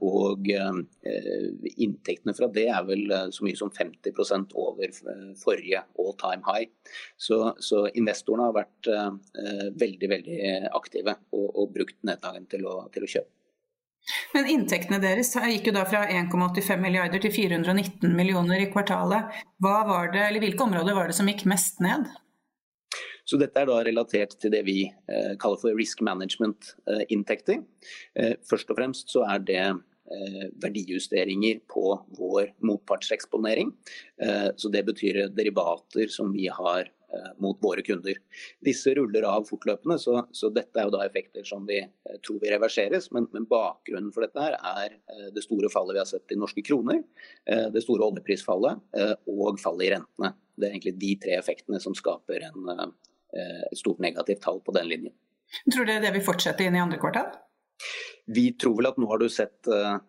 Og 0.05 0.45
inntektene 0.47 2.35
fra 2.37 2.45
det 2.53 2.67
er 2.69 2.85
vel 2.85 3.09
så 3.33 3.47
mye 3.47 3.57
som 3.57 3.71
50% 3.73 4.53
over 4.61 4.93
forrige 5.41 5.81
all 5.97 6.13
time 6.21 6.45
high. 6.45 6.69
Så, 7.17 7.39
så 7.57 7.87
investorene 7.97 8.45
har 8.51 8.55
vært 8.59 8.91
veldig, 9.81 10.11
veldig 10.13 10.37
aktive. 10.77 11.17
og 11.33 11.47
og, 11.57 11.73
brukt 11.73 11.97
nedgangen 12.07 12.47
til 12.51 12.67
til 12.93 13.07
å 13.07 13.11
kjøpe. 13.15 13.33
Men 14.33 14.47
inntektene 14.53 15.01
deres 15.03 15.33
gikk 15.35 15.67
jo 15.67 15.73
da 15.75 15.83
fra 15.89 16.05
1,85 16.07 16.79
milliarder 16.79 17.19
til 17.23 17.33
419 17.33 18.13
millioner 18.15 18.63
i 18.63 18.69
kvartalet. 18.71 19.33
Hva 19.63 19.81
var 19.89 20.13
det, 20.13 20.23
eller 20.29 20.43
Hvilke 20.45 20.63
områder 20.63 20.95
var 20.95 21.11
det 21.11 21.17
som 21.17 21.27
gikk 21.27 21.43
mest 21.49 21.81
ned? 21.83 22.07
Så 23.27 23.35
Dette 23.41 23.59
er 23.59 23.67
da 23.67 23.81
relatert 23.83 24.37
til 24.39 24.53
det 24.53 24.63
vi 24.67 24.79
eh, 24.87 25.33
kaller 25.41 25.59
for 25.59 25.75
risk 25.75 25.99
management-inntekter. 26.05 27.59
Eh, 27.59 28.23
eh, 28.23 28.35
først 28.47 28.71
og 28.71 28.79
fremst 28.79 29.11
så 29.13 29.27
er 29.27 29.43
det 29.51 29.67
verdijusteringer 30.63 31.57
på 31.67 31.81
vår 32.15 32.53
motpartseksponering. 32.63 33.73
Så 34.55 34.69
Det 34.71 34.85
betyr 34.87 35.17
derivater 35.35 36.07
som 36.07 36.29
vi 36.31 36.45
har 36.47 36.87
mot 37.43 37.59
våre 37.59 37.83
kunder. 37.83 38.15
Disse 38.63 38.93
ruller 38.95 39.27
av 39.27 39.43
fortløpende, 39.49 39.97
så, 39.99 40.21
så, 40.31 40.47
dette 40.55 40.79
er 40.79 40.87
jo 40.87 40.93
da 40.95 41.01
effekter 41.03 41.43
som 41.43 41.67
vi 41.67 41.81
tror 42.23 42.39
vil 42.39 42.53
reverseres. 42.55 43.09
Men, 43.11 43.27
men, 43.35 43.49
bakgrunnen 43.51 44.13
for 44.15 44.23
dette 44.23 44.45
her 44.45 44.55
er 44.55 44.95
det 45.35 45.43
store 45.43 45.67
fallet 45.73 45.97
vi 45.97 46.03
har 46.05 46.07
sett 46.07 46.31
i 46.31 46.39
norske 46.39 46.63
kroner, 46.63 47.03
det 47.43 47.83
store 47.83 48.07
oljeprisfallet 48.07 49.27
og 49.27 49.59
fallet 49.59 49.89
i 49.89 49.91
rentene. 49.97 50.31
Det 50.55 50.69
er 50.69 50.77
egentlig 50.77 50.95
de 51.03 51.13
tre 51.27 51.35
effektene 51.41 51.83
som 51.83 51.99
skaper 51.99 52.47
en, 52.47 52.95
et 53.37 53.79
stort 53.79 54.01
negativt 54.03 54.43
tall 54.43 54.61
på 54.65 54.75
den 54.75 54.89
linjen. 54.89 55.15
Tror 55.71 55.87
dere 55.87 56.03
det 56.03 56.13
vil 56.17 56.25
fortsette 56.25 56.65
inn 56.65 56.75
i 56.75 56.81
andre 56.83 56.99
kvartal? 57.01 57.29
Vi 58.27 58.49
tror 58.59 58.75
vel 58.79 58.89
at 58.89 58.97
nå 58.99 59.07
har 59.11 59.21
du 59.21 59.29
sett 59.31 59.69
uh, 59.71 59.99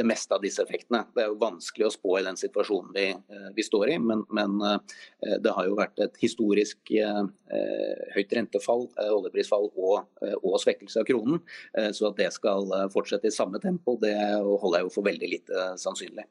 det 0.00 0.06
meste 0.08 0.34
av 0.34 0.42
disse 0.44 0.62
effektene. 0.64 1.02
Det 1.14 1.24
er 1.24 1.30
jo 1.30 1.38
vanskelig 1.40 1.86
å 1.86 1.92
spå 1.94 2.16
i 2.18 2.24
den 2.26 2.38
situasjonen 2.40 2.92
vi, 2.96 3.06
uh, 3.14 3.48
vi 3.56 3.64
står 3.66 3.94
i, 3.94 3.98
men, 4.02 4.24
men 4.36 4.56
uh, 4.64 4.78
det 5.44 5.54
har 5.56 5.68
jo 5.68 5.78
vært 5.78 6.00
et 6.00 6.16
historisk 6.22 6.92
høyt 8.14 8.32
rentefall, 8.34 8.84
oljeprisfall 9.10 9.66
og, 9.70 10.06
og, 10.38 10.54
svekkelse 10.62 11.02
av 11.02 11.06
kronen. 11.08 11.40
Så 11.96 12.06
at 12.08 12.18
det 12.18 12.28
skal 12.34 12.70
fortsette 12.94 13.26
i 13.28 13.34
samme 13.34 13.58
tempo, 13.62 13.96
det 14.02 14.14
holder 14.46 14.78
jeg 14.78 14.86
jo 14.86 14.92
for 14.94 15.08
veldig 15.08 15.30
lite 15.32 15.66
sannsynlig. 15.82 16.26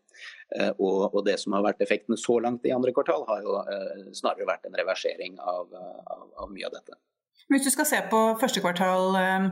Og, 0.77 1.09
og, 1.09 1.19
det 1.27 1.37
som 1.43 1.57
har 1.57 1.65
vært 1.67 1.83
effektene 1.83 2.19
så 2.19 2.39
langt 2.43 2.67
i 2.67 2.73
andre 2.75 2.95
kvartal, 2.95 3.27
har 3.29 3.43
jo 3.43 3.59
snarere 4.15 4.47
vært 4.49 4.67
en 4.69 4.79
reversering 4.79 5.39
av, 5.43 5.75
av, 5.75 6.25
av 6.45 6.55
mye 6.55 6.67
av 6.71 6.79
dette. 6.79 6.99
Hvis 7.49 7.65
du 7.65 7.71
skal 7.73 7.87
se 7.89 7.99
på 8.11 8.19
første 8.41 8.61
kvartal 8.61 9.15
eh, 9.17 9.45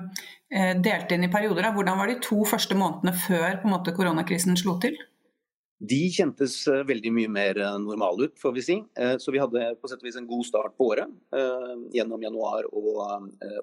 eh, 0.53 0.73
delt 0.85 1.11
inn 1.13 1.25
i 1.25 1.31
perioder, 1.33 1.71
hvordan 1.73 1.97
var 1.97 2.11
de 2.11 2.19
to 2.21 2.43
første 2.45 2.77
månedene 2.77 3.13
før 3.17 3.63
måte, 3.65 3.93
koronakrisen 3.97 4.57
slo 4.59 4.77
til? 4.83 4.97
De 5.77 5.99
kjentes 6.09 6.55
eh, 6.71 6.83
veldig 6.89 7.11
mye 7.13 7.31
mer 7.31 7.59
normale 7.83 8.27
ut, 8.27 8.35
får 8.41 8.53
vi 8.55 8.63
si. 8.65 8.77
Så 9.21 9.33
vi 9.33 9.41
hadde 9.41 9.75
på 9.77 9.89
sett 9.89 10.01
og 10.01 10.07
vis 10.07 10.17
en 10.17 10.29
god 10.29 10.45
start 10.47 10.73
på 10.77 10.87
året 10.91 11.11
gjennom 11.93 12.21
januar 12.23 12.65
og, 12.71 12.87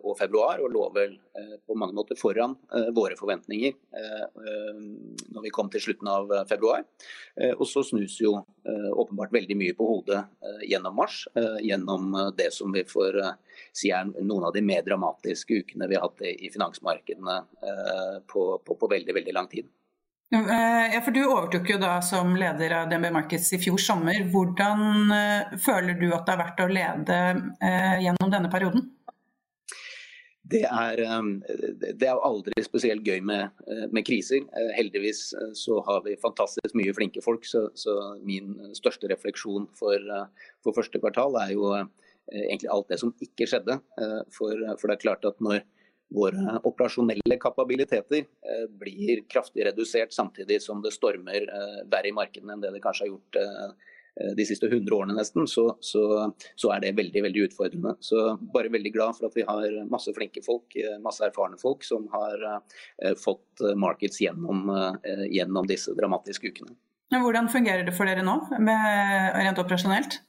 og 0.02 0.12
februar, 0.18 0.62
og 0.62 0.70
lå 0.74 0.84
vel 0.94 1.16
på 1.66 1.76
mange 1.78 1.96
måter 1.96 2.18
foran 2.18 2.54
våre 2.94 3.16
forventninger 3.18 3.74
når 5.34 5.44
vi 5.44 5.52
kom 5.54 5.70
til 5.72 5.82
slutten 5.82 6.10
av 6.10 6.30
februar. 6.50 6.84
Og 7.56 7.66
så 7.68 7.82
snus 7.86 8.16
jo 8.22 8.36
åpenbart 8.64 9.34
veldig 9.34 9.58
mye 9.58 9.76
på 9.76 9.88
hodet 9.88 10.22
gjennom 10.70 10.96
mars, 11.02 11.24
gjennom 11.64 12.14
det 12.38 12.52
som 12.54 12.72
vi 12.74 12.86
får 12.88 13.20
si 13.74 13.90
er 13.94 14.10
noen 14.22 14.46
av 14.48 14.52
de 14.54 14.62
mer 14.64 14.84
dramatiske 14.86 15.62
ukene 15.62 15.88
vi 15.90 15.98
har 15.98 16.06
hatt 16.06 16.22
i 16.26 16.50
finansmarkedene 16.52 17.38
eh, 17.68 18.18
på, 18.30 18.46
på, 18.64 18.76
på 18.78 18.90
veldig, 18.90 19.14
veldig 19.20 19.34
lang 19.36 19.50
tid. 19.50 19.68
Ja, 20.32 21.00
for 21.04 21.14
Du 21.14 21.20
overtok 21.22 21.68
jo 21.70 21.76
da 21.78 21.98
som 22.02 22.32
leder 22.38 22.72
av 22.80 22.88
DNB 22.90 23.10
Markets 23.14 23.52
i 23.54 23.60
fjor 23.62 23.78
sommer. 23.78 24.24
Hvordan 24.32 25.12
uh, 25.12 25.54
føler 25.62 25.98
du 26.00 26.08
at 26.10 26.24
det 26.26 26.34
har 26.34 26.40
vært 26.40 26.62
å 26.64 26.68
lede 26.72 27.18
uh, 27.62 27.96
gjennom 28.02 28.32
denne 28.32 28.50
perioden? 28.50 28.88
Det 30.44 30.64
er, 30.66 31.00
um, 31.08 31.36
det 31.46 32.08
er 32.08 32.18
aldri 32.20 32.64
spesielt 32.66 33.06
gøy 33.06 33.22
med, 33.24 33.54
med, 33.94 34.02
kriser. 34.04 34.42
Heldigvis 34.76 35.22
så 35.56 35.78
har 35.86 36.02
vi 36.04 36.18
fantastisk 36.20 36.74
mye 36.76 36.92
flinke 36.96 37.22
folk, 37.24 37.46
så, 37.48 37.70
så 37.78 37.94
min 38.20 38.52
største 38.76 39.08
refleksjon 39.08 39.70
for, 39.78 40.10
for 40.60 40.76
første 40.76 41.00
kvartal 41.00 41.38
er 41.40 41.54
jo 41.54 41.70
Eh, 42.32 42.40
egentlig 42.40 42.70
alt 42.72 42.88
det 42.88 42.98
som 43.02 43.12
ikke 43.24 43.46
skjedde. 43.48 43.78
Eh, 44.00 44.20
for, 44.32 44.60
for, 44.78 44.88
det 44.88 44.96
er 44.96 45.02
klart 45.02 45.26
at 45.28 45.40
når 45.44 45.60
våre 46.14 46.58
operasjonelle 46.62 47.38
kapabiliteter 47.42 48.22
eh, 48.24 48.68
blir 48.68 49.24
kraftig 49.30 49.66
redusert 49.66 50.12
samtidig 50.12 50.60
som 50.62 50.82
det 50.84 50.94
stormer 50.94 51.48
verre 51.90 52.10
i 52.10 52.14
markedene 52.14 52.54
enn 52.54 52.62
det 52.62 52.74
det 52.74 52.84
kanskje 52.84 53.06
har 53.06 53.14
gjort 53.16 53.42
de 54.38 54.44
siste 54.46 54.68
100 54.68 54.94
årene 54.94 55.16
nesten, 55.16 55.42
så, 55.50 55.64
så, 55.82 56.00
så, 56.54 56.68
er 56.70 56.84
det 56.84 56.92
veldig 56.94 57.22
veldig 57.24 57.48
utfordrende. 57.48 57.96
Så 57.98 58.36
bare 58.54 58.70
veldig 58.70 58.92
glad 58.94 59.16
for 59.16 59.26
at 59.26 59.34
vi 59.34 59.42
har 59.48 59.74
masse 59.90 60.14
flinke 60.14 60.38
folk, 60.46 60.76
masse 61.02 61.24
erfarne 61.26 61.58
folk 61.58 61.82
som 61.82 62.06
har 62.12 62.44
fått 63.18 63.64
markeds 63.74 64.20
gjennom, 64.22 64.70
gjennom 65.34 65.66
disse 65.66 65.96
dramatiske 65.98 66.54
ukene. 66.54 66.76
Hvordan 67.10 67.50
fungerer 67.50 67.82
det 67.82 67.96
for 67.98 68.06
dere 68.06 68.22
nå, 68.22 68.38
med, 68.62 69.34
rent 69.34 69.58
operasjonelt? 69.58 70.20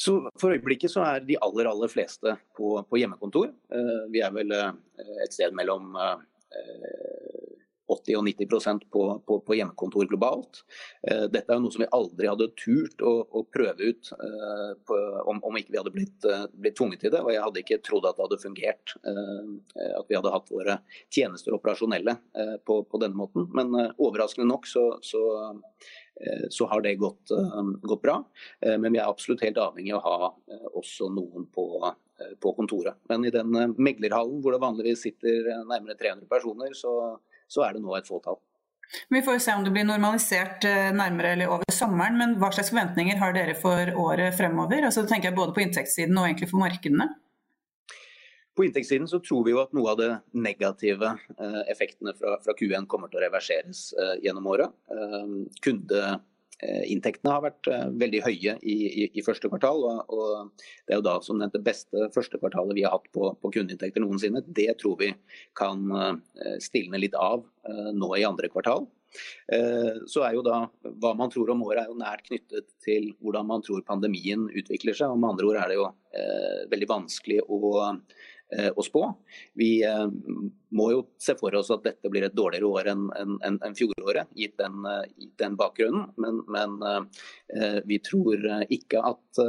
Så 0.00 0.14
For 0.40 0.54
øyeblikket 0.54 0.92
så 0.94 1.04
er 1.04 1.24
de 1.28 1.36
aller 1.44 1.68
aller 1.68 1.90
fleste 1.92 2.32
på, 2.56 2.72
på 2.88 3.00
hjemmekontor. 3.00 3.50
Eh, 3.74 4.04
vi 4.12 4.22
er 4.24 4.32
vel 4.32 4.54
eh, 4.56 4.70
et 5.26 5.34
sted 5.36 5.52
mellom 5.56 5.92
80 7.90 8.16
og 8.18 8.24
90 8.26 8.84
på, 8.92 9.02
på, 9.26 9.38
på 9.46 9.56
hjemmekontor 9.58 10.06
globalt. 10.10 10.62
Eh, 11.08 11.26
dette 11.32 11.50
er 11.50 11.58
jo 11.58 11.64
noe 11.64 11.74
som 11.74 11.82
vi 11.82 11.90
aldri 11.96 12.30
hadde 12.30 12.50
turt 12.58 13.02
å, 13.02 13.12
å 13.26 13.42
prøve 13.50 13.90
ut 13.90 14.12
eh, 14.14 14.72
på, 14.86 14.98
om, 15.30 15.40
om, 15.46 15.58
ikke 15.58 15.74
vi 15.74 15.80
hadde 15.80 15.94
blitt, 15.94 16.28
eh, 16.28 16.46
blitt, 16.52 16.76
tvunget 16.78 17.04
til 17.04 17.14
det. 17.14 17.22
Og 17.24 17.32
jeg 17.34 17.44
hadde 17.46 17.62
ikke 17.64 17.80
trodd 17.86 18.06
at 18.08 18.18
det 18.18 18.26
hadde 18.26 18.40
fungert, 18.42 18.94
at 19.00 20.06
vi 20.08 20.16
hadde 20.16 20.32
hatt 20.32 20.50
våre 20.52 20.76
tjenester 21.12 21.54
operasjonelle 21.56 22.14
på 22.66 23.00
denne 23.00 23.18
måten. 23.18 23.48
Men 23.56 23.74
overraskende 23.96 24.48
nok 24.48 24.68
så, 24.68 24.84
så, 25.04 25.22
så 26.52 26.66
har 26.68 26.82
det 26.84 26.98
gått, 27.00 27.32
gått, 27.80 28.02
bra. 28.02 28.18
Men 28.60 28.90
vi 28.92 28.98
er 28.98 29.08
absolutt 29.08 29.40
helt 29.46 29.56
avhengig 29.60 29.94
av 29.96 30.04
å 30.04 30.10
ha 30.10 30.30
også 30.76 31.08
noen 31.14 31.46
på, 31.54 31.64
på 32.42 32.52
kontoret. 32.58 32.98
Men 33.08 33.24
i 33.24 33.32
den 33.32 33.56
meglerhallen 33.80 34.42
hvor 34.44 34.52
det 34.52 34.60
vanligvis 34.60 35.06
sitter 35.06 35.48
nærmere 35.64 35.96
300 35.96 36.28
personer, 36.28 36.76
så 36.76 36.92
så 37.50 37.66
er 37.66 37.76
det 37.76 37.84
nå 37.84 37.96
et 37.98 38.08
fåtall. 38.08 38.38
Vi 39.10 39.22
får 39.22 39.38
se 39.42 39.54
om 39.54 39.62
det 39.62 39.70
blir 39.74 39.86
normalisert 39.86 40.64
eh, 40.66 40.90
nærmere 40.94 41.34
eller 41.36 41.52
over 41.54 41.74
sommeren, 41.74 42.16
men 42.18 42.36
hva 42.42 42.50
slags 42.54 42.72
forventninger 42.72 43.20
har 43.20 43.34
dere 43.36 43.54
for 43.58 43.92
året 44.02 44.34
fremover? 44.38 44.82
Altså, 44.88 45.04
tenker 45.06 45.30
jeg 45.30 45.38
både 45.38 45.54
på 45.54 45.62
inntektssiden 45.62 46.18
og 46.18 46.26
egentlig 46.26 46.50
for 46.50 46.62
markedene. 46.62 47.06
På 48.56 48.64
inntektssiden 48.64 49.08
så 49.08 49.20
tror 49.22 49.44
vi 49.46 49.54
jo 49.54 49.60
at 49.62 49.74
noe 49.76 49.92
av 49.92 50.00
det 50.00 50.10
negative 50.34 51.12
eh, 51.38 51.60
effektene 51.70 52.14
fra, 52.18 52.34
fra 52.42 52.54
Q1 52.58 52.88
kommer 52.90 53.10
til 53.10 53.20
å 53.20 53.22
reverseres 53.22 53.84
eh, 53.94 54.16
gjennom 54.26 54.48
året. 54.50 54.74
Eh, 54.90 56.18
har 57.32 57.40
vært 57.40 57.68
veldig 57.96 58.18
høye 58.20 58.52
i, 58.60 58.74
i, 58.90 59.04
i 59.16 59.22
første 59.24 59.48
kvartal. 59.48 59.78
Og, 59.80 60.10
og, 60.12 60.66
Det 60.84 60.92
er 60.92 60.98
jo 60.98 61.06
da 61.06 61.14
som 61.24 61.38
det 61.40 61.62
beste 61.64 62.10
første 62.12 62.36
kvartalet 62.36 62.76
vi 62.76 62.84
har 62.84 62.92
hatt 62.92 63.06
på, 63.16 63.30
på 63.40 63.52
kundeinntekter 63.54 64.04
noensinne. 64.04 64.42
Det 64.44 64.68
tror 64.82 64.98
vi 65.00 65.08
kan 65.56 65.88
stilne 66.60 67.00
litt 67.00 67.16
av 67.16 67.46
nå 67.96 68.10
i 68.18 68.26
andre 68.28 68.52
kvartal. 68.52 68.84
Så 70.04 70.26
er 70.26 70.36
jo 70.36 70.44
da 70.44 70.66
Hva 71.00 71.14
man 71.16 71.32
tror 71.32 71.54
om 71.54 71.64
året 71.64 71.86
er 71.86 71.94
jo 71.94 71.96
nært 71.96 72.28
knyttet 72.28 72.68
til 72.84 73.08
hvordan 73.24 73.48
man 73.48 73.64
tror 73.64 73.80
pandemien 73.88 74.44
utvikler 74.52 75.00
seg. 75.00 75.08
og 75.08 75.16
Med 75.16 75.32
andre 75.32 75.48
ord 75.48 75.62
er 75.62 75.72
det 75.72 75.80
jo 75.80 75.88
eh, 75.88 76.60
veldig 76.76 76.92
vanskelig 76.92 77.40
å 77.48 77.78
å 78.50 78.82
spå. 78.84 79.04
Vi 79.58 79.70
eh, 79.86 80.06
må 80.76 80.86
jo 80.92 81.02
se 81.22 81.36
for 81.38 81.54
oss 81.58 81.70
at 81.74 81.84
dette 81.86 82.10
blir 82.12 82.26
et 82.26 82.36
dårligere 82.36 82.70
år 82.70 82.90
enn 82.92 83.08
en, 83.18 83.36
en, 83.46 83.58
en 83.66 83.76
fjoråret, 83.76 84.30
gitt 84.38 84.56
den, 84.60 84.82
eh, 84.90 85.04
gitt 85.16 85.36
den, 85.42 85.58
bakgrunnen. 85.60 86.08
Men, 86.20 86.40
men 86.50 87.06
vi 87.88 87.98
tror 88.04 88.44
ikke 88.72 89.00
at 89.04 89.40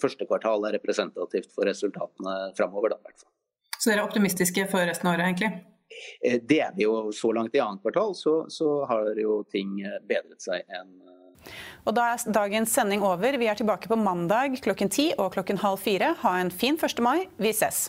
første 0.00 0.26
kvartal 0.28 0.64
er 0.68 0.76
representativt 0.78 1.50
for 1.54 1.68
resultatene 1.68 2.54
framover. 2.56 2.94
Så 3.76 3.90
dere 3.90 4.00
er 4.00 4.06
optimistiske 4.06 4.66
for 4.70 4.86
resten 4.86 5.10
av 5.10 5.16
året, 5.16 5.26
egentlig? 5.28 6.44
Det 6.48 6.60
er 6.62 6.72
vi 6.76 6.86
jo 6.86 7.10
så 7.16 7.32
langt 7.36 7.56
i 7.56 7.62
annet 7.62 7.82
kvartal, 7.82 8.14
så, 8.16 8.34
så 8.52 8.70
har 8.88 9.18
jo 9.20 9.40
ting 9.52 9.80
bedret 10.08 10.40
seg 10.40 10.64
enn 10.70 10.94
og 11.88 11.96
Da 11.96 12.10
er 12.12 12.34
dagens 12.34 12.74
sending 12.74 13.04
over. 13.06 13.38
Vi 13.40 13.48
er 13.48 13.58
tilbake 13.58 13.88
på 13.88 13.98
mandag 13.98 14.58
klokken 14.64 14.92
ti 14.92 15.10
og 15.16 15.32
klokken 15.36 15.60
halv 15.64 15.80
fire. 15.80 16.14
Ha 16.24 16.36
en 16.40 16.52
fin 16.52 16.76
1. 16.76 17.00
mai. 17.04 17.28
Vi 17.40 17.52
ses. 17.56 17.88